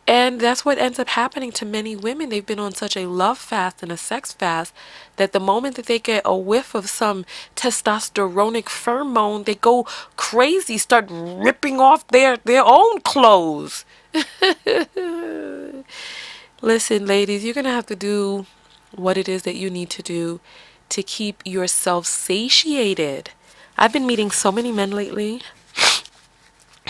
And 0.09 0.41
that's 0.41 0.65
what 0.65 0.79
ends 0.79 0.99
up 0.99 1.09
happening 1.09 1.53
to 1.53 1.67
many 1.67 1.95
women. 1.95 2.31
They've 2.31 2.45
been 2.45 2.59
on 2.59 2.73
such 2.73 2.97
a 2.97 3.05
love 3.05 3.37
fast 3.37 3.83
and 3.83 3.93
a 3.93 3.99
sex 3.99 4.33
fast 4.33 4.73
that 5.17 5.33
the 5.33 5.39
moment 5.39 5.77
that 5.77 5.85
they 5.85 5.99
get 5.99 6.23
a 6.25 6.35
whiff 6.35 6.75
of 6.75 6.89
some 6.89 7.27
testosteronic 7.55 8.65
pheromone, 8.65 9.45
they 9.45 9.55
go 9.55 9.87
crazy, 10.17 10.79
start 10.79 11.09
ripping 11.11 11.79
off 11.79 12.09
their, 12.09 12.39
their 12.39 12.63
own 12.65 13.03
clothes. 13.03 13.85
Listen, 16.63 17.05
ladies, 17.05 17.45
you're 17.45 17.53
going 17.53 17.65
to 17.65 17.71
have 17.71 17.87
to 17.87 17.97
do 17.97 18.47
what 18.97 19.19
it 19.19 19.29
is 19.29 19.43
that 19.43 19.57
you 19.57 19.69
need 19.69 19.91
to 19.91 20.03
do 20.03 20.41
to 20.89 21.03
keep 21.03 21.43
yourself 21.45 22.07
satiated. 22.07 23.29
I've 23.77 23.93
been 23.93 24.07
meeting 24.07 24.31
so 24.31 24.51
many 24.51 24.73
men 24.73 24.91
lately. 24.91 25.43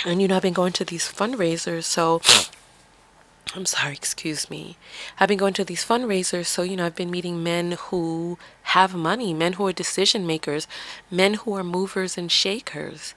And 0.06 0.22
you 0.22 0.28
know, 0.28 0.36
I've 0.36 0.42
been 0.42 0.52
going 0.52 0.72
to 0.74 0.84
these 0.84 1.10
fundraisers, 1.12 1.82
so 1.82 2.20
I'm 3.54 3.64
sorry, 3.64 3.94
excuse 3.94 4.50
me. 4.50 4.76
I've 5.18 5.28
been 5.28 5.38
going 5.38 5.54
to 5.54 5.64
these 5.64 5.84
fundraisers, 5.84 6.46
so 6.46 6.62
you 6.62 6.76
know, 6.76 6.84
I've 6.84 6.94
been 6.94 7.10
meeting 7.10 7.42
men 7.42 7.72
who 7.78 8.38
have 8.74 8.94
money, 8.94 9.32
men 9.32 9.54
who 9.54 9.66
are 9.66 9.72
decision 9.72 10.26
makers, 10.26 10.68
men 11.10 11.34
who 11.34 11.54
are 11.54 11.64
movers 11.64 12.18
and 12.18 12.30
shakers. 12.30 13.14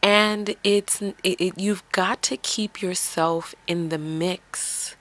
And 0.00 0.54
it's 0.62 1.02
it, 1.02 1.16
it, 1.24 1.58
you've 1.58 1.82
got 1.90 2.22
to 2.24 2.36
keep 2.36 2.80
yourself 2.80 3.54
in 3.66 3.88
the 3.88 3.98
mix. 3.98 4.94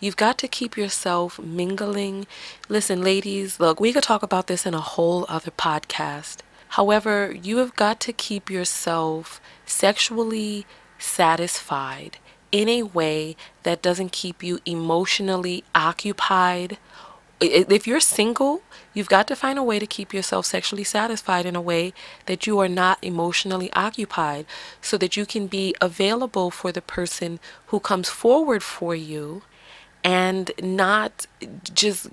You've 0.00 0.16
got 0.16 0.36
to 0.38 0.48
keep 0.48 0.76
yourself 0.76 1.38
mingling. 1.38 2.26
Listen, 2.68 3.02
ladies, 3.02 3.60
look, 3.60 3.78
we 3.78 3.92
could 3.92 4.04
talk 4.04 4.22
about 4.22 4.46
this 4.46 4.66
in 4.66 4.74
a 4.74 4.80
whole 4.80 5.26
other 5.28 5.50
podcast. 5.50 6.38
However, 6.70 7.32
you 7.32 7.58
have 7.58 7.76
got 7.76 8.00
to 8.00 8.12
keep 8.12 8.50
yourself 8.50 9.40
sexually 9.64 10.66
satisfied 10.98 12.18
in 12.52 12.68
a 12.68 12.82
way 12.82 13.36
that 13.62 13.82
doesn't 13.82 14.12
keep 14.12 14.42
you 14.42 14.60
emotionally 14.64 15.64
occupied. 15.74 16.78
If 17.40 17.86
you're 17.86 18.00
single, 18.00 18.62
you've 18.94 19.08
got 19.08 19.28
to 19.28 19.36
find 19.36 19.58
a 19.58 19.62
way 19.62 19.78
to 19.78 19.86
keep 19.86 20.12
yourself 20.12 20.46
sexually 20.46 20.84
satisfied 20.84 21.46
in 21.46 21.54
a 21.54 21.60
way 21.60 21.92
that 22.26 22.46
you 22.46 22.58
are 22.58 22.68
not 22.68 22.98
emotionally 23.02 23.72
occupied 23.74 24.44
so 24.80 24.98
that 24.98 25.16
you 25.16 25.24
can 25.24 25.46
be 25.46 25.74
available 25.80 26.50
for 26.50 26.72
the 26.72 26.82
person 26.82 27.38
who 27.66 27.78
comes 27.78 28.08
forward 28.08 28.62
for 28.62 28.94
you 28.94 29.42
and 30.02 30.50
not 30.62 31.26
just 31.72 32.08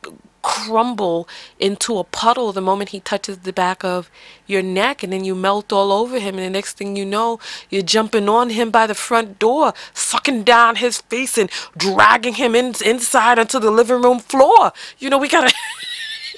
crumble 0.45 1.27
into 1.59 1.97
a 1.97 2.03
puddle 2.03 2.51
the 2.51 2.61
moment 2.61 2.91
he 2.91 2.99
touches 2.99 3.39
the 3.39 3.51
back 3.51 3.83
of 3.83 4.11
your 4.45 4.61
neck 4.61 5.01
and 5.01 5.11
then 5.11 5.25
you 5.25 5.33
melt 5.33 5.73
all 5.73 5.91
over 5.91 6.19
him 6.19 6.35
and 6.35 6.45
the 6.45 6.49
next 6.51 6.77
thing 6.77 6.95
you 6.95 7.03
know 7.03 7.39
you're 7.71 7.81
jumping 7.81 8.29
on 8.29 8.51
him 8.51 8.69
by 8.69 8.85
the 8.85 8.93
front 8.93 9.39
door 9.39 9.73
sucking 9.91 10.43
down 10.43 10.75
his 10.75 11.01
face 11.01 11.35
and 11.35 11.49
dragging 11.75 12.35
him 12.35 12.53
in, 12.53 12.75
inside 12.85 13.39
onto 13.39 13.59
the 13.59 13.71
living 13.71 14.03
room 14.03 14.19
floor. 14.19 14.71
You 14.99 15.09
know 15.09 15.17
we 15.17 15.29
gotta 15.29 15.51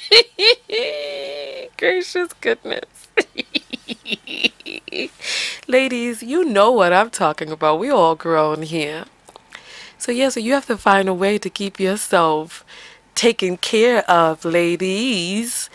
gracious 1.78 2.32
goodness. 2.40 3.10
Ladies 5.68 6.24
you 6.24 6.46
know 6.46 6.72
what 6.72 6.94
i'm 6.94 7.10
talking 7.10 7.52
about. 7.52 7.78
We 7.78 7.90
all 7.90 8.16
grown 8.16 8.62
here. 8.62 9.04
So 9.98 10.14
yeah 10.14 10.30
so 10.30 10.40
you 10.40 10.54
have 10.54 10.68
to 10.68 10.78
find 10.78 11.10
a 11.10 11.14
way 11.14 11.38
to 11.40 11.50
keep 11.50 11.78
yourself 11.78 12.64
taken 13.18 13.58
care 13.58 14.10
of, 14.10 14.46
ladies, 14.46 15.70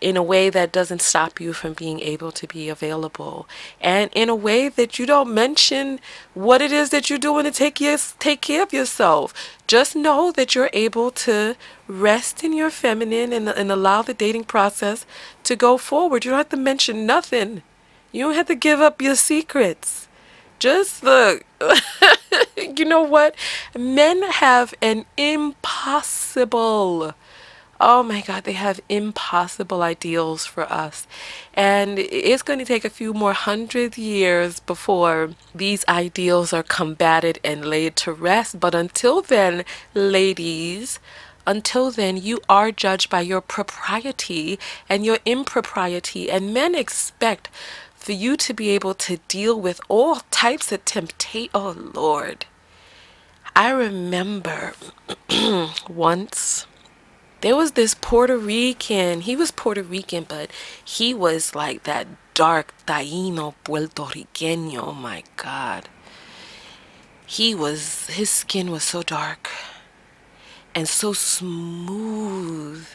in 0.00 0.16
a 0.16 0.22
way 0.22 0.50
that 0.50 0.70
doesn't 0.70 1.00
stop 1.00 1.40
you 1.40 1.52
from 1.52 1.72
being 1.72 1.98
able 2.00 2.30
to 2.30 2.46
be 2.46 2.68
available. 2.68 3.48
And 3.80 4.10
in 4.14 4.28
a 4.28 4.34
way 4.34 4.68
that 4.68 4.98
you 4.98 5.06
don't 5.06 5.32
mention 5.32 5.98
what 6.34 6.60
it 6.62 6.72
is 6.72 6.90
that 6.90 7.08
you're 7.08 7.18
doing 7.18 7.44
to 7.44 7.50
take, 7.50 7.80
your, 7.80 7.96
take 8.18 8.40
care 8.40 8.62
of 8.62 8.72
yourself. 8.72 9.32
Just 9.66 9.96
know 9.96 10.30
that 10.32 10.54
you're 10.54 10.70
able 10.72 11.10
to 11.10 11.56
rest 11.88 12.44
in 12.44 12.52
your 12.52 12.70
feminine 12.70 13.32
and, 13.32 13.48
and 13.48 13.72
allow 13.72 14.02
the 14.02 14.14
dating 14.14 14.44
process 14.44 15.06
to 15.44 15.56
go 15.56 15.78
forward. 15.78 16.24
You 16.24 16.32
don't 16.32 16.38
have 16.38 16.48
to 16.50 16.56
mention 16.56 17.06
nothing. 17.06 17.62
You 18.12 18.24
don't 18.24 18.34
have 18.34 18.46
to 18.48 18.54
give 18.54 18.80
up 18.80 19.02
your 19.02 19.16
secrets. 19.16 20.03
Just 20.64 21.02
look. 21.02 21.44
you 22.56 22.86
know 22.86 23.02
what? 23.02 23.34
Men 23.76 24.22
have 24.22 24.72
an 24.80 25.04
impossible 25.18 27.12
oh 27.78 28.02
my 28.02 28.22
God, 28.22 28.44
they 28.44 28.52
have 28.52 28.80
impossible 28.88 29.82
ideals 29.82 30.46
for 30.46 30.62
us. 30.72 31.06
And 31.52 31.98
it's 31.98 32.42
going 32.42 32.60
to 32.60 32.64
take 32.64 32.86
a 32.86 32.88
few 32.88 33.12
more 33.12 33.34
hundred 33.34 33.98
years 33.98 34.58
before 34.60 35.32
these 35.54 35.84
ideals 35.86 36.54
are 36.54 36.62
combated 36.62 37.40
and 37.44 37.66
laid 37.66 37.94
to 37.96 38.12
rest. 38.12 38.58
But 38.58 38.74
until 38.74 39.20
then, 39.20 39.66
ladies, 39.92 40.98
until 41.46 41.90
then, 41.90 42.16
you 42.16 42.40
are 42.48 42.72
judged 42.72 43.10
by 43.10 43.20
your 43.20 43.42
propriety 43.42 44.58
and 44.88 45.04
your 45.04 45.18
impropriety. 45.26 46.30
And 46.30 46.54
men 46.54 46.74
expect 46.74 47.50
for 48.04 48.12
you 48.12 48.36
to 48.36 48.52
be 48.52 48.68
able 48.68 48.92
to 48.92 49.16
deal 49.28 49.58
with 49.58 49.80
all 49.88 50.16
types 50.30 50.70
of 50.70 50.84
temptation. 50.84 51.48
Oh, 51.54 51.74
Lord. 51.94 52.44
I 53.56 53.70
remember 53.70 54.74
once 55.88 56.66
there 57.40 57.56
was 57.56 57.72
this 57.72 57.94
Puerto 57.94 58.36
Rican. 58.36 59.22
He 59.22 59.34
was 59.34 59.50
Puerto 59.50 59.82
Rican, 59.82 60.26
but 60.28 60.50
he 60.84 61.14
was 61.14 61.54
like 61.54 61.84
that 61.84 62.06
dark 62.34 62.74
Taino 62.86 63.54
Puerto 63.64 64.02
Riqueño. 64.02 64.88
Oh 64.88 64.92
my 64.92 65.22
God. 65.36 65.88
He 67.24 67.54
was, 67.54 68.08
his 68.08 68.28
skin 68.28 68.70
was 68.70 68.82
so 68.82 69.02
dark 69.02 69.48
and 70.74 70.86
so 70.86 71.14
smooth 71.14 72.86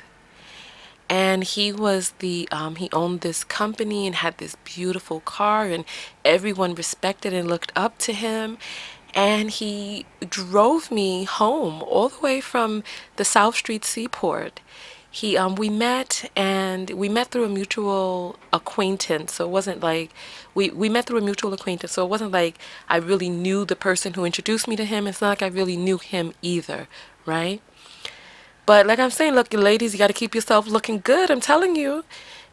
and 1.10 1.44
he 1.44 1.74
was 1.74 2.12
the 2.20 2.48
um, 2.52 2.76
he 2.76 2.90
owned 2.94 3.22
this 3.22 3.44
company 3.44 4.06
and 4.06 4.16
had 4.16 4.38
this 4.38 4.56
beautiful 4.64 5.22
car 5.22 5.66
and 5.66 5.84
everyone 6.24 6.76
respected 6.76 7.34
and 7.34 7.48
looked 7.48 7.72
up 7.76 7.98
to 8.00 8.14
him. 8.14 8.58
And 9.16 9.50
he 9.50 10.06
drove 10.30 10.92
me 10.92 11.24
home 11.24 11.82
all 11.82 12.10
the 12.10 12.20
way 12.20 12.42
from 12.42 12.84
the 13.16 13.26
south 13.26 13.56
street 13.56 13.84
seaport. 13.84 14.62
He 15.10 15.36
um 15.36 15.56
we 15.56 15.70
met 15.70 16.30
and 16.36 16.92
we 16.92 17.10
met 17.10 17.30
through 17.32 17.46
a 17.46 17.50
mutual 17.50 18.36
acquaintance. 18.54 19.34
So 19.34 19.46
it 19.46 19.50
wasn't 19.50 19.82
like 19.82 20.12
we 20.54 20.70
we 20.70 20.90
met 20.90 21.08
through 21.08 21.18
a 21.18 21.22
mutual 21.22 21.54
acquaintance. 21.54 21.94
So 21.94 22.06
it 22.06 22.10
wasn't 22.10 22.32
like 22.32 22.60
i 22.88 22.98
really 22.98 23.30
knew 23.30 23.66
the 23.66 23.76
person 23.76 24.14
who 24.14 24.26
introduced 24.26 24.68
me 24.68 24.76
to 24.76 24.86
him. 24.86 25.08
It's 25.08 25.22
not 25.22 25.30
like 25.30 25.42
i 25.42 25.48
really 25.48 25.76
knew 25.78 25.98
him 25.98 26.34
either 26.44 26.88
right 27.26 27.62
but 28.70 28.86
like 28.86 29.00
I'm 29.00 29.10
saying, 29.10 29.34
look, 29.34 29.52
ladies, 29.52 29.94
you 29.94 29.98
got 29.98 30.14
to 30.14 30.14
keep 30.14 30.36
yourself 30.36 30.68
looking 30.68 31.00
good. 31.00 31.32
I'm 31.32 31.40
telling 31.42 31.76
you. 31.76 32.04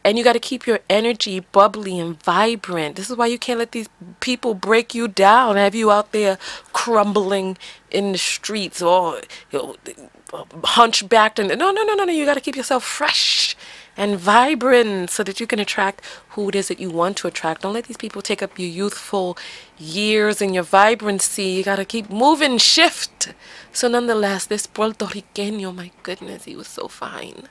And 0.03 0.17
you 0.17 0.23
got 0.23 0.33
to 0.33 0.39
keep 0.39 0.65
your 0.65 0.79
energy 0.89 1.41
bubbly 1.41 1.99
and 1.99 2.19
vibrant. 2.23 2.95
This 2.95 3.11
is 3.11 3.15
why 3.15 3.27
you 3.27 3.37
can't 3.37 3.59
let 3.59 3.71
these 3.71 3.87
people 4.19 4.55
break 4.55 4.95
you 4.95 5.07
down, 5.07 5.57
have 5.57 5.75
you 5.75 5.91
out 5.91 6.13
there 6.13 6.39
crumbling 6.73 7.55
in 7.91 8.13
the 8.13 8.17
streets 8.17 8.81
or 8.81 9.21
you 9.51 9.59
know, 9.59 9.75
hunchbacked. 10.63 11.37
And 11.37 11.49
no, 11.49 11.69
no, 11.69 11.83
no, 11.83 11.93
no, 11.93 12.03
no. 12.05 12.11
You 12.11 12.25
got 12.25 12.33
to 12.33 12.41
keep 12.41 12.55
yourself 12.55 12.83
fresh 12.83 13.55
and 13.97 14.17
vibrant 14.17 15.09
so 15.09 15.23
that 15.23 15.39
you 15.39 15.47
can 15.47 15.59
attract 15.59 16.01
who 16.29 16.49
it 16.49 16.55
is 16.55 16.67
that 16.67 16.79
you 16.79 16.89
want 16.91 17.17
to 17.17 17.27
attract. 17.27 17.63
Don't 17.63 17.73
let 17.73 17.85
these 17.85 17.97
people 17.97 18.21
take 18.21 18.43
up 18.43 18.57
your 18.57 18.69
youthful 18.69 19.37
years 19.77 20.41
and 20.41 20.53
your 20.53 20.63
vibrancy. 20.63 21.43
You 21.45 21.63
got 21.63 21.77
to 21.77 21.85
keep 21.85 22.09
moving, 22.09 22.59
shift. 22.59 23.33
So, 23.73 23.87
nonetheless, 23.87 24.45
this 24.45 24.67
Puerto 24.67 25.05
Riqueño, 25.05 25.75
my 25.75 25.91
goodness, 26.03 26.45
he 26.45 26.55
was 26.55 26.67
so 26.67 26.87
fine. 26.87 27.49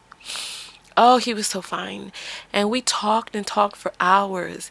Oh, 0.97 1.19
he 1.19 1.35
was 1.35 1.49
so 1.49 1.61
fine. 1.61 2.13
And 2.53 2.71
we 2.71 2.81
talked 2.81 3.37
and 3.37 3.47
talked 3.47 3.77
for 3.77 3.93
hours. 4.01 4.71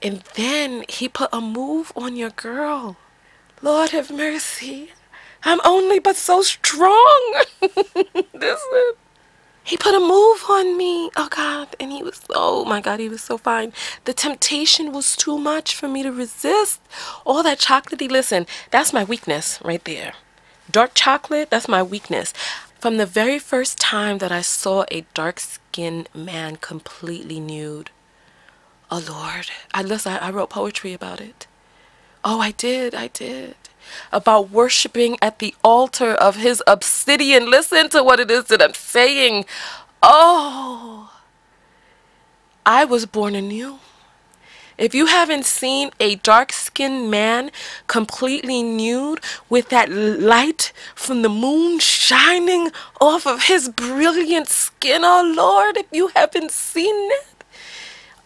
And 0.00 0.22
then 0.34 0.84
he 0.88 1.08
put 1.08 1.28
a 1.32 1.40
move 1.40 1.92
on 1.96 2.16
your 2.16 2.30
girl. 2.30 2.96
Lord 3.60 3.90
have 3.90 4.10
mercy. 4.10 4.92
I'm 5.44 5.60
only 5.64 5.98
but 5.98 6.16
so 6.16 6.42
strong. 6.42 7.42
this 7.60 8.60
is 8.60 8.94
he 9.68 9.76
put 9.76 9.94
a 9.94 10.00
move 10.00 10.44
on 10.48 10.78
me. 10.78 11.10
Oh 11.14 11.28
God. 11.30 11.68
And 11.78 11.92
he 11.92 12.02
was, 12.02 12.22
oh 12.30 12.64
my 12.64 12.80
God, 12.80 13.00
he 13.00 13.08
was 13.10 13.20
so 13.20 13.36
fine. 13.36 13.74
The 14.06 14.14
temptation 14.14 14.92
was 14.92 15.14
too 15.14 15.36
much 15.36 15.74
for 15.74 15.88
me 15.88 16.02
to 16.02 16.10
resist. 16.10 16.80
All 17.26 17.42
that 17.42 17.58
chocolatey, 17.58 18.10
listen, 18.10 18.46
that's 18.70 18.94
my 18.94 19.04
weakness 19.04 19.60
right 19.62 19.84
there. 19.84 20.14
Dark 20.70 20.92
chocolate, 20.94 21.50
that's 21.50 21.68
my 21.68 21.82
weakness. 21.82 22.32
From 22.80 22.96
the 22.96 23.04
very 23.04 23.38
first 23.38 23.78
time 23.78 24.18
that 24.18 24.32
I 24.32 24.40
saw 24.40 24.86
a 24.90 25.04
dark 25.12 25.38
skinned 25.38 26.08
man 26.14 26.56
completely 26.56 27.38
nude, 27.38 27.90
oh 28.90 29.04
Lord, 29.06 29.50
I 29.74 29.82
listen, 29.82 30.12
I, 30.14 30.28
I 30.28 30.30
wrote 30.30 30.48
poetry 30.48 30.94
about 30.94 31.20
it. 31.20 31.46
Oh, 32.24 32.40
I 32.40 32.52
did, 32.52 32.94
I 32.94 33.08
did 33.08 33.54
about 34.12 34.50
worshiping 34.50 35.16
at 35.22 35.38
the 35.38 35.54
altar 35.62 36.12
of 36.12 36.36
his 36.36 36.62
obsidian. 36.66 37.50
Listen 37.50 37.88
to 37.90 38.02
what 38.02 38.20
it 38.20 38.30
is 38.30 38.44
that 38.44 38.62
I'm 38.62 38.74
saying. 38.74 39.44
Oh, 40.02 41.12
I 42.64 42.84
was 42.84 43.06
born 43.06 43.34
anew. 43.34 43.78
If 44.78 44.94
you 44.94 45.06
haven't 45.06 45.44
seen 45.44 45.90
a 45.98 46.14
dark 46.14 46.52
skinned 46.52 47.10
man, 47.10 47.50
completely 47.88 48.62
nude, 48.62 49.20
with 49.48 49.70
that 49.70 49.90
light 49.90 50.72
from 50.94 51.22
the 51.22 51.28
moon 51.28 51.80
shining 51.80 52.70
off 53.00 53.26
of 53.26 53.44
his 53.44 53.68
brilliant 53.68 54.48
skin. 54.48 55.02
Oh 55.04 55.32
Lord, 55.36 55.76
if 55.76 55.86
you 55.90 56.08
haven't 56.14 56.52
seen 56.52 56.94
it. 56.94 57.37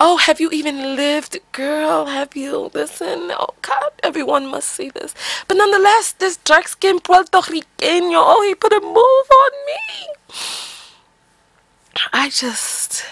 Oh, 0.05 0.17
have 0.17 0.41
you 0.41 0.51
even 0.51 0.97
lived, 0.97 1.39
girl? 1.53 2.07
Have 2.07 2.35
you? 2.35 2.73
Listen, 2.75 3.31
oh 3.39 3.55
God, 3.63 3.93
everyone 4.03 4.51
must 4.51 4.69
see 4.71 4.91
this. 4.91 5.15
But 5.47 5.59
nonetheless, 5.59 6.11
this 6.11 6.39
dark 6.39 6.67
skinned 6.67 7.05
Puerto 7.05 7.41
Rican, 7.49 8.11
oh, 8.13 8.45
he 8.45 8.57
put 8.57 8.73
a 8.73 8.81
move 8.81 8.97
on 8.97 9.53
me. 9.69 10.09
I 12.13 12.31
just, 12.31 13.05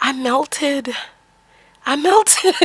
I 0.00 0.14
melted. 0.14 0.88
I 1.84 1.96
melted. 1.96 2.54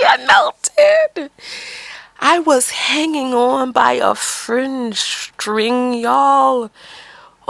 I 0.00 0.16
melted. 0.26 1.30
I 2.18 2.40
was 2.40 2.70
hanging 2.70 3.32
on 3.32 3.70
by 3.70 3.92
a 3.92 4.16
fringe 4.16 4.98
string, 4.98 5.94
y'all. 5.94 6.72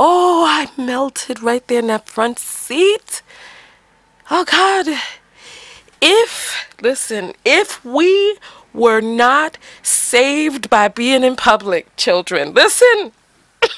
Oh, 0.01 0.44
I 0.46 0.70
melted 0.80 1.42
right 1.42 1.66
there 1.66 1.80
in 1.80 1.88
that 1.88 2.09
front 2.09 2.38
seat. 2.38 3.20
Oh, 4.30 4.44
God. 4.44 4.86
If, 6.01 6.68
listen, 6.80 7.32
if 7.44 7.84
we 7.84 8.38
were 8.72 9.01
not 9.01 9.59
saved 9.82 10.70
by 10.70 10.86
being 10.86 11.24
in 11.24 11.34
public, 11.34 11.96
children, 11.96 12.55
listen. 12.55 13.11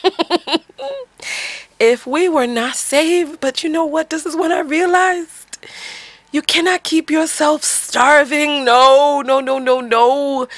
if 1.81 2.07
we 2.07 2.29
were 2.29 2.47
not 2.47 2.77
saved, 2.77 3.41
but 3.41 3.65
you 3.65 3.71
know 3.71 3.87
what? 3.87 4.11
This 4.11 4.27
is 4.27 4.37
when 4.37 4.53
I 4.53 4.61
realized 4.61 5.59
you 6.33 6.43
cannot 6.43 6.85
keep 6.85 7.11
yourself 7.11 7.65
starving. 7.65 8.67
No, 8.67 9.23
no, 9.25 9.41
no, 9.41 9.59
no, 9.59 9.81
no. 9.81 10.49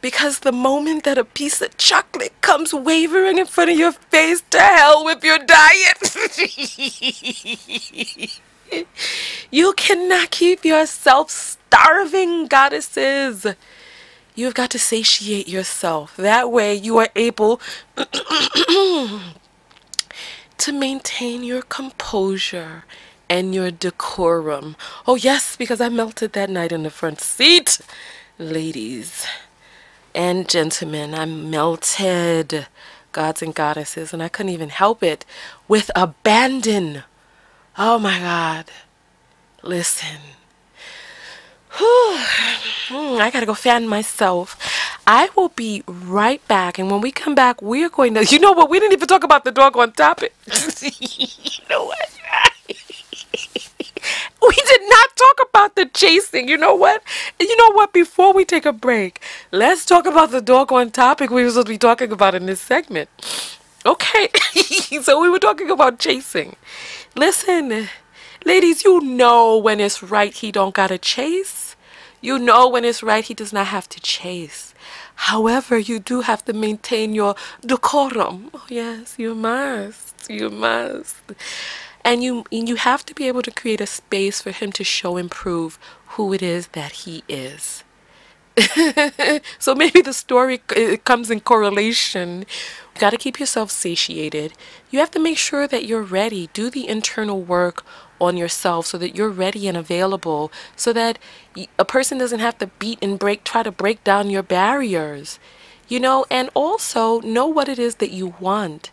Because 0.00 0.38
the 0.38 0.52
moment 0.52 1.04
that 1.04 1.18
a 1.18 1.24
piece 1.24 1.60
of 1.60 1.76
chocolate 1.76 2.32
comes 2.40 2.72
wavering 2.72 3.36
in 3.38 3.46
front 3.46 3.70
of 3.70 3.78
your 3.78 3.92
face, 3.92 4.42
to 4.50 4.58
hell 4.58 5.04
with 5.04 5.22
your 5.22 5.38
diet. 5.38 6.16
you 9.50 9.72
cannot 9.74 10.30
keep 10.30 10.64
yourself 10.64 11.30
starving, 11.30 12.46
goddesses. 12.46 13.44
You've 14.34 14.54
got 14.54 14.70
to 14.70 14.78
satiate 14.78 15.48
yourself. 15.48 16.16
That 16.16 16.50
way 16.50 16.74
you 16.74 16.96
are 16.98 17.10
able 17.14 17.60
to 17.96 19.20
maintain 20.72 21.44
your 21.44 21.60
composure 21.62 22.84
and 23.28 23.54
your 23.54 23.70
decorum. 23.70 24.76
Oh, 25.06 25.16
yes, 25.16 25.56
because 25.56 25.80
I 25.80 25.90
melted 25.90 26.32
that 26.32 26.48
night 26.48 26.72
in 26.72 26.84
the 26.84 26.90
front 26.90 27.20
seat. 27.20 27.80
Ladies 28.38 29.26
and 30.14 30.48
gentlemen, 30.48 31.14
I 31.14 31.24
melted, 31.24 32.66
gods 33.12 33.42
and 33.42 33.54
goddesses, 33.54 34.12
and 34.12 34.22
I 34.22 34.28
couldn't 34.28 34.52
even 34.52 34.70
help 34.70 35.02
it 35.02 35.24
with 35.68 35.90
abandon. 35.94 37.04
Oh 37.78 37.98
my 37.98 38.18
God. 38.18 38.66
Listen. 39.62 40.18
Whew. 41.78 42.18
Hmm, 42.88 43.20
I 43.20 43.30
gotta 43.32 43.46
go 43.46 43.54
fan 43.54 43.86
myself. 43.86 44.58
I 45.06 45.28
will 45.36 45.48
be 45.50 45.82
right 45.86 46.46
back. 46.48 46.78
And 46.78 46.90
when 46.90 47.00
we 47.00 47.10
come 47.10 47.34
back, 47.34 47.62
we're 47.62 47.88
going 47.88 48.14
to, 48.14 48.24
you 48.24 48.38
know 48.38 48.52
what? 48.52 48.70
We 48.70 48.78
didn't 48.78 48.92
even 48.92 49.08
talk 49.08 49.24
about 49.24 49.44
the 49.44 49.52
dog 49.52 49.76
on 49.76 49.92
topic. 49.92 50.34
you 50.82 51.64
know 51.68 51.84
what? 51.84 52.08
we 54.42 54.54
did 54.54 54.80
not 54.88 55.16
talk 55.16 55.40
about 55.48 55.76
the 55.76 55.86
chasing. 55.86 56.48
You 56.48 56.56
know 56.56 56.74
what? 56.74 57.02
You 57.40 57.56
know 57.56 57.72
what? 57.72 57.94
Before 57.94 58.34
we 58.34 58.44
take 58.44 58.66
a 58.66 58.72
break, 58.72 59.22
let's 59.50 59.86
talk 59.86 60.04
about 60.04 60.30
the 60.30 60.42
dog 60.42 60.70
on 60.72 60.90
topic 60.90 61.30
we 61.30 61.42
were 61.42 61.48
supposed 61.48 61.68
to 61.68 61.72
be 61.72 61.78
talking 61.78 62.12
about 62.12 62.34
in 62.34 62.44
this 62.44 62.60
segment. 62.60 63.08
Okay. 63.86 64.28
so 65.02 65.20
we 65.22 65.30
were 65.30 65.38
talking 65.38 65.70
about 65.70 65.98
chasing. 65.98 66.54
Listen, 67.16 67.88
ladies, 68.44 68.84
you 68.84 69.00
know 69.00 69.56
when 69.56 69.80
it's 69.80 70.02
right 70.02 70.34
he 70.34 70.52
don't 70.52 70.74
gotta 70.74 70.98
chase. 70.98 71.76
You 72.20 72.38
know 72.38 72.68
when 72.68 72.84
it's 72.84 73.02
right 73.02 73.24
he 73.24 73.32
does 73.32 73.54
not 73.54 73.68
have 73.68 73.88
to 73.88 74.00
chase. 74.00 74.74
However, 75.14 75.78
you 75.78 75.98
do 75.98 76.20
have 76.20 76.44
to 76.44 76.52
maintain 76.52 77.14
your 77.14 77.34
decorum. 77.64 78.50
Oh, 78.52 78.66
yes, 78.68 79.14
you 79.16 79.34
must. 79.34 80.28
You 80.28 80.50
must. 80.50 81.16
And 82.04 82.22
you 82.22 82.44
and 82.50 82.68
you 82.68 82.76
have 82.76 83.04
to 83.06 83.14
be 83.14 83.28
able 83.28 83.42
to 83.42 83.50
create 83.50 83.80
a 83.80 83.86
space 83.86 84.40
for 84.40 84.50
him 84.50 84.72
to 84.72 84.84
show 84.84 85.16
and 85.16 85.30
prove 85.30 85.78
who 86.14 86.32
it 86.32 86.42
is 86.42 86.68
that 86.68 86.92
he 86.92 87.22
is. 87.28 87.84
so 89.58 89.74
maybe 89.74 90.00
the 90.02 90.12
story 90.12 90.60
it 90.74 91.04
comes 91.04 91.30
in 91.30 91.40
correlation. 91.40 92.40
You 92.94 93.00
got 93.00 93.10
to 93.10 93.16
keep 93.16 93.38
yourself 93.38 93.70
satiated. 93.70 94.52
You 94.90 94.98
have 94.98 95.10
to 95.12 95.18
make 95.18 95.38
sure 95.38 95.66
that 95.68 95.86
you're 95.86 96.02
ready. 96.02 96.50
Do 96.52 96.70
the 96.70 96.88
internal 96.88 97.40
work 97.40 97.84
on 98.20 98.36
yourself 98.36 98.86
so 98.86 98.98
that 98.98 99.16
you're 99.16 99.30
ready 99.30 99.66
and 99.66 99.76
available 99.76 100.52
so 100.76 100.92
that 100.92 101.18
a 101.78 101.84
person 101.84 102.18
doesn't 102.18 102.40
have 102.40 102.58
to 102.58 102.66
beat 102.66 102.98
and 103.00 103.18
break 103.18 103.44
try 103.44 103.62
to 103.62 103.72
break 103.72 104.04
down 104.04 104.30
your 104.30 104.42
barriers 104.42 105.38
you 105.88 105.98
know 105.98 106.26
and 106.30 106.50
also 106.54 107.20
know 107.20 107.46
what 107.46 107.68
it 107.68 107.78
is 107.78 107.96
that 107.96 108.10
you 108.10 108.34
want 108.38 108.90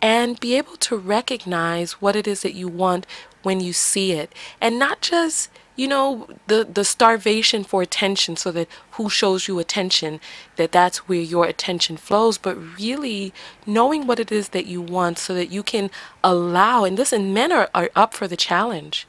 and 0.00 0.38
be 0.40 0.56
able 0.56 0.76
to 0.76 0.96
recognize 0.96 1.92
what 1.94 2.16
it 2.16 2.26
is 2.26 2.42
that 2.42 2.54
you 2.54 2.68
want 2.68 3.06
when 3.42 3.60
you 3.60 3.72
see 3.72 4.12
it. 4.12 4.32
And 4.60 4.78
not 4.78 5.00
just 5.00 5.50
you 5.78 5.86
know 5.86 6.26
the 6.48 6.64
the 6.64 6.84
starvation 6.84 7.62
for 7.62 7.80
attention 7.82 8.36
so 8.36 8.50
that 8.50 8.68
who 8.92 9.08
shows 9.08 9.46
you 9.46 9.60
attention 9.60 10.20
that 10.56 10.72
that's 10.72 11.08
where 11.08 11.20
your 11.20 11.46
attention 11.46 11.96
flows 11.96 12.36
but 12.36 12.56
really 12.76 13.32
knowing 13.64 14.04
what 14.04 14.18
it 14.18 14.32
is 14.32 14.48
that 14.48 14.66
you 14.66 14.82
want 14.82 15.18
so 15.18 15.32
that 15.34 15.52
you 15.52 15.62
can 15.62 15.88
allow 16.24 16.82
and 16.82 16.98
listen 16.98 17.32
men 17.32 17.52
are, 17.52 17.70
are 17.74 17.90
up 17.94 18.12
for 18.12 18.26
the 18.26 18.36
challenge. 18.36 19.06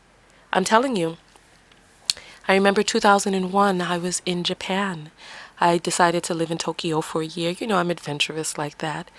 I'm 0.53 0.63
telling 0.63 0.95
you. 0.95 1.17
I 2.47 2.53
remember 2.53 2.83
2001 2.83 3.81
i 3.81 3.97
was 3.97 4.21
in 4.25 4.43
japan. 4.43 5.09
I 5.59 5.77
decided 5.77 6.23
to 6.23 6.33
live 6.35 6.51
in 6.51 6.59
tokyo 6.59 7.01
for 7.01 7.21
a 7.23 7.25
year. 7.25 7.55
You 7.59 7.65
know 7.65 7.77
i'm 7.77 7.89
adventurous 7.91 8.59
like 8.59 8.77
that 8.77 9.09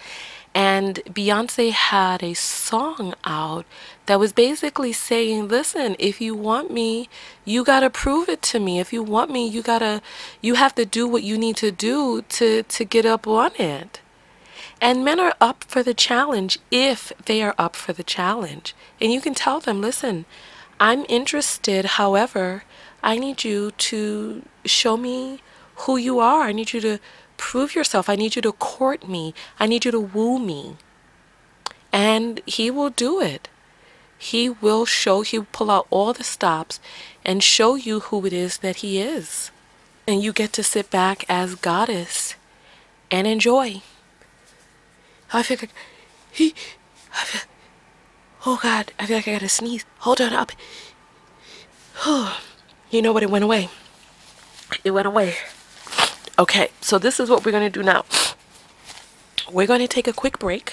and 0.54 0.96
Beyonce 1.06 1.70
had 1.70 2.22
a 2.22 2.34
song 2.34 3.14
out 3.24 3.64
that 4.06 4.18
was 4.18 4.32
basically 4.32 4.92
saying, 4.92 5.46
listen, 5.48 5.94
if 5.98 6.20
you 6.20 6.34
want 6.34 6.72
me, 6.72 7.08
you 7.44 7.64
got 7.64 7.80
to 7.80 7.90
prove 7.90 8.28
it 8.28 8.42
to 8.42 8.58
me. 8.58 8.80
If 8.80 8.92
you 8.92 9.02
want 9.02 9.30
me, 9.30 9.46
you 9.46 9.62
got 9.62 9.78
to 9.78 10.02
you 10.40 10.54
have 10.54 10.74
to 10.74 10.84
do 10.84 11.06
what 11.06 11.22
you 11.22 11.38
need 11.38 11.56
to 11.58 11.70
do 11.70 12.22
to 12.22 12.64
to 12.64 12.84
get 12.84 13.06
up 13.06 13.26
on 13.28 13.52
it. 13.56 14.00
And 14.80 15.04
men 15.04 15.20
are 15.20 15.34
up 15.40 15.64
for 15.64 15.82
the 15.82 15.94
challenge 15.94 16.58
if 16.70 17.12
they 17.26 17.42
are 17.42 17.54
up 17.58 17.76
for 17.76 17.92
the 17.92 18.02
challenge. 18.02 18.74
And 19.00 19.12
you 19.12 19.20
can 19.20 19.34
tell 19.34 19.60
them, 19.60 19.80
listen, 19.80 20.24
I'm 20.80 21.04
interested. 21.08 21.84
However, 21.84 22.64
I 23.02 23.18
need 23.18 23.44
you 23.44 23.70
to 23.72 24.42
show 24.64 24.96
me 24.96 25.42
who 25.80 25.96
you 25.96 26.18
are. 26.18 26.42
I 26.42 26.52
need 26.52 26.72
you 26.72 26.80
to 26.80 26.98
prove 27.40 27.74
yourself. 27.74 28.08
I 28.08 28.16
need 28.16 28.36
you 28.36 28.42
to 28.42 28.52
court 28.52 29.08
me. 29.08 29.34
I 29.58 29.66
need 29.66 29.86
you 29.86 29.90
to 29.90 29.98
woo 29.98 30.38
me. 30.38 30.76
And 31.90 32.40
he 32.44 32.70
will 32.70 32.90
do 32.90 33.20
it. 33.20 33.48
He 34.18 34.50
will 34.50 34.84
show, 34.84 35.22
he'll 35.22 35.46
pull 35.50 35.70
out 35.70 35.86
all 35.88 36.12
the 36.12 36.22
stops 36.22 36.78
and 37.24 37.42
show 37.42 37.74
you 37.74 38.00
who 38.00 38.26
it 38.26 38.34
is 38.34 38.58
that 38.58 38.76
he 38.76 39.00
is. 39.00 39.50
And 40.06 40.22
you 40.22 40.34
get 40.34 40.52
to 40.52 40.62
sit 40.62 40.90
back 40.90 41.24
as 41.28 41.54
goddess 41.54 42.34
and 43.10 43.26
enjoy. 43.26 43.80
I 45.32 45.42
feel 45.42 45.56
like 45.60 45.72
he, 46.30 46.54
I 47.14 47.24
feel, 47.24 47.42
oh 48.44 48.60
God, 48.62 48.92
I 48.98 49.06
feel 49.06 49.16
like 49.16 49.28
I 49.28 49.32
gotta 49.32 49.48
sneeze. 49.48 49.86
Hold 50.00 50.20
on 50.20 50.34
up. 50.34 50.52
you 52.90 53.00
know 53.00 53.12
what? 53.12 53.22
It 53.22 53.30
went 53.30 53.44
away. 53.44 53.70
It 54.84 54.90
went 54.90 55.06
away. 55.06 55.36
Okay, 56.38 56.70
so 56.80 56.98
this 56.98 57.20
is 57.20 57.28
what 57.28 57.44
we're 57.44 57.52
going 57.52 57.70
to 57.70 57.78
do 57.78 57.82
now. 57.82 58.04
We're 59.50 59.66
going 59.66 59.80
to 59.80 59.88
take 59.88 60.08
a 60.08 60.12
quick 60.12 60.38
break. 60.38 60.72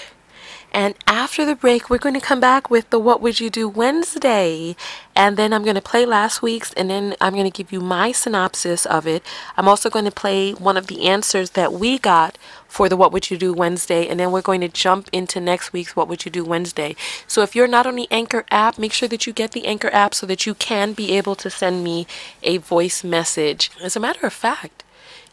And 0.70 0.94
after 1.06 1.46
the 1.46 1.54
break, 1.54 1.88
we're 1.88 1.98
going 1.98 2.14
to 2.14 2.20
come 2.20 2.40
back 2.40 2.68
with 2.68 2.90
the 2.90 2.98
What 2.98 3.22
Would 3.22 3.40
You 3.40 3.48
Do 3.48 3.68
Wednesday. 3.68 4.76
And 5.16 5.36
then 5.36 5.52
I'm 5.52 5.62
going 5.62 5.74
to 5.74 5.82
play 5.82 6.04
last 6.04 6.42
week's 6.42 6.72
and 6.74 6.90
then 6.90 7.16
I'm 7.20 7.32
going 7.32 7.50
to 7.50 7.50
give 7.50 7.72
you 7.72 7.80
my 7.80 8.12
synopsis 8.12 8.84
of 8.84 9.06
it. 9.06 9.22
I'm 9.56 9.66
also 9.66 9.88
going 9.88 10.04
to 10.04 10.10
play 10.10 10.52
one 10.52 10.76
of 10.76 10.86
the 10.86 11.08
answers 11.08 11.50
that 11.50 11.72
we 11.72 11.98
got 11.98 12.36
for 12.66 12.88
the 12.88 12.98
What 12.98 13.12
Would 13.12 13.30
You 13.30 13.38
Do 13.38 13.54
Wednesday. 13.54 14.06
And 14.06 14.20
then 14.20 14.30
we're 14.30 14.42
going 14.42 14.60
to 14.60 14.68
jump 14.68 15.08
into 15.10 15.40
next 15.40 15.72
week's 15.72 15.96
What 15.96 16.06
Would 16.08 16.26
You 16.26 16.30
Do 16.30 16.44
Wednesday. 16.44 16.94
So 17.26 17.42
if 17.42 17.56
you're 17.56 17.66
not 17.66 17.86
on 17.86 17.96
the 17.96 18.08
Anchor 18.10 18.44
app, 18.50 18.78
make 18.78 18.92
sure 18.92 19.08
that 19.08 19.26
you 19.26 19.32
get 19.32 19.52
the 19.52 19.66
Anchor 19.66 19.90
app 19.92 20.14
so 20.14 20.26
that 20.26 20.44
you 20.44 20.54
can 20.54 20.92
be 20.92 21.16
able 21.16 21.34
to 21.36 21.48
send 21.48 21.82
me 21.82 22.06
a 22.42 22.58
voice 22.58 23.02
message. 23.02 23.70
As 23.82 23.96
a 23.96 24.00
matter 24.00 24.26
of 24.26 24.34
fact, 24.34 24.84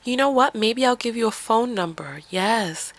you 0.06 0.18
know 0.18 0.30
what? 0.30 0.56
Maybe 0.56 0.86
I'll 0.86 0.96
give 0.96 1.16
you 1.16 1.28
a 1.28 1.32
phone 1.32 1.74
number. 1.74 2.22
Yes. 2.30 2.94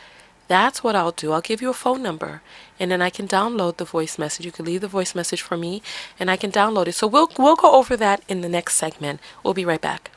that's 0.48 0.82
what 0.84 0.94
I'll 0.94 1.12
do. 1.12 1.32
I'll 1.32 1.40
give 1.40 1.60
you 1.60 1.70
a 1.70 1.74
phone 1.74 2.02
number 2.02 2.42
and 2.78 2.90
then 2.90 3.02
I 3.02 3.10
can 3.10 3.26
download 3.26 3.78
the 3.78 3.84
voice 3.84 4.18
message. 4.18 4.46
You 4.46 4.52
can 4.52 4.64
leave 4.64 4.80
the 4.80 4.88
voice 4.88 5.14
message 5.14 5.42
for 5.42 5.56
me 5.56 5.82
and 6.20 6.30
I 6.30 6.36
can 6.36 6.52
download 6.52 6.86
it. 6.88 6.92
So 6.94 7.06
we'll 7.06 7.30
we'll 7.38 7.56
go 7.56 7.72
over 7.72 7.96
that 7.96 8.22
in 8.28 8.40
the 8.42 8.48
next 8.48 8.76
segment. 8.76 9.20
We'll 9.42 9.54
be 9.54 9.64
right 9.64 9.80
back. 9.80 10.10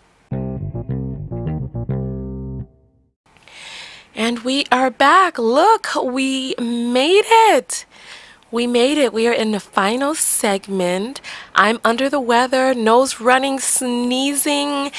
And 4.15 4.39
we 4.39 4.65
are 4.71 4.91
back. 4.91 5.37
Look, 5.39 5.87
we 6.03 6.53
made 6.59 7.23
it. 7.27 7.85
We 8.51 8.67
made 8.67 8.97
it. 8.97 9.13
We 9.13 9.27
are 9.27 9.33
in 9.33 9.51
the 9.51 9.59
final 9.59 10.13
segment. 10.15 11.21
I'm 11.55 11.79
under 11.85 12.09
the 12.09 12.19
weather, 12.19 12.73
nose 12.73 13.19
running, 13.21 13.59
sneezing, 13.59 14.91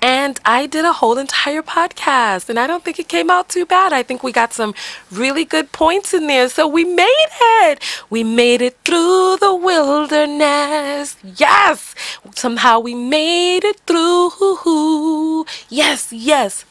and 0.00 0.38
I 0.44 0.66
did 0.66 0.84
a 0.84 0.92
whole 0.92 1.18
entire 1.18 1.62
podcast, 1.62 2.48
and 2.48 2.58
I 2.58 2.66
don't 2.66 2.84
think 2.84 2.98
it 2.98 3.08
came 3.08 3.30
out 3.30 3.48
too 3.48 3.66
bad. 3.66 3.92
I 3.92 4.02
think 4.02 4.22
we 4.22 4.32
got 4.32 4.52
some 4.52 4.74
really 5.10 5.44
good 5.44 5.72
points 5.72 6.14
in 6.14 6.26
there. 6.26 6.48
So 6.48 6.68
we 6.68 6.84
made 6.84 7.28
it. 7.40 7.82
We 8.08 8.22
made 8.22 8.62
it 8.62 8.78
through 8.84 9.38
the 9.40 9.54
wilderness. 9.54 11.16
Yes. 11.22 11.94
Somehow 12.34 12.80
we 12.80 12.94
made 12.94 13.64
it 13.64 13.80
through. 13.80 15.44
Yes, 15.68 16.12
yes. 16.12 16.64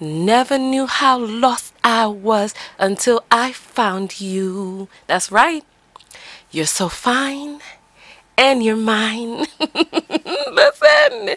Never 0.00 0.58
knew 0.58 0.86
how 0.86 1.18
lost 1.18 1.74
I 1.84 2.06
was 2.06 2.54
until 2.78 3.24
I 3.30 3.52
found 3.52 4.20
you. 4.20 4.88
That's 5.06 5.30
right. 5.30 5.64
You're 6.50 6.66
so 6.66 6.88
fine 6.88 7.60
and 8.36 8.62
you're 8.62 8.76
mine. 8.76 9.46
Listen, 10.52 11.36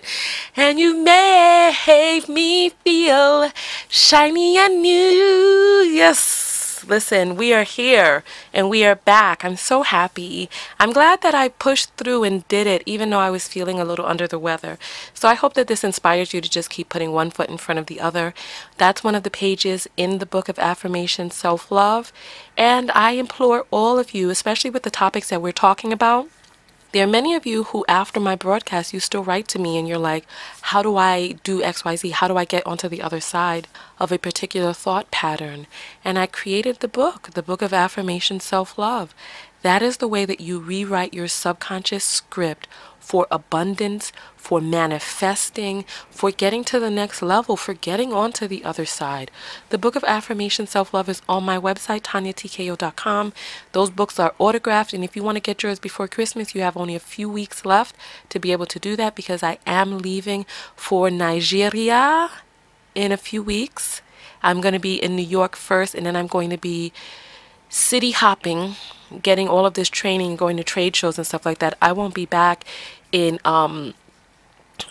and 0.56 0.80
you 0.80 1.04
make 1.04 2.30
me 2.30 2.70
feel 2.70 3.52
shiny 3.90 4.58
and 4.58 4.82
new. 4.82 5.90
Yes. 5.92 6.48
Listen, 6.88 7.36
we 7.36 7.54
are 7.54 7.64
here 7.64 8.24
and 8.54 8.70
we 8.70 8.86
are 8.86 8.96
back. 8.96 9.44
I'm 9.44 9.58
so 9.58 9.82
happy. 9.84 10.50
I'm 10.80 10.94
glad 10.94 11.22
that 11.22 11.36
I 11.36 11.50
pushed 11.50 11.94
through 11.96 12.24
and 12.24 12.48
did 12.48 12.66
it, 12.66 12.82
even 12.86 13.10
though 13.10 13.20
I 13.20 13.30
was 13.30 13.48
feeling 13.48 13.80
a 13.80 13.84
little 13.86 14.06
under 14.06 14.26
the 14.26 14.40
weather. 14.40 14.78
So 15.14 15.28
I 15.28 15.34
hope 15.34 15.54
that 15.56 15.68
this 15.68 15.84
inspires 15.84 16.34
you 16.34 16.40
to 16.40 16.50
just 16.50 16.70
keep 16.70 16.88
putting 16.88 17.12
one 17.12 17.30
foot 17.30 17.50
in 17.50 17.58
front 17.58 17.80
of 17.80 17.88
the 17.88 18.00
other. 18.00 18.34
That's 18.78 19.04
one 19.04 19.16
of 19.16 19.24
the 19.24 19.32
pages 19.32 19.88
in 19.98 20.20
the 20.20 20.26
book 20.26 20.48
of 20.48 20.60
affirmation, 20.60 21.30
self 21.30 21.72
love. 21.72 22.14
And 22.56 22.90
I 22.92 23.12
implore 23.12 23.66
all 23.70 24.00
of 24.00 24.14
you, 24.14 24.30
especially 24.30 24.70
with 24.70 24.84
the 24.84 24.90
topics 24.90 25.30
that 25.30 25.42
we're 25.42 25.52
talking 25.52 25.92
about, 25.92 26.30
there 26.92 27.04
are 27.04 27.08
many 27.08 27.36
of 27.36 27.46
you 27.46 27.64
who, 27.66 27.84
after 27.88 28.20
my 28.20 28.36
broadcast, 28.36 28.94
you 28.94 29.00
still 29.00 29.24
write 29.24 29.48
to 29.50 29.60
me 29.60 29.78
and 29.78 29.88
you're 29.88 29.98
like, 29.98 30.26
How 30.62 30.82
do 30.82 30.96
I 30.96 31.34
do 31.44 31.62
XYZ? 31.62 32.12
How 32.12 32.28
do 32.28 32.38
I 32.38 32.46
get 32.46 32.66
onto 32.66 32.88
the 32.88 33.02
other 33.02 33.20
side 33.20 33.68
of 34.00 34.12
a 34.12 34.18
particular 34.18 34.74
thought 34.74 35.12
pattern? 35.12 35.68
And 36.04 36.18
I 36.18 36.28
created 36.28 36.80
the 36.80 36.88
book, 36.88 37.30
the 37.34 37.44
Book 37.44 37.62
of 37.62 37.74
Affirmation 37.74 38.40
Self 38.40 38.78
Love. 38.78 39.14
That 39.62 39.82
is 39.82 39.98
the 39.98 40.08
way 40.08 40.26
that 40.26 40.40
you 40.40 40.60
rewrite 40.60 41.14
your 41.14 41.28
subconscious 41.28 42.04
script 42.04 42.68
for 43.08 43.26
abundance, 43.32 44.12
for 44.36 44.60
manifesting, 44.60 45.86
for 46.10 46.30
getting 46.30 46.66
to 46.66 46.78
the 46.78 46.90
next 46.90 47.22
level, 47.22 47.56
for 47.56 47.74
getting 47.74 48.12
onto 48.12 48.50
the 48.50 48.66
other 48.66 48.86
side. 48.86 49.32
The 49.70 49.78
Book 49.78 49.96
of 49.96 50.04
Affirmation 50.04 50.68
Self 50.68 50.94
Love 50.94 51.08
is 51.08 51.22
on 51.30 51.46
my 51.46 51.58
website, 51.58 52.02
tonyatko.com. 52.02 53.32
Those 53.72 53.90
books 53.92 54.20
are 54.20 54.36
autographed, 54.40 54.92
and 54.94 55.06
if 55.06 55.16
you 55.16 55.24
want 55.24 55.38
to 55.38 55.42
get 55.42 55.64
yours 55.64 55.80
before 55.80 56.10
Christmas, 56.10 56.54
you 56.54 56.60
have 56.62 56.76
only 56.76 56.96
a 56.96 57.00
few 57.00 57.30
weeks 57.30 57.64
left 57.64 57.96
to 58.28 58.40
be 58.40 58.52
able 58.52 58.66
to 58.66 58.78
do 58.80 58.98
that 58.98 59.16
because 59.16 59.42
I 59.42 59.58
am 59.66 60.00
leaving 60.00 60.46
for 60.76 61.10
Nigeria 61.10 62.30
in 62.94 63.14
a 63.14 63.18
few 63.18 63.42
weeks. 63.42 64.02
I'm 64.44 64.60
going 64.60 64.74
to 64.74 64.80
be 64.80 64.96
in 64.96 65.16
New 65.16 65.24
York 65.24 65.56
first, 65.56 65.96
and 65.96 66.06
then 66.06 66.18
I'm 66.18 66.28
going 66.28 66.50
to 66.50 66.58
be 66.58 66.92
city 67.70 68.12
hopping, 68.12 68.76
getting 69.22 69.48
all 69.48 69.66
of 69.66 69.74
this 69.74 69.90
training, 69.90 70.36
going 70.36 70.58
to 70.58 70.64
trade 70.64 70.96
shows 70.96 71.18
and 71.18 71.28
stuff 71.28 71.46
like 71.46 71.60
that. 71.60 71.78
I 71.82 71.92
won't 71.92 72.14
be 72.14 72.26
back 72.26 72.64
in 73.12 73.40
um 73.46 73.94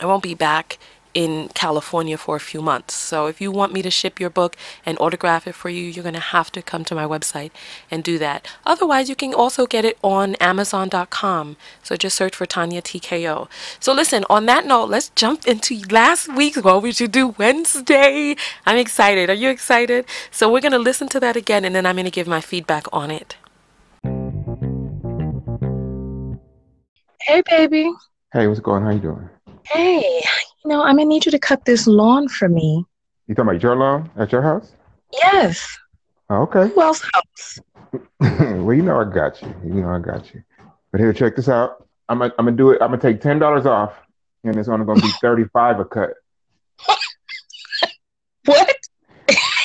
I 0.00 0.06
won't 0.06 0.22
be 0.22 0.34
back 0.34 0.78
in 1.16 1.48
California 1.54 2.18
for 2.18 2.36
a 2.36 2.40
few 2.40 2.60
months. 2.60 2.92
So 2.92 3.26
if 3.26 3.40
you 3.40 3.50
want 3.50 3.72
me 3.72 3.80
to 3.80 3.90
ship 3.90 4.20
your 4.20 4.28
book 4.28 4.54
and 4.84 4.98
autograph 5.00 5.46
it 5.46 5.54
for 5.54 5.70
you, 5.70 5.82
you're 5.82 6.02
going 6.02 6.14
to 6.14 6.20
have 6.20 6.52
to 6.52 6.60
come 6.60 6.84
to 6.84 6.94
my 6.94 7.06
website 7.06 7.52
and 7.90 8.04
do 8.04 8.18
that. 8.18 8.46
Otherwise, 8.66 9.08
you 9.08 9.16
can 9.16 9.32
also 9.32 9.66
get 9.66 9.86
it 9.86 9.96
on 10.04 10.34
amazon.com. 10.34 11.56
So 11.82 11.96
just 11.96 12.18
search 12.18 12.36
for 12.36 12.44
Tonya 12.44 12.82
TKO. 12.82 13.48
So 13.80 13.94
listen, 13.94 14.26
on 14.28 14.44
that 14.44 14.66
note, 14.66 14.90
let's 14.90 15.08
jump 15.16 15.48
into 15.48 15.80
last 15.90 16.28
week's 16.28 16.62
What 16.62 16.82
We 16.82 16.92
Should 16.92 17.12
Do 17.12 17.28
Wednesday. 17.28 18.36
I'm 18.66 18.76
excited. 18.76 19.30
Are 19.30 19.40
you 19.42 19.48
excited? 19.48 20.04
So 20.30 20.52
we're 20.52 20.60
going 20.60 20.72
to 20.72 20.78
listen 20.78 21.08
to 21.08 21.20
that 21.20 21.34
again 21.34 21.64
and 21.64 21.74
then 21.74 21.86
I'm 21.86 21.96
going 21.96 22.04
to 22.04 22.10
give 22.10 22.26
my 22.26 22.42
feedback 22.42 22.84
on 22.92 23.10
it. 23.10 23.36
Hey, 27.22 27.42
baby. 27.48 27.90
Hey, 28.34 28.46
what's 28.48 28.60
going 28.60 28.82
on? 28.82 28.88
How 28.88 28.92
you 28.92 29.00
doing? 29.00 29.30
Hey, 29.64 30.22
you 30.22 30.55
know, 30.66 30.82
I'm 30.82 30.96
gonna 30.96 31.08
need 31.08 31.24
you 31.24 31.32
to 31.32 31.38
cut 31.38 31.64
this 31.64 31.86
lawn 31.86 32.28
for 32.28 32.48
me. 32.48 32.84
You 33.26 33.34
talking 33.34 33.50
about 33.50 33.62
your 33.62 33.76
lawn 33.76 34.10
at 34.16 34.32
your 34.32 34.42
house? 34.42 34.72
Yes. 35.12 35.66
Oh, 36.30 36.42
okay. 36.42 36.68
Who 36.74 36.80
else 36.80 37.02
helps? 37.12 37.60
well, 38.20 38.74
you 38.74 38.82
know 38.82 39.00
I 39.00 39.04
got 39.04 39.40
you. 39.42 39.54
You 39.64 39.82
know 39.82 39.90
I 39.90 39.98
got 39.98 40.32
you. 40.34 40.42
But 40.92 41.00
here, 41.00 41.12
check 41.12 41.36
this 41.36 41.48
out. 41.48 41.86
I'm 42.08 42.18
gonna, 42.18 42.32
I'm 42.38 42.46
gonna 42.46 42.56
do 42.56 42.70
it. 42.70 42.80
I'm 42.80 42.90
gonna 42.90 43.00
take 43.00 43.20
ten 43.20 43.38
dollars 43.38 43.66
off, 43.66 43.94
and 44.44 44.56
it's 44.56 44.68
only 44.68 44.86
gonna 44.86 45.00
be 45.00 45.10
thirty 45.20 45.44
five 45.52 45.80
a 45.80 45.84
cut. 45.84 46.10
what? 48.44 48.76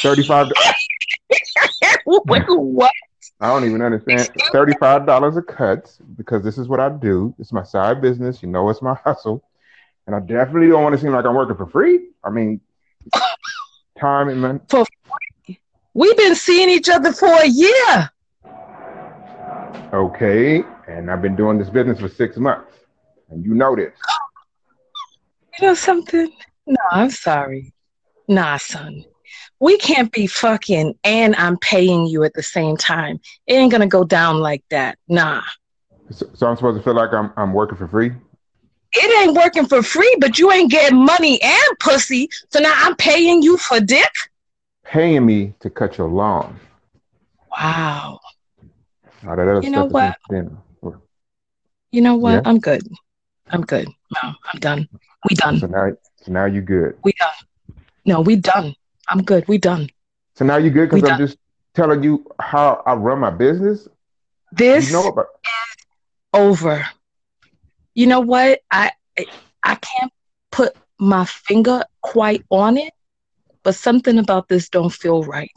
Thirty 0.02 0.24
five. 0.24 0.52
what? 2.06 2.44
What? 2.48 2.92
I 3.40 3.48
don't 3.48 3.66
even 3.66 3.82
understand. 3.82 4.30
Thirty-five 4.52 5.08
dollars 5.08 5.36
a 5.36 5.42
cut 5.42 5.98
because 6.16 6.44
this 6.44 6.60
is 6.60 6.68
what 6.68 6.80
I 6.80 6.90
do. 6.90 7.34
It's 7.40 7.52
my 7.52 7.64
side 7.64 8.02
business. 8.02 8.44
You 8.44 8.50
know, 8.50 8.70
it's 8.70 8.84
my 8.84 8.96
hustle, 9.04 9.44
and 10.08 10.16
I 10.16 10.20
definitely 10.20 10.68
don't 10.68 10.84
want 10.84 10.96
to 10.96 11.02
seem 11.02 11.12
like 11.12 11.26
I'm 11.26 11.36
working 11.36 11.56
for 11.56 11.68
free. 11.68 12.10
I 12.24 12.30
mean, 12.30 12.62
time 14.00 14.30
and 14.30 14.42
money. 14.42 14.60
For 14.70 14.86
free? 14.86 15.60
We've 15.94 16.18
been 16.18 16.36
seeing 16.36 16.70
each 16.70 16.90
other 16.90 17.12
for 17.12 17.34
a 17.34 17.48
year. 17.48 18.12
Okay, 19.94 20.64
and 20.88 21.12
I've 21.12 21.22
been 21.22 21.36
doing 21.36 21.58
this 21.58 21.70
business 21.70 22.00
for 22.00 22.08
six 22.08 22.38
months, 22.38 22.72
and 23.30 23.44
you 23.44 23.54
know 23.54 23.76
this. 23.76 23.94
You 25.60 25.68
know 25.68 25.74
something? 25.74 26.32
No, 26.66 26.78
I'm 26.92 27.10
sorry. 27.10 27.74
Nah, 28.28 28.58
son 28.58 29.04
we 29.62 29.78
can't 29.78 30.12
be 30.12 30.28
fucking 30.28 30.96
and 31.04 31.36
I'm 31.36 31.58
paying 31.60 32.08
you 32.08 32.24
at 32.24 32.34
the 32.34 32.44
same 32.44 32.76
time. 32.76 33.20
It 33.48 33.54
ain't 33.54 33.72
gonna 33.72 33.88
go 33.88 34.04
down 34.04 34.40
like 34.40 34.64
that. 34.72 34.98
Nah. 35.08 35.44
So, 36.10 36.30
so, 36.34 36.48
I'm 36.48 36.58
supposed 36.58 36.78
to 36.78 36.84
feel 36.84 36.96
like 36.96 37.14
I'm 37.14 37.32
I'm 37.38 37.54
working 37.54 37.78
for 37.78 37.88
free? 37.88 38.12
It 38.94 39.24
ain't 39.28 39.36
working 39.36 39.66
for 39.66 39.82
free, 39.82 40.16
but 40.20 40.38
you 40.38 40.52
ain't 40.52 40.70
getting 40.72 41.04
money 41.04 41.42
and 41.42 41.80
pussy. 41.80 42.30
So 42.50 42.60
now 42.60 42.74
I'm 42.76 42.96
paying 42.96 43.42
you 43.42 43.58
for 43.58 43.80
dick? 43.80 44.12
Paying 44.84 45.26
me 45.26 45.54
to 45.62 45.70
cut 45.70 45.98
your 45.98 46.10
lawn. 46.10 46.60
Wow. 47.58 48.20
Oh, 49.26 49.36
that 49.36 49.64
you 49.64 49.70
know 49.70 49.86
what? 49.86 50.18
You 51.92 52.02
know 52.02 52.16
what? 52.16 52.34
Yeah? 52.34 52.42
I'm 52.46 52.60
good. 52.60 52.82
I'm 53.50 53.62
good. 53.62 53.88
No, 53.88 54.34
I'm 54.52 54.60
done. 54.60 54.88
We 55.30 55.36
done. 55.36 55.60
So 55.60 55.68
now, 55.68 55.92
so 56.24 56.32
now 56.32 56.46
you 56.46 56.62
good. 56.62 56.98
We 57.04 57.12
done. 57.14 57.76
No, 58.06 58.22
we 58.22 58.36
done. 58.38 58.74
I'm 59.10 59.22
good. 59.22 59.48
We 59.48 59.58
done. 59.58 59.90
So 60.36 60.46
now 60.46 60.58
you 60.58 60.70
good 60.70 60.90
because 60.90 61.08
I'm 61.10 61.18
just 61.18 61.38
telling 61.76 62.04
you 62.04 62.26
how 62.40 62.82
I 62.86 62.94
run 62.94 63.20
my 63.20 63.30
business. 63.30 63.88
This 64.52 64.88
you 64.88 64.94
know 64.94 65.08
about- 65.08 65.28
is 65.46 65.86
over. 66.34 66.86
You 67.94 68.08
know 68.08 68.20
what? 68.20 68.62
I 68.72 68.92
I 69.64 69.76
can't 69.76 70.12
put 70.52 70.76
my 71.00 71.26
finger 71.26 71.84
quite 72.02 72.46
on 72.50 72.78
it, 72.78 72.94
but 73.64 73.76
something 73.76 74.18
about 74.18 74.48
this 74.48 74.70
don't 74.70 74.92
feel 74.92 75.24
right. 75.24 75.52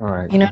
All 0.00 0.08
right. 0.08 0.30
You 0.30 0.38
know, 0.38 0.50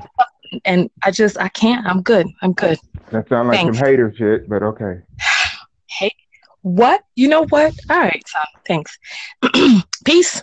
and 0.65 0.91
I 1.03 1.11
just 1.11 1.39
I 1.39 1.49
can't. 1.49 1.87
I'm 1.87 2.03
good. 2.03 2.27
I'm 2.43 2.53
good. 2.53 2.79
That 3.11 3.29
sounds 3.29 3.49
like 3.49 3.59
Thanks. 3.59 3.79
some 3.79 3.87
hater 3.87 4.13
shit, 4.17 4.49
but 4.49 4.63
okay. 4.63 5.01
Hey, 5.89 6.15
what? 6.61 7.03
You 7.15 7.29
know 7.29 7.47
what? 7.47 7.73
All 7.89 7.99
right, 7.99 8.23
son. 8.29 8.45
Thanks. 8.67 8.99
Peace. 10.05 10.43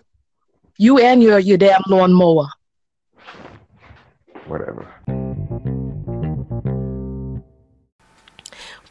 You 0.80 0.98
and 0.98 1.22
your 1.22 1.38
your 1.38 1.58
damn 1.58 1.84
lawnmower. 1.88 2.48
Whatever. 4.48 4.88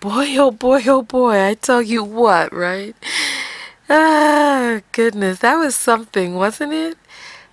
Boy, 0.03 0.35
oh 0.37 0.51
boy, 0.51 0.83
oh 0.89 1.03
boy, 1.03 1.41
I 1.41 1.55
tell 1.55 1.81
you 1.81 2.03
what, 2.03 2.53
right? 2.53 2.97
Ah, 3.89 4.81
goodness, 4.91 5.39
that 5.39 5.55
was 5.55 5.77
something, 5.77 6.35
wasn't 6.35 6.73
it? 6.73 6.99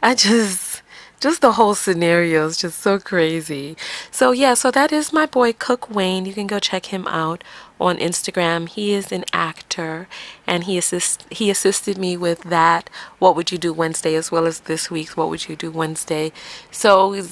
I 0.02 0.16
just, 0.16 0.82
just 1.20 1.42
the 1.42 1.52
whole 1.52 1.76
scenario 1.76 2.48
is 2.48 2.58
just 2.58 2.80
so 2.80 2.98
crazy. 2.98 3.78
So, 4.10 4.32
yeah, 4.32 4.56
so 4.56 4.72
that 4.72 4.92
is 4.92 5.14
my 5.14 5.28
boy 5.28 5.54
Cook 5.54 5.92
Wayne. 5.92 6.26
You 6.26 6.34
can 6.34 6.48
go 6.48 6.58
check 6.58 6.88
him 6.88 7.06
out 7.08 7.44
on 7.80 8.00
Instagram. 8.00 8.68
He 8.68 8.94
is 8.94 9.12
an 9.12 9.26
actor 9.32 10.08
and 10.48 10.64
he 10.64 10.76
assist 10.80 11.28
he 11.30 11.52
assisted 11.52 12.00
me 12.00 12.18
with 12.18 12.42
that 12.42 12.90
what 13.20 13.36
would 13.36 13.52
you 13.52 13.60
do 13.60 13.72
Wednesday 13.72 14.16
as 14.16 14.32
well 14.32 14.48
as 14.48 14.62
this 14.62 14.90
week's 14.90 15.16
what 15.16 15.30
would 15.30 15.48
you 15.48 15.56
do 15.56 15.70
Wednesday. 15.70 16.32
So 16.72 17.24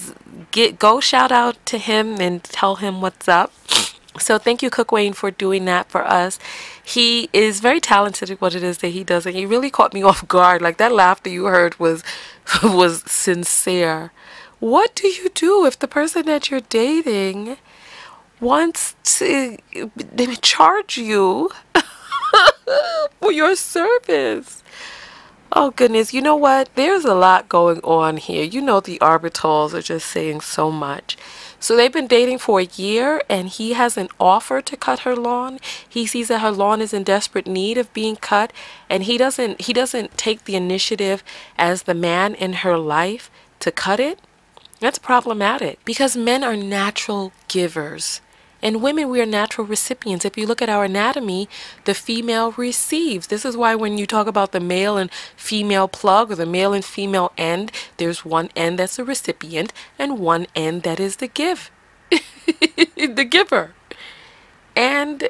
get 0.52 0.78
go 0.78 1.00
shout 1.00 1.32
out 1.32 1.56
to 1.66 1.78
him 1.78 2.20
and 2.20 2.44
tell 2.44 2.76
him 2.76 3.00
what's 3.00 3.26
up. 3.26 3.52
So 4.18 4.38
thank 4.38 4.62
you, 4.62 4.70
Cook 4.70 4.92
Wayne, 4.92 5.12
for 5.12 5.30
doing 5.30 5.64
that 5.66 5.90
for 5.90 6.04
us. 6.04 6.38
He 6.82 7.28
is 7.32 7.60
very 7.60 7.80
talented 7.80 8.30
at 8.30 8.40
what 8.40 8.54
it 8.54 8.62
is 8.62 8.78
that 8.78 8.88
he 8.88 9.04
does, 9.04 9.26
and 9.26 9.34
he 9.34 9.46
really 9.46 9.70
caught 9.70 9.94
me 9.94 10.02
off 10.10 10.26
guard. 10.28 10.62
Like 10.62 10.78
that 10.78 10.92
laughter 10.92 11.30
you 11.30 11.46
heard 11.46 11.78
was 11.78 12.02
was 12.62 13.02
sincere. 13.10 14.12
What 14.60 14.94
do 14.96 15.06
you 15.06 15.28
do 15.30 15.66
if 15.66 15.78
the 15.78 15.86
person 15.88 16.26
that 16.26 16.50
you're 16.50 16.60
dating 16.60 17.58
wants 18.40 18.94
to 19.18 19.58
charge 20.40 20.98
you 20.98 21.50
for 23.20 23.32
your 23.32 23.56
service. 23.56 24.62
Oh 25.50 25.70
goodness, 25.70 26.12
you 26.12 26.20
know 26.20 26.36
what? 26.36 26.68
There's 26.74 27.04
a 27.04 27.14
lot 27.14 27.48
going 27.48 27.80
on 27.80 28.18
here. 28.18 28.44
You 28.44 28.60
know 28.60 28.80
the 28.80 28.98
Arbitals 28.98 29.72
are 29.72 29.82
just 29.82 30.06
saying 30.06 30.42
so 30.42 30.70
much. 30.70 31.16
So 31.60 31.76
they've 31.76 31.92
been 31.92 32.06
dating 32.06 32.38
for 32.38 32.60
a 32.60 32.68
year 32.76 33.20
and 33.28 33.48
he 33.48 33.72
has 33.72 33.96
an 33.96 34.08
offer 34.20 34.60
to 34.60 34.76
cut 34.76 35.00
her 35.00 35.16
lawn. 35.16 35.58
He 35.88 36.06
sees 36.06 36.28
that 36.28 36.40
her 36.40 36.52
lawn 36.52 36.80
is 36.80 36.92
in 36.92 37.02
desperate 37.02 37.46
need 37.46 37.78
of 37.78 37.92
being 37.92 38.16
cut 38.16 38.52
and 38.88 39.02
he 39.02 39.18
doesn't 39.18 39.62
he 39.62 39.72
doesn't 39.72 40.16
take 40.16 40.44
the 40.44 40.54
initiative 40.54 41.24
as 41.56 41.82
the 41.82 41.94
man 41.94 42.34
in 42.34 42.52
her 42.64 42.78
life 42.78 43.30
to 43.60 43.72
cut 43.72 43.98
it. 43.98 44.20
That's 44.80 44.98
problematic 44.98 45.84
because 45.84 46.16
men 46.16 46.44
are 46.44 46.56
natural 46.56 47.32
givers. 47.48 48.20
And 48.60 48.82
women, 48.82 49.08
we 49.08 49.20
are 49.20 49.26
natural 49.26 49.66
recipients. 49.66 50.24
If 50.24 50.36
you 50.36 50.46
look 50.46 50.60
at 50.60 50.68
our 50.68 50.84
anatomy, 50.84 51.48
the 51.84 51.94
female 51.94 52.52
receives. 52.52 53.28
This 53.28 53.44
is 53.44 53.56
why 53.56 53.74
when 53.74 53.98
you 53.98 54.06
talk 54.06 54.26
about 54.26 54.52
the 54.52 54.60
male 54.60 54.96
and 54.96 55.12
female 55.36 55.86
plug 55.86 56.32
or 56.32 56.34
the 56.34 56.46
male 56.46 56.72
and 56.72 56.84
female 56.84 57.32
end, 57.38 57.70
there's 57.98 58.24
one 58.24 58.50
end 58.56 58.78
that's 58.78 58.98
a 58.98 59.04
recipient 59.04 59.72
and 59.98 60.18
one 60.18 60.46
end 60.56 60.82
that 60.82 60.98
is 60.98 61.16
the 61.16 61.28
give, 61.28 61.70
the 62.10 63.26
giver. 63.28 63.74
And 64.74 65.28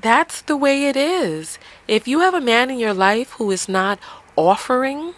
that's 0.00 0.42
the 0.42 0.56
way 0.56 0.86
it 0.86 0.96
is. 0.96 1.58
If 1.86 2.08
you 2.08 2.20
have 2.20 2.34
a 2.34 2.40
man 2.40 2.70
in 2.70 2.78
your 2.78 2.94
life 2.94 3.30
who 3.32 3.50
is 3.50 3.68
not 3.68 3.98
offering, 4.36 5.14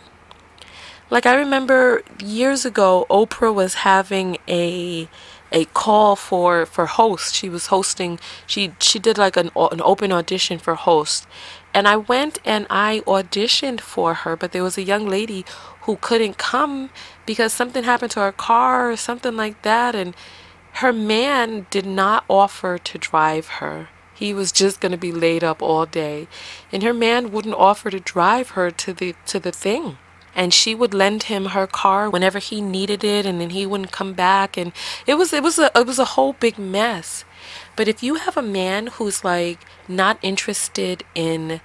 like 1.09 1.25
I 1.25 1.35
remember 1.35 2.03
years 2.23 2.65
ago, 2.65 3.07
Oprah 3.09 3.55
was 3.55 3.75
having 3.75 4.39
a 4.49 5.09
a 5.53 5.65
call 5.67 6.17
for 6.17 6.67
for 6.67 6.87
host. 6.87 7.35
She 7.35 7.49
was 7.49 7.67
hosting. 7.67 8.19
She 8.47 8.73
she 8.81 8.99
did 8.99 9.19
like 9.19 9.37
an 9.37 9.51
an 9.57 9.81
open 9.83 10.13
audition 10.13 10.59
for 10.59 10.75
host, 10.75 11.27
and 11.75 11.87
I 11.89 11.97
went 11.97 12.39
and 12.45 12.67
I 12.71 13.03
auditioned 13.07 13.81
for 13.81 14.15
her. 14.15 14.37
But 14.37 14.53
there 14.53 14.63
was 14.63 14.79
a 14.79 14.83
young 14.83 15.09
lady 15.09 15.45
who 15.83 15.97
couldn't 15.97 16.39
come 16.39 16.91
because 17.25 17.53
something 17.53 17.85
happened 17.85 18.13
to 18.13 18.21
her 18.21 18.33
car 18.33 18.91
or 18.91 18.97
something 18.97 19.37
like 19.37 19.63
that, 19.63 19.95
and 19.95 20.15
her 20.75 20.93
man 20.93 21.67
did 21.71 21.87
not 21.87 22.25
offer 22.29 22.79
to 22.79 22.99
drive 22.99 23.49
her. 23.61 23.89
He 24.15 24.33
was 24.33 24.51
just 24.51 24.81
going 24.81 24.93
to 24.93 24.99
be 24.99 25.13
laid 25.13 25.45
up 25.45 25.63
all 25.63 25.87
day, 25.87 26.27
and 26.73 26.83
her 26.83 26.95
man 26.95 27.31
wouldn't 27.31 27.55
offer 27.55 27.91
to 27.91 28.01
drive 28.01 28.51
her 28.51 28.71
to 28.71 28.93
the 28.93 29.15
to 29.27 29.39
the 29.39 29.53
thing 29.53 29.99
and 30.37 30.53
she 30.55 30.75
would 30.75 30.95
lend 30.95 31.25
him 31.25 31.47
her 31.47 31.67
car 31.67 32.09
whenever 32.09 32.39
he 32.39 32.61
needed 32.61 33.03
it 33.03 33.25
and 33.27 33.41
then 33.41 33.51
he 33.51 33.67
wouldn't 33.67 33.91
come 33.91 34.13
back 34.13 34.57
and 34.57 34.73
it 35.07 35.15
was 35.15 35.33
it 35.33 35.43
was 35.43 35.59
a 35.59 35.71
it 35.75 35.87
was 35.87 35.99
a 35.99 36.13
whole 36.15 36.35
big 36.35 36.59
mess. 36.59 37.25
But 37.75 37.89
if 37.89 38.03
you 38.03 38.17
have 38.17 38.37
a 38.37 38.43
man 38.43 38.89
who's 38.89 39.25
like 39.25 39.59
not 39.89 40.19
interested 40.23 41.03
in 41.15 41.61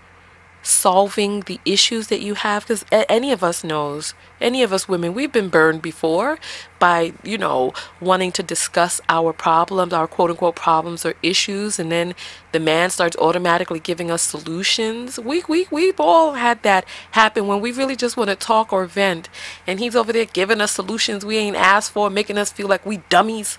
solving 0.63 1.41
the 1.41 1.59
issues 1.65 2.07
that 2.07 2.21
you 2.21 2.35
have 2.35 2.63
because 2.63 2.85
any 2.91 3.31
of 3.31 3.43
us 3.43 3.63
knows 3.63 4.13
any 4.39 4.61
of 4.61 4.71
us 4.71 4.87
women 4.87 5.13
we've 5.13 5.31
been 5.31 5.49
burned 5.49 5.81
before 5.81 6.37
by 6.77 7.13
you 7.23 7.37
know 7.37 7.73
wanting 7.99 8.31
to 8.31 8.43
discuss 8.43 9.01
our 9.09 9.33
problems 9.33 9.91
our 9.91 10.07
quote 10.07 10.29
unquote 10.29 10.55
problems 10.55 11.05
or 11.05 11.15
issues 11.23 11.79
and 11.79 11.91
then 11.91 12.13
the 12.51 12.59
man 12.59 12.89
starts 12.89 13.15
automatically 13.17 13.79
giving 13.79 14.11
us 14.11 14.21
solutions. 14.21 15.19
We, 15.19 15.43
we 15.47 15.67
we've 15.71 15.99
all 15.99 16.33
had 16.33 16.63
that 16.63 16.85
happen 17.11 17.47
when 17.47 17.61
we 17.61 17.71
really 17.71 17.95
just 17.95 18.17
want 18.17 18.29
to 18.29 18.35
talk 18.35 18.73
or 18.73 18.85
vent 18.85 19.29
and 19.65 19.79
he's 19.79 19.95
over 19.95 20.11
there 20.11 20.25
giving 20.25 20.61
us 20.61 20.71
solutions 20.71 21.25
we 21.25 21.37
ain't 21.37 21.55
asked 21.55 21.91
for 21.91 22.09
making 22.09 22.37
us 22.37 22.51
feel 22.51 22.67
like 22.67 22.85
we 22.85 22.97
dummies. 23.09 23.57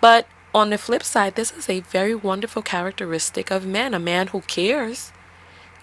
But 0.00 0.26
on 0.54 0.70
the 0.70 0.78
flip 0.78 1.02
side 1.02 1.34
this 1.34 1.52
is 1.52 1.68
a 1.68 1.80
very 1.80 2.14
wonderful 2.14 2.62
characteristic 2.62 3.50
of 3.50 3.66
men 3.66 3.94
a 3.94 3.98
man 3.98 4.28
who 4.28 4.40
cares 4.42 5.12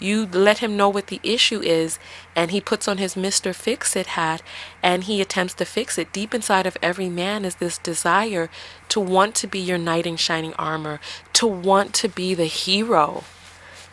you 0.00 0.26
let 0.26 0.58
him 0.58 0.76
know 0.76 0.88
what 0.88 1.06
the 1.08 1.20
issue 1.22 1.60
is, 1.60 1.98
and 2.34 2.50
he 2.50 2.60
puts 2.60 2.88
on 2.88 2.98
his 2.98 3.14
Mr. 3.14 3.54
Fix 3.54 3.94
It 3.94 4.08
hat 4.08 4.42
and 4.82 5.04
he 5.04 5.20
attempts 5.20 5.54
to 5.54 5.64
fix 5.64 5.98
it. 5.98 6.12
Deep 6.12 6.34
inside 6.34 6.66
of 6.66 6.76
every 6.82 7.08
man 7.08 7.44
is 7.44 7.56
this 7.56 7.78
desire 7.78 8.50
to 8.88 8.98
want 8.98 9.34
to 9.36 9.46
be 9.46 9.60
your 9.60 9.78
knight 9.78 10.06
in 10.06 10.16
shining 10.16 10.54
armor, 10.54 11.00
to 11.34 11.46
want 11.46 11.94
to 11.94 12.08
be 12.08 12.34
the 12.34 12.46
hero. 12.46 13.24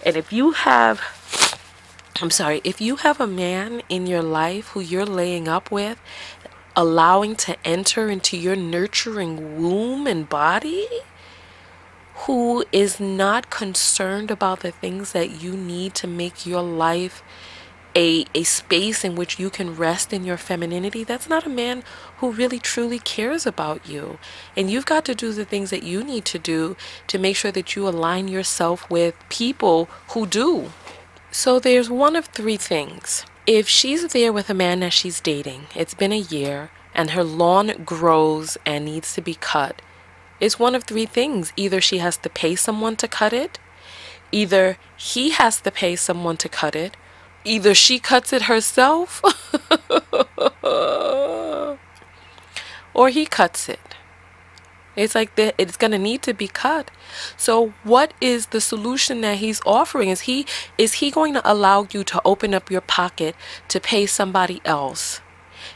And 0.06 0.16
if 0.16 0.32
you 0.32 0.52
have 0.52 1.02
I'm 2.20 2.32
sorry, 2.32 2.62
if 2.64 2.82
you 2.82 2.96
have 2.98 3.22
a 3.22 3.28
man 3.28 3.84
in 3.90 4.08
your 4.08 4.24
life 4.24 4.70
who 4.70 4.80
you're 4.80 5.06
laying 5.06 5.48
up 5.48 5.70
with, 5.70 6.02
allowing 6.76 7.36
to 7.36 7.56
enter 7.64 8.10
into 8.10 8.38
your 8.38 8.56
nurturing 8.56 9.62
womb 9.62 10.08
and 10.08 10.28
body, 10.28 10.88
who 12.26 12.66
is 12.72 13.00
not 13.00 13.50
concerned 13.50 14.32
about 14.32 14.62
the 14.62 14.72
things 14.72 15.12
that 15.12 15.42
you 15.42 15.56
need 15.56 15.94
to 15.96 16.08
make 16.08 16.46
your 16.46 16.62
life 16.62 17.24
a, 17.96 18.26
a 18.36 18.44
space 18.44 19.04
in 19.04 19.16
which 19.16 19.40
you 19.40 19.50
can 19.50 19.76
rest 19.76 20.14
in 20.14 20.24
your 20.24 20.38
femininity, 20.38 21.04
that's 21.04 21.28
not 21.28 21.46
a 21.46 21.50
man 21.50 21.84
who 22.18 22.32
really 22.32 22.60
truly 22.60 23.00
cares 23.00 23.48
about 23.48 23.90
you. 23.90 24.20
And 24.56 24.70
you've 24.70 24.86
got 24.86 25.04
to 25.06 25.16
do 25.16 25.34
the 25.34 25.46
things 25.46 25.72
that 25.72 25.84
you 25.84 26.04
need 26.04 26.24
to 26.26 26.38
do 26.38 26.78
to 27.08 27.18
make 27.18 27.36
sure 27.36 27.52
that 27.52 27.76
you 27.76 27.88
align 27.88 28.28
yourself 28.28 28.88
with 28.90 29.16
people 29.30 29.90
who 30.10 30.28
do. 30.28 30.72
So 31.32 31.60
there's 31.60 31.90
one 31.90 32.16
of 32.16 32.28
three 32.28 32.58
things. 32.58 33.26
If 33.48 33.68
she's 33.68 34.06
there 34.08 34.32
with 34.32 34.50
a 34.50 34.54
man 34.54 34.82
that 34.82 34.94
she's 34.94 35.20
dating, 35.20 35.68
it's 35.76 35.94
been 35.94 36.12
a 36.12 36.18
year, 36.18 36.70
and 36.94 37.12
her 37.12 37.24
lawn 37.24 37.84
grows 37.84 38.58
and 38.66 38.86
needs 38.86 39.14
to 39.16 39.22
be 39.22 39.36
cut, 39.36 39.82
is 40.40 40.60
one 40.60 40.76
of 40.76 40.84
three 40.84 41.06
things. 41.06 41.54
Either 41.56 41.82
she 41.82 41.98
has 42.00 42.18
to 42.18 42.30
pay 42.30 42.56
someone 42.56 42.96
to 42.98 43.08
cut 43.08 43.34
it, 43.34 43.60
either 44.32 44.78
he 44.96 45.32
has 45.32 45.62
to 45.62 45.72
pay 45.72 45.96
someone 45.96 46.38
to 46.38 46.50
cut 46.50 46.76
it, 46.76 46.98
either 47.44 47.74
she 47.74 48.00
cuts 48.00 48.34
it 48.34 48.44
herself, 48.44 49.22
or 52.94 53.10
he 53.10 53.26
cuts 53.26 53.70
it. 53.70 53.80
It's 54.98 55.14
like 55.14 55.36
the, 55.36 55.54
it's 55.60 55.78
going 55.78 55.92
to 55.92 56.00
need 56.00 56.24
to 56.24 56.34
be 56.34 56.48
cut. 56.48 56.90
So 57.38 57.74
what 57.84 58.14
is 58.20 58.48
the 58.48 58.60
solution 58.60 59.22
that 59.22 59.38
he's 59.38 59.62
offering? 59.64 60.10
Is 60.10 60.22
he 60.22 60.48
is 60.78 60.94
he 60.94 61.12
going 61.12 61.36
to 61.36 61.52
allow 61.52 61.88
you 61.92 62.04
to 62.06 62.20
open 62.26 62.56
up 62.56 62.72
your 62.72 62.82
pocket 62.82 63.36
to 63.68 63.80
pay 63.80 64.08
somebody 64.08 64.60
else? 64.66 65.22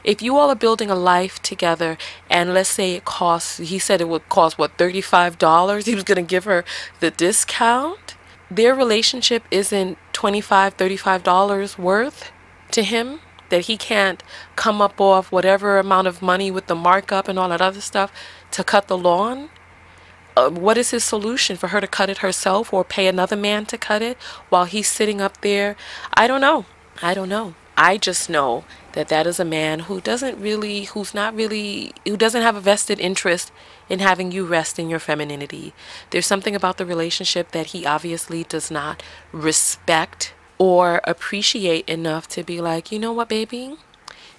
If 0.03 0.21
you 0.21 0.37
all 0.37 0.49
are 0.49 0.55
building 0.55 0.89
a 0.89 0.95
life 0.95 1.41
together 1.41 1.97
and 2.29 2.53
let's 2.53 2.69
say 2.69 2.95
it 2.95 3.05
costs 3.05 3.57
he 3.57 3.79
said 3.79 4.01
it 4.01 4.09
would 4.09 4.27
cost 4.29 4.57
what 4.57 4.77
$35 4.77 5.85
he 5.85 5.95
was 5.95 6.03
going 6.03 6.15
to 6.17 6.29
give 6.29 6.45
her 6.45 6.63
the 6.99 7.11
discount? 7.11 8.15
Their 8.49 8.75
relationship 8.75 9.43
isn't 9.49 9.97
$25 10.13 10.75
$35 10.75 11.77
worth 11.77 12.31
to 12.71 12.83
him? 12.83 13.19
That 13.49 13.65
he 13.65 13.75
can't 13.75 14.23
come 14.55 14.81
up 14.81 15.01
off 15.01 15.31
whatever 15.31 15.77
amount 15.77 16.07
of 16.07 16.21
money 16.21 16.51
with 16.51 16.67
the 16.67 16.75
markup 16.75 17.27
and 17.27 17.37
all 17.37 17.49
that 17.49 17.61
other 17.61 17.81
stuff 17.81 18.11
to 18.51 18.63
cut 18.63 18.87
the 18.87 18.97
lawn? 18.97 19.49
Uh, 20.37 20.49
what 20.49 20.77
is 20.77 20.91
his 20.91 21.03
solution 21.03 21.57
for 21.57 21.67
her 21.67 21.81
to 21.81 21.87
cut 21.87 22.09
it 22.09 22.19
herself 22.19 22.73
or 22.73 22.85
pay 22.85 23.07
another 23.07 23.35
man 23.35 23.65
to 23.65 23.77
cut 23.77 24.01
it 24.01 24.17
while 24.47 24.63
he's 24.65 24.87
sitting 24.87 25.19
up 25.19 25.41
there? 25.41 25.75
I 26.13 26.27
don't 26.27 26.39
know. 26.39 26.65
I 27.01 27.13
don't 27.13 27.27
know. 27.27 27.55
I 27.75 27.97
just 27.97 28.29
know 28.29 28.63
that 28.93 29.09
that 29.09 29.27
is 29.27 29.39
a 29.39 29.45
man 29.45 29.81
who 29.81 30.01
doesn't 30.01 30.39
really, 30.39 30.85
who's 30.85 31.13
not 31.13 31.35
really, 31.35 31.93
who 32.05 32.17
doesn't 32.17 32.41
have 32.41 32.55
a 32.55 32.61
vested 32.61 32.99
interest 32.99 33.51
in 33.89 33.99
having 33.99 34.31
you 34.31 34.45
rest 34.45 34.77
in 34.79 34.89
your 34.89 34.99
femininity. 34.99 35.73
There's 36.09 36.25
something 36.25 36.55
about 36.55 36.77
the 36.77 36.85
relationship 36.85 37.51
that 37.51 37.67
he 37.67 37.85
obviously 37.85 38.43
does 38.43 38.69
not 38.69 39.01
respect 39.31 40.33
or 40.57 41.01
appreciate 41.05 41.87
enough 41.89 42.27
to 42.29 42.43
be 42.43 42.61
like, 42.61 42.91
you 42.91 42.99
know 42.99 43.13
what, 43.13 43.29
baby? 43.29 43.75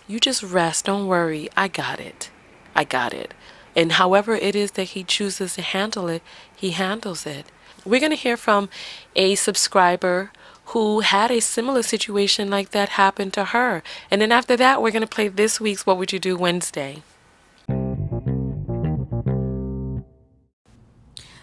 You 0.06 0.20
just 0.20 0.42
rest. 0.42 0.84
Don't 0.84 1.06
worry. 1.06 1.48
I 1.56 1.68
got 1.68 1.98
it. 1.98 2.30
I 2.74 2.84
got 2.84 3.12
it. 3.12 3.34
And 3.74 3.92
however 3.92 4.34
it 4.34 4.54
is 4.54 4.72
that 4.72 4.90
he 4.90 5.04
chooses 5.04 5.54
to 5.54 5.62
handle 5.62 6.08
it, 6.08 6.22
he 6.54 6.70
handles 6.70 7.26
it. 7.26 7.46
We're 7.84 8.00
going 8.00 8.10
to 8.10 8.16
hear 8.16 8.36
from 8.36 8.68
a 9.16 9.34
subscriber 9.34 10.30
who 10.66 11.00
had 11.00 11.30
a 11.30 11.40
similar 11.40 11.82
situation 11.82 12.50
like 12.50 12.70
that 12.70 12.90
happen 12.90 13.30
to 13.32 13.46
her. 13.46 13.82
And 14.10 14.20
then 14.20 14.32
after 14.32 14.56
that, 14.56 14.80
we're 14.80 14.90
going 14.90 15.02
to 15.02 15.06
play 15.06 15.28
this 15.28 15.60
week's 15.60 15.86
What 15.86 15.98
Would 15.98 16.12
You 16.12 16.18
Do 16.18 16.36
Wednesday. 16.36 17.02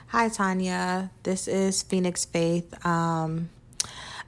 Hi, 0.08 0.28
Tonya. 0.28 1.12
This 1.22 1.48
is 1.48 1.84
Phoenix 1.84 2.26
Faith. 2.26 2.84
Um, 2.86 3.50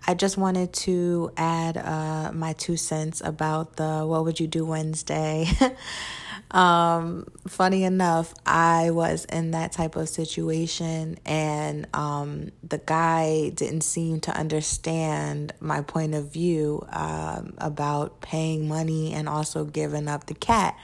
I 0.06 0.14
just 0.14 0.38
wanted 0.38 0.74
to 0.74 1.32
add 1.38 1.78
uh, 1.78 2.32
my 2.34 2.54
two 2.54 2.78
cents 2.78 3.22
about 3.24 3.78
the 3.78 4.06
What 4.06 4.24
Would 4.26 4.40
You 4.40 4.48
Do 4.48 4.66
Wednesday. 4.66 5.48
Um, 6.52 7.28
funny 7.48 7.86
enough, 7.86 8.34
I 8.46 8.92
was 8.92 9.26
in 9.26 9.52
that 9.52 9.72
type 9.72 9.96
of 9.96 10.10
situation, 10.10 11.18
and 11.26 11.88
um, 11.94 12.52
the 12.62 12.78
guy 12.78 13.50
didn't 13.50 13.82
seem 13.82 14.20
to 14.22 14.32
understand 14.38 15.54
my 15.62 15.82
point 15.82 16.14
of 16.14 16.32
view 16.32 16.86
um, 16.90 17.54
about 17.58 18.20
paying 18.22 18.68
money 18.68 19.14
and 19.14 19.30
also 19.30 19.64
giving 19.64 20.10
up 20.10 20.28
the 20.28 20.34
cat. 20.34 20.78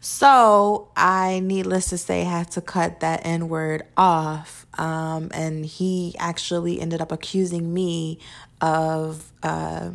So 0.00 0.88
I, 0.96 1.40
needless 1.40 1.90
to 1.90 1.98
say, 1.98 2.24
had 2.24 2.50
to 2.52 2.60
cut 2.60 3.00
that 3.00 3.20
N 3.24 3.48
word 3.48 3.84
off. 3.96 4.66
Um, 4.76 5.30
and 5.32 5.64
he 5.64 6.16
actually 6.18 6.80
ended 6.80 7.00
up 7.00 7.12
accusing 7.12 7.72
me 7.72 8.18
of. 8.60 9.32
Uh, 9.42 9.92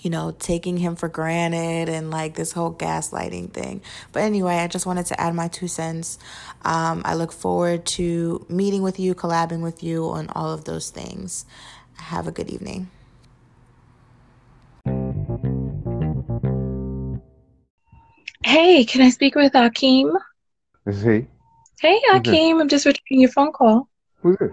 you 0.00 0.10
know, 0.10 0.34
taking 0.38 0.78
him 0.78 0.96
for 0.96 1.08
granted 1.08 1.88
and 1.88 2.10
like 2.10 2.34
this 2.34 2.52
whole 2.52 2.72
gaslighting 2.72 3.52
thing. 3.52 3.82
But 4.12 4.22
anyway, 4.22 4.56
I 4.56 4.66
just 4.66 4.86
wanted 4.86 5.06
to 5.06 5.20
add 5.20 5.34
my 5.34 5.48
two 5.48 5.68
cents. 5.68 6.18
Um, 6.64 7.02
I 7.04 7.14
look 7.14 7.32
forward 7.32 7.84
to 7.86 8.44
meeting 8.48 8.82
with 8.82 8.98
you, 8.98 9.14
collabing 9.14 9.62
with 9.62 9.82
you 9.82 10.06
on 10.06 10.28
all 10.30 10.52
of 10.52 10.64
those 10.64 10.90
things. 10.90 11.44
Have 11.96 12.26
a 12.26 12.32
good 12.32 12.48
evening. 12.48 12.90
Hey, 18.42 18.84
can 18.84 19.02
I 19.02 19.10
speak 19.10 19.34
with 19.34 19.52
Akeem? 19.52 20.18
This 20.86 20.96
is 20.96 21.02
he. 21.02 21.26
Hey, 21.80 22.00
Akeem, 22.10 22.60
I'm 22.60 22.68
just 22.68 22.86
returning 22.86 23.20
your 23.20 23.30
phone 23.30 23.52
call. 23.52 23.88
Who's 24.22 24.36
this? 24.38 24.50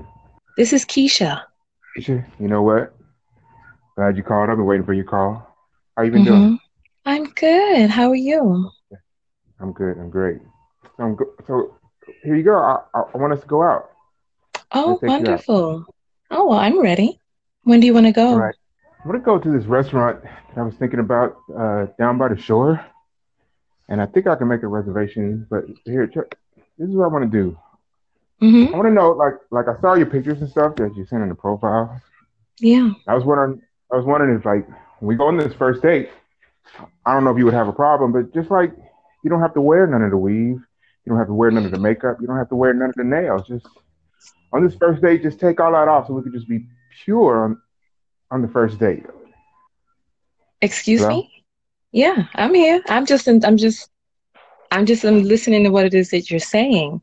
This 0.58 0.74
is 0.74 0.86
Keisha. 0.86 1.44
Keisha, 1.98 2.26
you 2.40 2.48
know 2.48 2.62
what? 2.62 2.97
Glad 3.98 4.16
you 4.16 4.22
called. 4.22 4.52
I've 4.52 4.58
been 4.58 4.66
waiting 4.68 4.86
for 4.86 4.94
your 4.94 5.06
call. 5.06 5.56
How 5.96 6.04
you 6.04 6.12
been 6.12 6.24
mm-hmm. 6.24 6.32
doing? 6.32 6.60
I'm 7.08 7.26
good. 7.32 7.90
How 7.90 8.12
are 8.12 8.16
you? 8.16 8.70
I'm 9.60 9.74
good. 9.74 9.98
I'm 9.98 10.12
great. 10.12 10.38
So, 10.98 11.04
I'm 11.04 11.16
go- 11.16 11.34
so 11.48 11.76
here 12.24 12.36
you 12.36 12.44
go. 12.44 12.58
I, 12.58 12.78
I, 12.94 13.02
I, 13.12 13.18
want 13.18 13.34
us 13.34 13.42
to 13.42 13.48
go 13.48 13.64
out. 13.64 13.90
Oh, 14.72 15.00
wonderful. 15.02 15.84
Oh, 16.30 16.48
well, 16.48 16.60
I'm 16.60 16.80
ready. 16.80 17.20
When 17.64 17.80
do 17.80 17.88
you 17.88 17.94
want 17.96 18.06
to 18.06 18.12
go? 18.12 18.28
All 18.28 18.40
right. 18.40 18.54
I 19.04 19.08
want 19.08 19.20
to 19.20 19.26
go 19.26 19.40
to 19.40 19.58
this 19.58 19.66
restaurant 19.66 20.22
that 20.22 20.58
I 20.58 20.62
was 20.62 20.76
thinking 20.76 21.00
about 21.00 21.36
uh, 21.58 21.88
down 21.98 22.20
by 22.20 22.28
the 22.28 22.40
shore. 22.40 22.86
And 23.90 24.00
I 24.00 24.06
think 24.06 24.28
I 24.28 24.36
can 24.36 24.48
make 24.48 24.62
a 24.62 24.68
reservation. 24.68 25.48
But 25.50 25.64
here, 25.86 26.06
check. 26.06 26.38
this 26.78 26.88
is 26.88 26.96
what 26.96 27.06
I 27.06 27.08
want 27.08 27.32
to 27.32 27.36
do. 27.36 27.58
Mm-hmm. 28.44 28.76
I 28.76 28.78
want 28.78 28.90
to 28.90 28.94
know, 28.94 29.10
like, 29.10 29.34
like 29.50 29.66
I 29.68 29.82
saw 29.82 29.96
your 29.96 30.06
pictures 30.06 30.40
and 30.40 30.50
stuff 30.52 30.76
that 30.76 30.96
you 30.96 31.04
sent 31.08 31.24
in 31.24 31.30
the 31.30 31.36
profile. 31.36 32.00
Yeah. 32.60 32.92
I 33.08 33.16
was 33.16 33.24
wondering, 33.24 33.64
I 33.92 33.96
was 33.96 34.06
wondering 34.06 34.38
if 34.38 34.46
like 34.46 34.68
when 35.00 35.08
we 35.08 35.16
go 35.16 35.28
on 35.28 35.38
this 35.38 35.54
first 35.54 35.82
date, 35.82 36.10
I 37.06 37.14
don't 37.14 37.24
know 37.24 37.32
if 37.32 37.38
you 37.38 37.46
would 37.46 37.54
have 37.54 37.68
a 37.68 37.74
problem, 37.74 38.12
but 38.12 38.34
just 38.34 38.52
like 38.52 38.72
you 39.24 39.30
don't 39.30 39.42
have 39.42 39.54
to 39.54 39.62
wear 39.62 39.88
none 39.88 40.04
of 40.04 40.12
the 40.12 40.18
weave, 40.18 40.58
you 41.06 41.10
don't 41.10 41.18
have 41.18 41.28
to 41.28 41.34
wear 41.34 41.52
none 41.52 41.66
of 41.66 41.72
the 41.72 41.80
makeup, 41.80 42.18
you 42.20 42.28
don't 42.28 42.38
have 42.38 42.50
to 42.50 42.56
wear 42.56 42.74
none 42.74 42.90
of 42.90 42.96
the 42.96 43.04
nails. 43.04 43.48
Just 43.48 43.68
on 44.52 44.66
this 44.66 44.76
first 44.76 45.02
date, 45.02 45.24
just 45.24 45.40
take 45.40 45.60
all 45.60 45.72
that 45.72 45.88
off 45.88 46.08
so 46.08 46.14
we 46.14 46.24
could 46.24 46.34
just 46.34 46.48
be 46.48 46.66
pure 47.04 47.44
on 47.46 47.62
on 48.32 48.42
the 48.42 48.48
first 48.50 48.78
date. 48.80 49.06
Excuse 50.62 51.02
Hello? 51.02 51.18
me? 51.18 51.44
Yeah, 51.92 52.26
I'm 52.36 52.54
here. 52.54 52.82
I'm 52.90 53.06
just 53.06 53.28
in, 53.28 53.44
I'm 53.46 53.58
just 53.58 53.90
I'm 54.72 54.86
just 54.86 55.06
I'm 55.06 55.24
listening 55.24 55.64
to 55.64 55.70
what 55.70 55.86
it 55.86 55.94
is 55.94 56.10
that 56.12 56.30
you're 56.30 56.40
saying. 56.40 57.02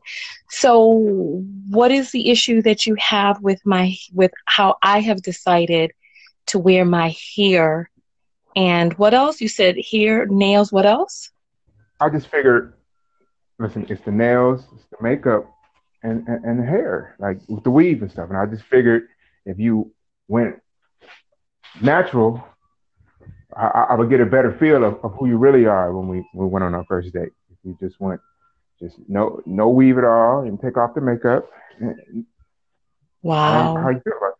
So, 0.49 1.43
what 1.69 1.91
is 1.91 2.11
the 2.11 2.29
issue 2.29 2.61
that 2.61 2.85
you 2.85 2.95
have 2.95 3.41
with 3.41 3.59
my 3.65 3.95
with 4.13 4.31
how 4.45 4.77
I 4.83 4.99
have 5.01 5.21
decided 5.23 5.91
to 6.47 6.59
wear 6.59 6.85
my 6.85 7.15
hair. 7.35 7.89
And 8.55 8.93
what 8.93 9.13
else? 9.13 9.41
You 9.41 9.47
said 9.47 9.77
hair, 9.91 10.25
nails, 10.27 10.71
what 10.71 10.85
else? 10.85 11.31
I 11.99 12.09
just 12.09 12.27
figured, 12.27 12.73
listen, 13.59 13.85
it's 13.89 14.03
the 14.03 14.11
nails, 14.11 14.65
it's 14.73 14.85
the 14.91 14.97
makeup, 15.01 15.49
and, 16.03 16.27
and, 16.27 16.45
and 16.45 16.59
the 16.59 16.65
hair, 16.65 17.15
like 17.19 17.39
with 17.47 17.63
the 17.63 17.71
weave 17.71 18.01
and 18.01 18.11
stuff. 18.11 18.29
And 18.29 18.37
I 18.37 18.45
just 18.45 18.63
figured 18.63 19.07
if 19.45 19.59
you 19.59 19.91
went 20.27 20.61
natural, 21.81 22.43
I, 23.55 23.87
I 23.89 23.95
would 23.95 24.09
get 24.09 24.19
a 24.21 24.25
better 24.25 24.51
feel 24.51 24.83
of, 24.83 25.03
of 25.03 25.13
who 25.13 25.27
you 25.27 25.37
really 25.37 25.65
are 25.65 25.93
when 25.93 26.07
we, 26.07 26.27
we 26.33 26.45
went 26.45 26.63
on 26.63 26.75
our 26.75 26.85
first 26.85 27.13
date. 27.13 27.31
If 27.51 27.57
you 27.63 27.77
just 27.79 27.99
went, 27.99 28.21
just 28.79 28.97
no 29.07 29.41
no 29.45 29.69
weave 29.69 29.97
at 29.97 30.03
all 30.03 30.41
and 30.41 30.59
take 30.59 30.77
off 30.77 30.95
the 30.95 31.01
makeup. 31.01 31.49
Wow. 33.21 33.77
how 33.77 33.89
you 33.89 34.01
feel 34.03 34.17
about? 34.17 34.34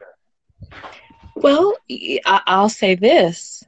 Well, 1.46 1.78
I'll 2.26 2.70
say 2.70 2.96
this. 2.96 3.64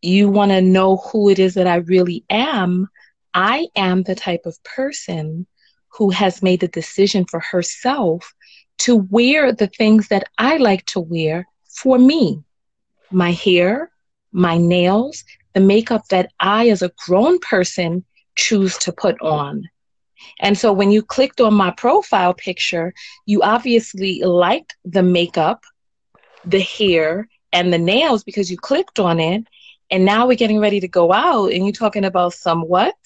You 0.00 0.30
want 0.30 0.50
to 0.50 0.62
know 0.62 0.96
who 0.96 1.28
it 1.28 1.38
is 1.38 1.52
that 1.54 1.66
I 1.66 1.74
really 1.74 2.24
am. 2.30 2.88
I 3.34 3.68
am 3.76 4.02
the 4.02 4.14
type 4.14 4.46
of 4.46 4.64
person 4.64 5.46
who 5.90 6.08
has 6.08 6.42
made 6.42 6.60
the 6.60 6.68
decision 6.68 7.26
for 7.26 7.40
herself 7.40 8.32
to 8.78 8.96
wear 8.96 9.52
the 9.52 9.66
things 9.66 10.08
that 10.08 10.24
I 10.38 10.56
like 10.56 10.86
to 10.86 11.00
wear 11.00 11.46
for 11.68 11.98
me 11.98 12.42
my 13.10 13.32
hair, 13.32 13.90
my 14.32 14.56
nails, 14.56 15.22
the 15.52 15.60
makeup 15.60 16.08
that 16.08 16.32
I, 16.40 16.70
as 16.70 16.80
a 16.80 16.92
grown 17.06 17.40
person, 17.40 18.06
choose 18.36 18.78
to 18.78 18.90
put 18.90 19.20
on. 19.20 19.68
And 20.40 20.56
so 20.56 20.72
when 20.72 20.90
you 20.90 21.02
clicked 21.02 21.42
on 21.42 21.52
my 21.52 21.72
profile 21.72 22.32
picture, 22.32 22.94
you 23.26 23.42
obviously 23.42 24.22
liked 24.22 24.76
the 24.86 25.02
makeup 25.02 25.62
the 26.44 26.60
hair 26.60 27.28
and 27.52 27.72
the 27.72 27.78
nails 27.78 28.24
because 28.24 28.50
you 28.50 28.56
clicked 28.56 28.98
on 28.98 29.20
it 29.20 29.44
and 29.90 30.04
now 30.04 30.26
we're 30.26 30.36
getting 30.36 30.58
ready 30.58 30.80
to 30.80 30.88
go 30.88 31.12
out 31.12 31.52
and 31.52 31.64
you're 31.64 31.72
talking 31.72 32.04
about 32.04 32.32
some 32.32 32.62
what? 32.62 32.96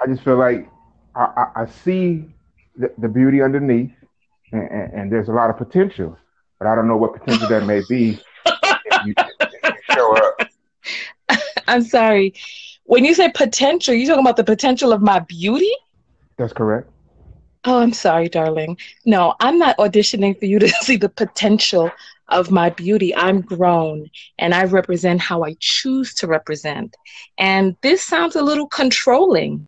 I 0.00 0.06
just 0.06 0.22
feel 0.22 0.36
like 0.36 0.68
i, 1.16 1.24
I, 1.24 1.62
I 1.62 1.66
see 1.66 2.24
the, 2.76 2.92
the, 2.98 3.08
beauty 3.08 3.42
underneath 3.42 3.90
and, 4.52 4.62
and, 4.70 4.92
and, 4.92 5.12
there's 5.12 5.28
a 5.28 5.32
lot 5.32 5.50
of 5.50 5.56
potential 5.56 6.16
but 6.58 6.68
i 6.68 6.74
don't 6.76 6.86
know 6.86 6.96
what 6.96 7.14
potential 7.14 7.48
that 7.48 7.66
may 7.66 7.82
be. 7.88 8.20
If 8.46 9.06
you, 9.06 9.14
if 9.40 9.52
you 9.64 9.94
show 9.94 10.16
up 10.16 10.48
i'm 11.68 11.82
sorry. 11.82 12.34
When 12.84 13.04
you 13.04 13.14
say 13.14 13.30
potential 13.30 13.94
you're 13.94 14.08
talking 14.08 14.24
about 14.24 14.36
the 14.36 14.44
potential 14.44 14.92
of 14.92 15.02
my 15.02 15.20
beauty? 15.20 15.72
That's 16.36 16.52
correct. 16.52 16.88
Oh, 17.64 17.80
I'm 17.80 17.92
sorry, 17.92 18.28
darling. 18.28 18.78
No, 19.04 19.34
I'm 19.40 19.58
not 19.58 19.76
auditioning 19.78 20.38
for 20.38 20.46
you 20.46 20.58
to 20.58 20.68
see 20.82 20.96
the 20.96 21.08
potential 21.08 21.90
of 22.28 22.50
my 22.50 22.70
beauty. 22.70 23.14
I'm 23.14 23.40
grown 23.40 24.06
and 24.38 24.54
I 24.54 24.64
represent 24.64 25.20
how 25.20 25.44
I 25.44 25.56
choose 25.60 26.14
to 26.14 26.26
represent. 26.26 26.96
And 27.38 27.76
this 27.82 28.02
sounds 28.02 28.36
a 28.36 28.42
little 28.42 28.66
controlling. 28.66 29.66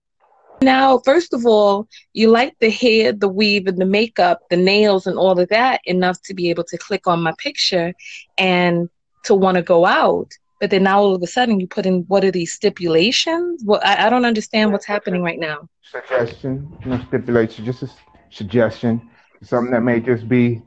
Now, 0.63 0.99
first 0.99 1.33
of 1.33 1.47
all, 1.47 1.89
you 2.13 2.29
like 2.29 2.55
the 2.61 2.69
hair, 2.69 3.13
the 3.13 3.29
weave, 3.29 3.67
and 3.67 3.79
the 3.79 3.87
makeup, 3.87 4.41
the 4.51 4.59
nails, 4.59 5.07
and 5.07 5.17
all 5.17 5.41
of 5.41 5.49
that 5.49 5.81
enough 5.85 6.21
to 6.25 6.35
be 6.35 6.51
able 6.51 6.65
to 6.65 6.77
click 6.77 7.07
on 7.07 7.23
my 7.23 7.33
picture 7.39 7.95
and 8.37 8.91
to 9.25 9.35
want 9.35 9.57
to 9.57 9.63
go 9.63 9.87
out. 9.87 10.31
But 10.61 10.69
then 10.69 10.83
now 10.83 11.01
all 11.01 11.15
of 11.15 11.23
a 11.23 11.27
sudden 11.27 11.61
you 11.61 11.67
put 11.67 11.87
in 11.87 12.05
what 12.09 12.25
are 12.25 12.31
these 12.31 12.53
stipulations? 12.53 13.63
Well, 13.65 13.81
I, 13.83 14.07
I 14.07 14.11
don't 14.11 14.27
understand 14.27 14.73
what's 14.73 14.85
happening 14.85 15.23
right 15.23 15.39
now. 15.39 15.67
Suggestion, 15.81 16.71
no 16.85 17.03
stipulation, 17.09 17.65
just 17.65 17.83
a 17.83 17.91
suggestion, 18.29 19.09
something 19.43 19.73
that 19.73 19.81
may 19.81 20.01
just 20.01 20.29
be 20.29 20.61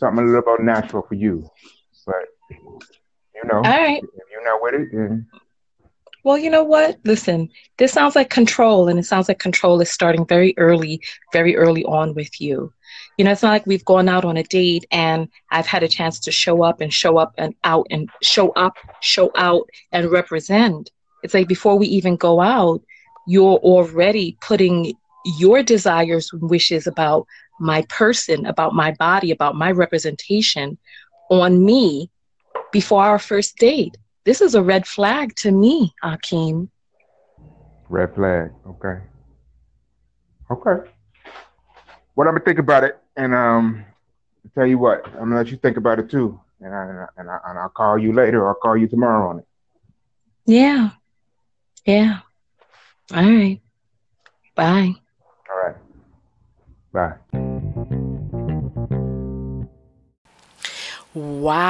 something 0.00 0.24
a 0.24 0.26
little 0.26 0.56
bit 0.56 0.64
natural 0.64 1.02
for 1.02 1.14
you. 1.14 1.48
But 2.06 2.14
you 2.50 3.44
know, 3.44 3.56
all 3.56 3.62
right. 3.62 4.02
if 4.02 4.30
you're 4.32 4.44
not 4.44 4.62
with 4.62 4.74
it, 4.74 4.88
then 4.92 5.26
well, 6.22 6.36
you 6.36 6.50
know 6.50 6.64
what? 6.64 6.98
Listen, 7.04 7.48
this 7.78 7.92
sounds 7.92 8.14
like 8.14 8.28
control, 8.28 8.88
and 8.88 8.98
it 8.98 9.06
sounds 9.06 9.28
like 9.28 9.38
control 9.38 9.80
is 9.80 9.90
starting 9.90 10.26
very 10.26 10.54
early, 10.58 11.00
very 11.32 11.56
early 11.56 11.84
on 11.84 12.14
with 12.14 12.40
you. 12.40 12.72
You 13.16 13.24
know, 13.24 13.32
it's 13.32 13.42
not 13.42 13.50
like 13.50 13.66
we've 13.66 13.84
gone 13.84 14.08
out 14.08 14.24
on 14.24 14.36
a 14.36 14.42
date 14.42 14.84
and 14.90 15.28
I've 15.50 15.66
had 15.66 15.82
a 15.82 15.88
chance 15.88 16.18
to 16.20 16.32
show 16.32 16.62
up 16.62 16.80
and 16.80 16.92
show 16.92 17.18
up 17.18 17.32
and 17.38 17.54
out 17.64 17.86
and 17.90 18.10
show 18.22 18.50
up, 18.50 18.76
show 19.00 19.30
out 19.36 19.68
and 19.92 20.10
represent. 20.10 20.90
It's 21.22 21.34
like 21.34 21.46
before 21.46 21.78
we 21.78 21.86
even 21.86 22.16
go 22.16 22.40
out, 22.40 22.82
you're 23.26 23.58
already 23.58 24.36
putting 24.40 24.94
your 25.38 25.62
desires 25.62 26.30
and 26.32 26.50
wishes 26.50 26.86
about 26.86 27.26
my 27.60 27.82
person, 27.88 28.46
about 28.46 28.74
my 28.74 28.92
body, 28.92 29.30
about 29.30 29.54
my 29.54 29.70
representation 29.70 30.78
on 31.30 31.64
me 31.64 32.10
before 32.72 33.02
our 33.02 33.18
first 33.18 33.56
date. 33.58 33.96
This 34.24 34.40
is 34.40 34.54
a 34.54 34.62
red 34.62 34.86
flag 34.86 35.34
to 35.36 35.50
me, 35.50 35.94
Akeem. 36.04 36.68
Red 37.88 38.14
flag. 38.14 38.50
Okay. 38.66 39.00
Okay. 40.50 40.90
What 42.14 42.26
I'm 42.26 42.34
gonna 42.34 42.44
think 42.44 42.58
about 42.58 42.84
it, 42.84 42.98
and 43.16 43.34
um, 43.34 43.84
tell 44.54 44.66
you 44.66 44.78
what, 44.78 45.06
I'm 45.06 45.30
gonna 45.30 45.36
let 45.36 45.50
you 45.50 45.56
think 45.56 45.76
about 45.76 45.98
it 45.98 46.10
too, 46.10 46.38
and 46.60 46.74
I 46.74 47.06
and 47.16 47.30
I 47.30 47.38
and 47.46 47.58
I'll 47.58 47.68
call 47.68 47.98
you 47.98 48.12
later. 48.12 48.46
I'll 48.46 48.54
call 48.54 48.76
you 48.76 48.88
tomorrow 48.88 49.30
on 49.30 49.38
it. 49.38 49.46
Yeah. 50.46 50.90
Yeah. 51.86 52.20
All 53.12 53.22
right. 53.22 53.60
Bye. 54.54 54.94
All 55.50 55.62
right. 55.64 55.76
Bye. 57.32 57.49
Wow. 61.12 61.64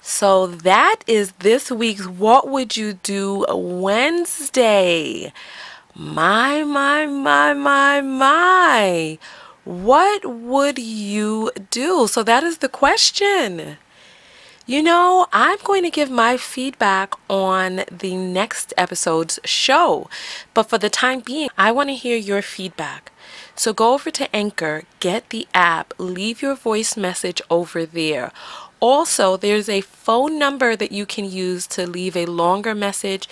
So 0.00 0.46
that 0.46 0.96
is 1.06 1.32
this 1.40 1.70
week's 1.70 2.06
What 2.06 2.48
Would 2.48 2.74
You 2.74 2.94
Do 2.94 3.44
Wednesday. 3.50 5.34
My, 5.94 6.64
my, 6.64 7.04
my, 7.04 7.52
my, 7.52 8.00
my. 8.00 9.18
What 9.64 10.24
would 10.24 10.78
you 10.78 11.50
do? 11.70 12.06
So 12.06 12.22
that 12.22 12.42
is 12.42 12.58
the 12.58 12.70
question. 12.70 13.76
You 14.64 14.82
know, 14.82 15.26
I'm 15.32 15.58
going 15.64 15.82
to 15.82 15.90
give 15.90 16.10
my 16.10 16.38
feedback 16.38 17.14
on 17.28 17.84
the 17.92 18.16
next 18.16 18.72
episode's 18.78 19.38
show, 19.44 20.08
but 20.54 20.70
for 20.70 20.78
the 20.78 20.88
time 20.88 21.20
being, 21.20 21.50
I 21.58 21.72
want 21.72 21.90
to 21.90 21.94
hear 21.94 22.16
your 22.16 22.40
feedback. 22.40 23.12
So 23.58 23.72
go 23.72 23.92
over 23.92 24.12
to 24.12 24.34
Anchor, 24.34 24.84
get 25.00 25.30
the 25.30 25.48
app, 25.52 25.92
leave 25.98 26.40
your 26.40 26.54
voice 26.54 26.96
message 26.96 27.42
over 27.50 27.84
there. 27.84 28.30
Also, 28.78 29.36
there's 29.36 29.68
a 29.68 29.80
phone 29.80 30.38
number 30.38 30.76
that 30.76 30.92
you 30.92 31.04
can 31.04 31.24
use 31.24 31.66
to 31.66 31.84
leave 31.84 32.16
a 32.16 32.26
longer 32.26 32.72
message 32.72 33.28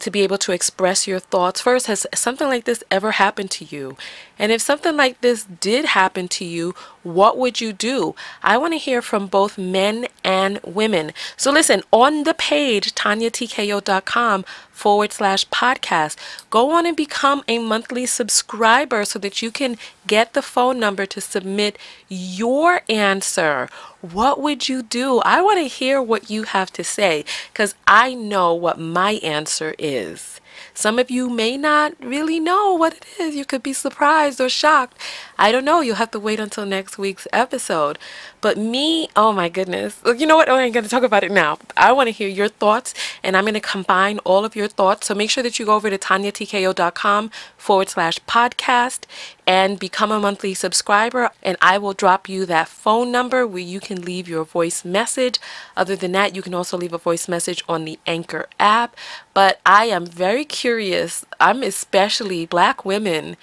to 0.00 0.10
be 0.10 0.22
able 0.22 0.38
to 0.38 0.50
express 0.50 1.06
your 1.06 1.20
thoughts. 1.20 1.60
First, 1.60 1.86
has 1.86 2.08
something 2.12 2.48
like 2.48 2.64
this 2.64 2.82
ever 2.90 3.12
happened 3.12 3.52
to 3.52 3.64
you? 3.64 3.96
And 4.38 4.52
if 4.52 4.60
something 4.60 4.96
like 4.96 5.20
this 5.20 5.44
did 5.44 5.84
happen 5.86 6.28
to 6.28 6.44
you, 6.44 6.74
what 7.02 7.38
would 7.38 7.60
you 7.60 7.72
do? 7.72 8.14
I 8.42 8.56
want 8.58 8.74
to 8.74 8.78
hear 8.78 9.02
from 9.02 9.26
both 9.26 9.58
men 9.58 10.06
and 10.22 10.60
women. 10.64 11.12
So 11.36 11.50
listen, 11.50 11.82
on 11.92 12.24
the 12.24 12.34
page, 12.34 12.94
tonyatko.com 12.94 14.44
forward 14.70 15.12
slash 15.12 15.48
podcast, 15.48 16.16
go 16.50 16.70
on 16.70 16.86
and 16.86 16.96
become 16.96 17.42
a 17.48 17.58
monthly 17.58 18.06
subscriber 18.06 19.04
so 19.04 19.18
that 19.18 19.42
you 19.42 19.50
can 19.50 19.76
get 20.06 20.34
the 20.34 20.42
phone 20.42 20.78
number 20.78 21.04
to 21.06 21.20
submit 21.20 21.76
your 22.08 22.82
answer. 22.88 23.68
What 24.00 24.40
would 24.40 24.68
you 24.68 24.82
do? 24.82 25.18
I 25.24 25.42
want 25.42 25.58
to 25.58 25.64
hear 25.64 26.00
what 26.00 26.30
you 26.30 26.44
have 26.44 26.72
to 26.74 26.84
say 26.84 27.24
because 27.52 27.74
I 27.86 28.14
know 28.14 28.54
what 28.54 28.78
my 28.78 29.12
answer 29.14 29.74
is. 29.78 30.40
Some 30.78 31.00
of 31.00 31.10
you 31.10 31.28
may 31.28 31.56
not 31.56 31.94
really 32.00 32.38
know 32.38 32.72
what 32.72 32.92
it 32.92 33.04
is. 33.18 33.34
You 33.34 33.44
could 33.44 33.64
be 33.64 33.72
surprised 33.72 34.40
or 34.40 34.48
shocked. 34.48 34.96
I 35.36 35.50
don't 35.50 35.64
know. 35.64 35.80
You'll 35.80 35.96
have 35.96 36.12
to 36.12 36.20
wait 36.20 36.38
until 36.38 36.64
next 36.64 36.96
week's 36.96 37.26
episode. 37.32 37.98
But 38.40 38.56
me, 38.56 39.08
oh 39.16 39.32
my 39.32 39.48
goodness. 39.48 40.00
You 40.06 40.24
know 40.24 40.36
what? 40.36 40.48
Oh, 40.48 40.54
I 40.54 40.62
ain't 40.62 40.74
going 40.74 40.84
to 40.84 40.90
talk 40.90 41.02
about 41.02 41.24
it 41.24 41.32
now. 41.32 41.58
I 41.76 41.90
want 41.90 42.06
to 42.06 42.12
hear 42.12 42.28
your 42.28 42.46
thoughts 42.46 42.94
and 43.24 43.36
I'm 43.36 43.42
going 43.42 43.54
to 43.54 43.60
combine 43.60 44.20
all 44.20 44.44
of 44.44 44.54
your 44.54 44.68
thoughts. 44.68 45.08
So 45.08 45.16
make 45.16 45.30
sure 45.30 45.42
that 45.42 45.58
you 45.58 45.66
go 45.66 45.74
over 45.74 45.90
to 45.90 45.98
tonyatko.com 45.98 47.32
forward 47.56 47.88
slash 47.88 48.20
podcast 48.28 49.00
and 49.48 49.78
become 49.78 50.12
a 50.12 50.20
monthly 50.20 50.52
subscriber. 50.52 51.30
And 51.42 51.56
I 51.62 51.78
will 51.78 51.94
drop 51.94 52.28
you 52.28 52.44
that 52.44 52.68
phone 52.68 53.10
number 53.10 53.46
where 53.46 53.62
you 53.62 53.80
can 53.80 54.02
leave 54.02 54.28
your 54.28 54.44
voice 54.44 54.84
message. 54.84 55.40
Other 55.74 55.96
than 55.96 56.12
that, 56.12 56.36
you 56.36 56.42
can 56.42 56.52
also 56.52 56.76
leave 56.76 56.92
a 56.92 56.98
voice 56.98 57.28
message 57.28 57.64
on 57.66 57.86
the 57.86 57.98
Anchor 58.06 58.46
app. 58.60 58.94
But 59.32 59.58
I 59.64 59.86
am 59.86 60.04
very 60.04 60.44
curious. 60.44 61.24
I'm 61.40 61.62
especially 61.62 62.44
black 62.44 62.84
women. 62.84 63.38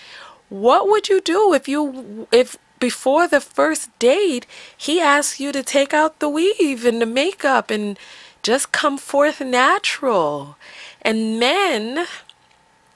What 0.50 0.88
would 0.88 1.10
you 1.10 1.22
do 1.22 1.54
if 1.56 1.68
you 1.68 2.28
if 2.32 2.56
before 2.80 3.28
the 3.28 3.42
first 3.42 3.98
date, 3.98 4.46
he 4.78 5.02
asks 5.02 5.40
you 5.40 5.52
to 5.54 5.64
take 5.64 5.92
out 5.92 6.20
the 6.20 6.30
weave 6.30 6.86
and 6.86 7.02
the 7.02 7.08
makeup 7.08 7.72
and 7.72 7.98
just 8.44 8.72
come 8.72 9.00
forth 9.00 9.42
natural. 9.42 10.56
And 11.02 11.40
men, 11.40 12.06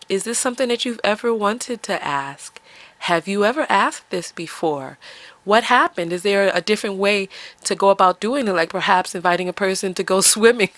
is 0.07 0.25
this 0.25 0.37
something 0.37 0.67
that 0.67 0.85
you've 0.85 0.99
ever 1.03 1.33
wanted 1.33 1.81
to 1.83 2.03
ask? 2.05 2.61
Have 3.03 3.27
you 3.27 3.45
ever 3.45 3.65
asked 3.69 4.09
this 4.09 4.31
before? 4.31 4.97
What 5.43 5.65
happened? 5.65 6.13
Is 6.13 6.23
there 6.23 6.51
a 6.53 6.61
different 6.61 6.97
way 6.97 7.29
to 7.63 7.75
go 7.75 7.89
about 7.89 8.19
doing 8.19 8.47
it? 8.47 8.51
Like 8.53 8.69
perhaps 8.69 9.15
inviting 9.15 9.49
a 9.49 9.53
person 9.53 9.93
to 9.95 10.03
go 10.03 10.21
swimming. 10.35 10.69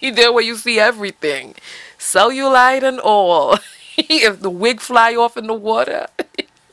there 0.00 0.32
where 0.32 0.44
you 0.44 0.56
see 0.56 0.78
everything. 0.78 1.54
Cellulite 1.98 2.82
and 2.82 3.00
all. 3.00 3.58
if 3.96 4.40
the 4.40 4.50
wig 4.50 4.80
fly 4.80 5.14
off 5.14 5.36
in 5.36 5.46
the 5.46 5.54
water. 5.54 6.06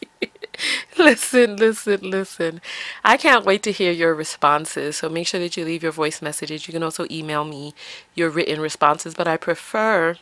listen, 0.97 1.55
listen, 1.55 2.09
listen. 2.09 2.61
I 3.03 3.17
can't 3.17 3.45
wait 3.45 3.63
to 3.63 3.71
hear 3.71 3.91
your 3.91 4.13
responses. 4.13 4.97
So 4.97 5.09
make 5.09 5.27
sure 5.27 5.39
that 5.39 5.57
you 5.57 5.65
leave 5.65 5.83
your 5.83 5.91
voice 5.91 6.21
messages. 6.21 6.67
You 6.67 6.73
can 6.73 6.83
also 6.83 7.05
email 7.09 7.43
me 7.45 7.73
your 8.15 8.29
written 8.29 8.59
responses, 8.59 9.13
but 9.13 9.27
I 9.27 9.37
prefer 9.37 10.17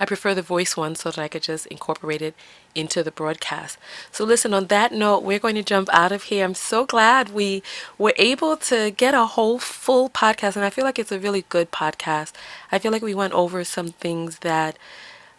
I 0.00 0.06
prefer 0.06 0.34
the 0.34 0.42
voice 0.42 0.76
one 0.76 0.96
so 0.96 1.10
that 1.10 1.20
I 1.20 1.28
could 1.28 1.42
just 1.42 1.66
incorporate 1.66 2.20
it 2.20 2.34
into 2.74 3.04
the 3.04 3.12
broadcast. 3.12 3.78
So 4.10 4.24
listen, 4.24 4.52
on 4.52 4.66
that 4.66 4.92
note, 4.92 5.22
we're 5.22 5.38
going 5.38 5.54
to 5.54 5.62
jump 5.62 5.88
out 5.92 6.10
of 6.10 6.24
here. 6.24 6.44
I'm 6.44 6.54
so 6.54 6.84
glad 6.84 7.28
we 7.28 7.62
were 7.96 8.14
able 8.16 8.56
to 8.56 8.90
get 8.90 9.14
a 9.14 9.24
whole 9.24 9.60
full 9.60 10.10
podcast 10.10 10.56
and 10.56 10.64
I 10.64 10.70
feel 10.70 10.84
like 10.84 10.98
it's 10.98 11.12
a 11.12 11.20
really 11.20 11.44
good 11.48 11.70
podcast. 11.70 12.32
I 12.72 12.80
feel 12.80 12.90
like 12.90 13.02
we 13.02 13.14
went 13.14 13.34
over 13.34 13.62
some 13.62 13.88
things 13.88 14.40
that 14.40 14.78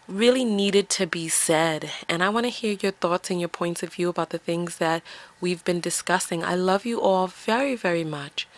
really 0.08 0.44
needed 0.44 0.88
to 0.88 1.06
be 1.06 1.28
said. 1.28 1.90
And 2.08 2.22
I 2.22 2.30
want 2.30 2.44
to 2.46 2.50
hear 2.50 2.78
your 2.80 2.92
thoughts 2.92 3.30
and 3.30 3.40
your 3.40 3.50
points 3.50 3.82
of 3.82 3.92
view 3.92 4.08
about 4.08 4.30
the 4.30 4.38
things 4.38 4.78
that 4.78 5.02
we've 5.38 5.64
been 5.64 5.80
discussing. 5.80 6.42
I 6.42 6.54
love 6.54 6.86
you 6.86 7.00
all 7.00 7.26
very, 7.26 7.76
very 7.76 8.04
much. 8.04 8.48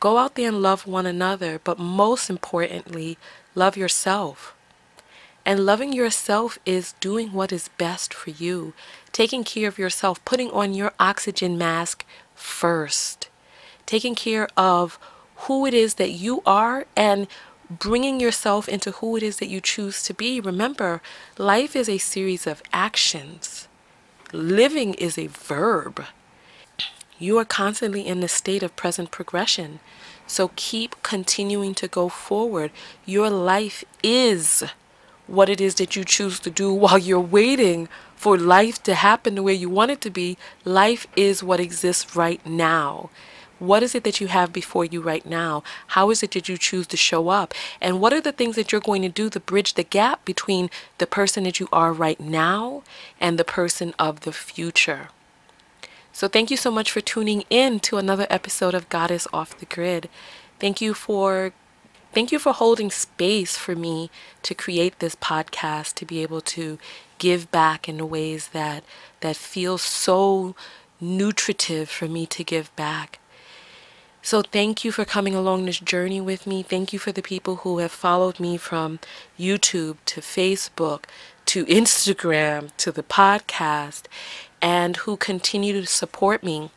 Go 0.00 0.18
out 0.18 0.34
there 0.34 0.48
and 0.48 0.60
love 0.60 0.86
one 0.88 1.06
another, 1.06 1.60
but 1.62 1.78
most 1.78 2.28
importantly, 2.28 3.16
love 3.54 3.76
yourself. 3.76 4.55
And 5.46 5.64
loving 5.64 5.92
yourself 5.92 6.58
is 6.66 6.94
doing 6.98 7.32
what 7.32 7.52
is 7.52 7.68
best 7.78 8.12
for 8.12 8.30
you, 8.30 8.74
taking 9.12 9.44
care 9.44 9.68
of 9.68 9.78
yourself, 9.78 10.22
putting 10.24 10.50
on 10.50 10.74
your 10.74 10.92
oxygen 10.98 11.56
mask 11.56 12.04
first, 12.34 13.28
taking 13.86 14.16
care 14.16 14.48
of 14.56 14.98
who 15.46 15.64
it 15.64 15.72
is 15.72 15.94
that 15.94 16.10
you 16.10 16.42
are 16.44 16.86
and 16.96 17.28
bringing 17.70 18.18
yourself 18.18 18.68
into 18.68 18.90
who 18.90 19.16
it 19.16 19.22
is 19.22 19.36
that 19.36 19.48
you 19.48 19.60
choose 19.60 20.02
to 20.02 20.12
be. 20.12 20.40
Remember, 20.40 21.00
life 21.38 21.76
is 21.76 21.88
a 21.88 21.98
series 21.98 22.44
of 22.44 22.60
actions, 22.72 23.68
living 24.32 24.94
is 24.94 25.16
a 25.16 25.28
verb. 25.28 26.06
You 27.20 27.38
are 27.38 27.44
constantly 27.44 28.04
in 28.04 28.18
the 28.18 28.28
state 28.28 28.64
of 28.64 28.74
present 28.74 29.12
progression. 29.12 29.78
So 30.26 30.50
keep 30.56 30.96
continuing 31.02 31.74
to 31.76 31.88
go 31.88 32.08
forward. 32.08 32.72
Your 33.06 33.30
life 33.30 33.84
is 34.02 34.64
what 35.26 35.48
it 35.48 35.60
is 35.60 35.76
that 35.76 35.96
you 35.96 36.04
choose 36.04 36.38
to 36.40 36.50
do 36.50 36.72
while 36.72 36.98
you're 36.98 37.20
waiting 37.20 37.88
for 38.14 38.36
life 38.38 38.82
to 38.84 38.94
happen 38.94 39.34
the 39.34 39.42
way 39.42 39.54
you 39.54 39.68
want 39.68 39.90
it 39.90 40.00
to 40.02 40.10
be. 40.10 40.36
Life 40.64 41.06
is 41.16 41.42
what 41.42 41.60
exists 41.60 42.16
right 42.16 42.44
now. 42.46 43.10
What 43.58 43.82
is 43.82 43.94
it 43.94 44.04
that 44.04 44.20
you 44.20 44.26
have 44.26 44.52
before 44.52 44.84
you 44.84 45.00
right 45.00 45.24
now? 45.24 45.62
How 45.88 46.10
is 46.10 46.22
it 46.22 46.32
that 46.32 46.48
you 46.48 46.58
choose 46.58 46.86
to 46.88 46.96
show 46.96 47.28
up? 47.28 47.54
And 47.80 48.00
what 48.00 48.12
are 48.12 48.20
the 48.20 48.32
things 48.32 48.54
that 48.56 48.70
you're 48.70 48.82
going 48.82 49.02
to 49.02 49.08
do 49.08 49.30
to 49.30 49.40
bridge 49.40 49.74
the 49.74 49.82
gap 49.82 50.24
between 50.26 50.68
the 50.98 51.06
person 51.06 51.44
that 51.44 51.58
you 51.58 51.68
are 51.72 51.92
right 51.92 52.20
now 52.20 52.82
and 53.18 53.38
the 53.38 53.44
person 53.44 53.94
of 53.98 54.20
the 54.20 54.32
future? 54.32 55.08
So, 56.12 56.28
thank 56.28 56.50
you 56.50 56.56
so 56.56 56.70
much 56.70 56.90
for 56.90 57.00
tuning 57.00 57.44
in 57.50 57.80
to 57.80 57.98
another 57.98 58.26
episode 58.30 58.74
of 58.74 58.88
Goddess 58.88 59.26
Off 59.32 59.58
the 59.58 59.66
Grid. 59.66 60.08
Thank 60.58 60.80
you 60.80 60.94
for 60.94 61.52
thank 62.16 62.32
you 62.32 62.38
for 62.38 62.54
holding 62.54 62.90
space 62.90 63.58
for 63.58 63.76
me 63.76 64.10
to 64.42 64.54
create 64.54 65.00
this 65.00 65.14
podcast 65.14 65.92
to 65.92 66.06
be 66.06 66.22
able 66.22 66.40
to 66.40 66.78
give 67.18 67.50
back 67.50 67.90
in 67.90 68.08
ways 68.08 68.48
that 68.48 68.82
that 69.20 69.36
feel 69.36 69.76
so 69.76 70.54
nutritive 70.98 71.90
for 71.90 72.08
me 72.08 72.24
to 72.24 72.42
give 72.42 72.74
back. 72.74 73.18
So 74.22 74.40
thank 74.40 74.82
you 74.82 74.92
for 74.92 75.04
coming 75.04 75.34
along 75.34 75.66
this 75.66 75.78
journey 75.78 76.22
with 76.22 76.46
me. 76.46 76.62
Thank 76.62 76.94
you 76.94 76.98
for 76.98 77.12
the 77.12 77.20
people 77.20 77.56
who 77.56 77.80
have 77.80 77.92
followed 77.92 78.40
me 78.40 78.56
from 78.56 78.98
YouTube 79.38 79.98
to 80.06 80.22
Facebook 80.22 81.04
to 81.44 81.66
Instagram 81.66 82.70
to 82.78 82.90
the 82.90 83.02
podcast 83.02 84.04
and 84.62 84.96
who 84.96 85.18
continue 85.18 85.78
to 85.78 85.86
support 85.86 86.42
me. 86.42 86.70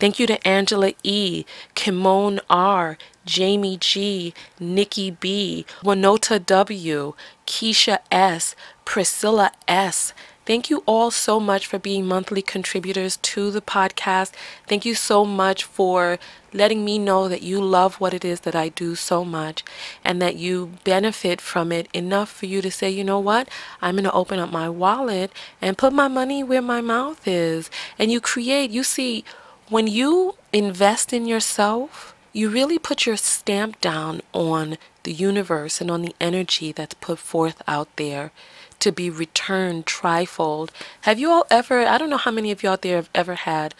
Thank 0.00 0.18
you 0.18 0.26
to 0.26 0.48
Angela 0.48 0.92
E., 1.04 1.44
Kimone 1.76 2.40
R., 2.48 2.96
Jamie 3.26 3.76
G., 3.76 4.34
Nikki 4.58 5.10
B., 5.10 5.66
Winota 5.84 6.44
W., 6.44 7.14
Keisha 7.46 7.98
S., 8.10 8.56
Priscilla 8.84 9.52
S., 9.68 10.12
Thank 10.50 10.68
you 10.68 10.82
all 10.84 11.12
so 11.12 11.38
much 11.38 11.66
for 11.66 11.78
being 11.78 12.06
monthly 12.06 12.42
contributors 12.42 13.18
to 13.18 13.52
the 13.52 13.60
podcast. 13.60 14.32
Thank 14.66 14.84
you 14.84 14.96
so 14.96 15.24
much 15.24 15.62
for 15.62 16.18
letting 16.52 16.84
me 16.84 16.98
know 16.98 17.28
that 17.28 17.42
you 17.42 17.62
love 17.62 18.00
what 18.00 18.12
it 18.14 18.24
is 18.24 18.40
that 18.40 18.56
I 18.56 18.70
do 18.70 18.96
so 18.96 19.24
much 19.24 19.62
and 20.02 20.20
that 20.20 20.34
you 20.34 20.72
benefit 20.82 21.40
from 21.40 21.70
it 21.70 21.88
enough 21.92 22.32
for 22.32 22.46
you 22.46 22.62
to 22.62 22.70
say, 22.72 22.90
you 22.90 23.04
know 23.04 23.20
what, 23.20 23.48
I'm 23.80 23.94
going 23.94 24.04
to 24.04 24.12
open 24.12 24.40
up 24.40 24.50
my 24.50 24.68
wallet 24.68 25.30
and 25.60 25.78
put 25.78 25.92
my 25.92 26.08
money 26.08 26.42
where 26.42 26.62
my 26.62 26.80
mouth 26.80 27.28
is. 27.28 27.70
And 27.96 28.10
you 28.10 28.20
create, 28.20 28.70
you 28.70 28.82
see, 28.82 29.24
when 29.70 29.86
you 29.86 30.34
invest 30.52 31.12
in 31.12 31.26
yourself, 31.26 32.12
you 32.32 32.50
really 32.50 32.78
put 32.78 33.06
your 33.06 33.16
stamp 33.16 33.80
down 33.80 34.20
on 34.32 34.76
the 35.04 35.12
universe 35.12 35.80
and 35.80 35.90
on 35.90 36.02
the 36.02 36.14
energy 36.20 36.72
that's 36.72 36.94
put 36.94 37.18
forth 37.20 37.62
out 37.68 37.88
there 37.96 38.32
to 38.80 38.90
be 38.90 39.08
returned 39.08 39.86
trifold. 39.86 40.70
Have 41.02 41.20
you 41.20 41.30
all 41.30 41.46
ever, 41.50 41.86
I 41.86 41.98
don't 41.98 42.10
know 42.10 42.16
how 42.16 42.32
many 42.32 42.50
of 42.50 42.62
you 42.62 42.68
out 42.68 42.82
there 42.82 42.96
have 42.96 43.10
ever 43.14 43.34
had 43.34 43.74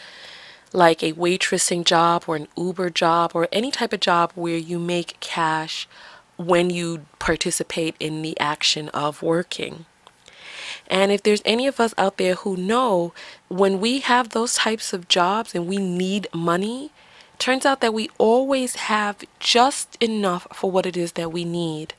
like 0.73 1.03
a 1.03 1.13
waitressing 1.15 1.85
job 1.85 2.25
or 2.29 2.37
an 2.37 2.47
Uber 2.57 2.91
job 2.91 3.33
or 3.35 3.49
any 3.51 3.73
type 3.73 3.93
of 3.93 3.99
job 3.99 4.31
where 4.37 4.57
you 4.57 4.79
make 4.79 5.19
cash 5.19 5.89
when 6.37 6.71
you 6.71 7.05
participate 7.19 7.97
in 7.99 8.23
the 8.23 8.39
action 8.39 8.89
of 8.91 9.23
working. 9.23 9.87
And 10.87 11.13
if 11.13 11.23
there's 11.23 11.43
any 11.45 11.67
of 11.67 11.81
us 11.81 11.95
out 11.97 12.17
there 12.17 12.35
who 12.35 12.57
know 12.57 13.13
when 13.49 13.81
we 13.81 14.01
have 14.01 14.31
those 14.31 14.55
types 14.55 14.93
of 14.93 15.09
jobs 15.09 15.55
and 15.55 15.67
we 15.67 15.79
need 15.79 16.29
money, 16.35 16.91
turns 17.39 17.65
out 17.65 17.81
that 17.81 17.95
we 17.95 18.11
always 18.19 18.77
have 18.77 19.25
just 19.39 19.97
enough 20.03 20.47
for 20.53 20.71
what 20.71 20.87
it 20.87 20.97
is 20.97 21.13
that 21.13 21.33
we 21.33 21.45
need. 21.45 21.95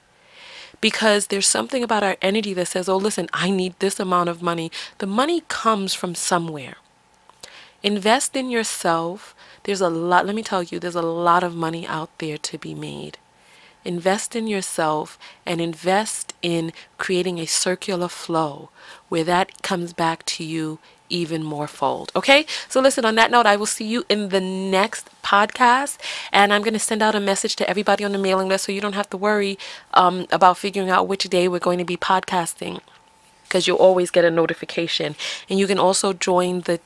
Because 0.80 1.28
there's 1.28 1.48
something 1.48 1.84
about 1.84 2.04
our 2.04 2.18
energy 2.22 2.54
that 2.54 2.68
says, 2.68 2.90
oh, 2.90 2.98
listen, 2.98 3.30
I 3.34 3.52
need 3.52 3.76
this 3.80 4.00
amount 4.00 4.30
of 4.30 4.42
money. 4.42 4.72
The 4.98 5.08
money 5.08 5.44
comes 5.48 5.94
from 5.94 6.16
somewhere. 6.16 6.76
Invest 7.84 8.36
in 8.36 8.50
yourself. 8.50 9.36
There's 9.64 9.82
a 9.82 9.90
lot, 9.90 10.26
let 10.26 10.36
me 10.36 10.44
tell 10.44 10.64
you, 10.64 10.80
there's 10.80 10.96
a 10.96 11.02
lot 11.02 11.44
of 11.44 11.56
money 11.56 11.86
out 11.86 12.10
there 12.20 12.38
to 12.38 12.58
be 12.58 12.74
made. 12.74 13.18
Invest 13.84 14.36
in 14.36 14.48
yourself 14.48 15.18
and 15.46 15.60
invest 15.60 16.34
in 16.42 16.72
creating 16.98 17.40
a 17.40 17.46
circular 17.46 18.08
flow 18.08 18.70
where 19.10 19.24
that 19.24 19.62
comes 19.62 19.94
back 19.94 20.26
to 20.26 20.44
you 20.44 20.80
even 21.10 21.44
more 21.44 21.68
fold. 21.68 22.12
Okay? 22.16 22.46
So 22.70 22.80
listen, 22.80 23.06
on 23.06 23.16
that 23.16 23.30
note, 23.30 23.46
I 23.46 23.56
will 23.56 23.66
see 23.66 23.86
you 23.86 24.06
in 24.10 24.30
the 24.30 24.40
next 24.40 25.10
podcast. 25.22 25.98
And 26.32 26.54
I'm 26.54 26.62
going 26.62 26.74
to 26.74 26.80
send 26.80 27.02
out 27.02 27.16
a 27.16 27.20
message 27.20 27.56
to 27.58 27.70
everybody 27.70 28.04
on 28.04 28.14
the 28.14 28.18
mailing 28.18 28.48
list 28.48 28.66
so 28.66 28.72
you 28.72 28.82
don't 28.82 28.94
have 28.94 29.10
to 29.12 29.18
worry 29.18 29.60
um, 29.94 30.26
about 30.32 30.58
figuring 30.58 30.90
out 30.90 31.08
which 31.08 31.26
day 31.26 31.48
we're 31.48 31.60
going 31.60 31.80
to 31.80 31.86
be 31.86 31.98
podcasting 31.98 32.80
because 33.44 33.68
you'll 33.68 33.78
always 33.78 34.10
get 34.10 34.24
a 34.24 34.32
notification. 34.32 35.16
And 35.50 35.60
you 35.60 35.68
can 35.68 35.78
also 35.78 36.14
join 36.14 36.62
the 36.62 36.80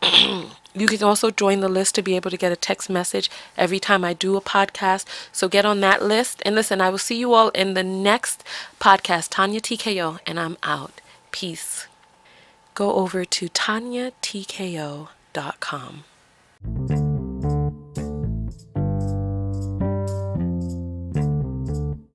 you 0.74 0.86
can 0.86 1.02
also 1.02 1.30
join 1.30 1.60
the 1.60 1.68
list 1.68 1.94
to 1.96 2.02
be 2.02 2.16
able 2.16 2.30
to 2.30 2.36
get 2.36 2.52
a 2.52 2.56
text 2.56 2.90
message 2.90 3.30
every 3.56 3.80
time 3.80 4.04
I 4.04 4.12
do 4.12 4.36
a 4.36 4.40
podcast. 4.40 5.04
So 5.32 5.48
get 5.48 5.64
on 5.64 5.80
that 5.80 6.00
list. 6.02 6.40
And 6.44 6.54
listen, 6.54 6.80
I 6.80 6.90
will 6.90 6.98
see 6.98 7.18
you 7.18 7.34
all 7.34 7.48
in 7.50 7.74
the 7.74 7.82
next 7.82 8.44
podcast. 8.80 9.30
Tonya 9.30 9.60
TKO, 9.60 10.20
and 10.26 10.38
I'm 10.38 10.56
out. 10.62 11.00
Peace. 11.32 11.88
Go 12.74 12.94
over 12.94 13.24
to 13.24 13.48
tonyatko.com. 13.48 16.04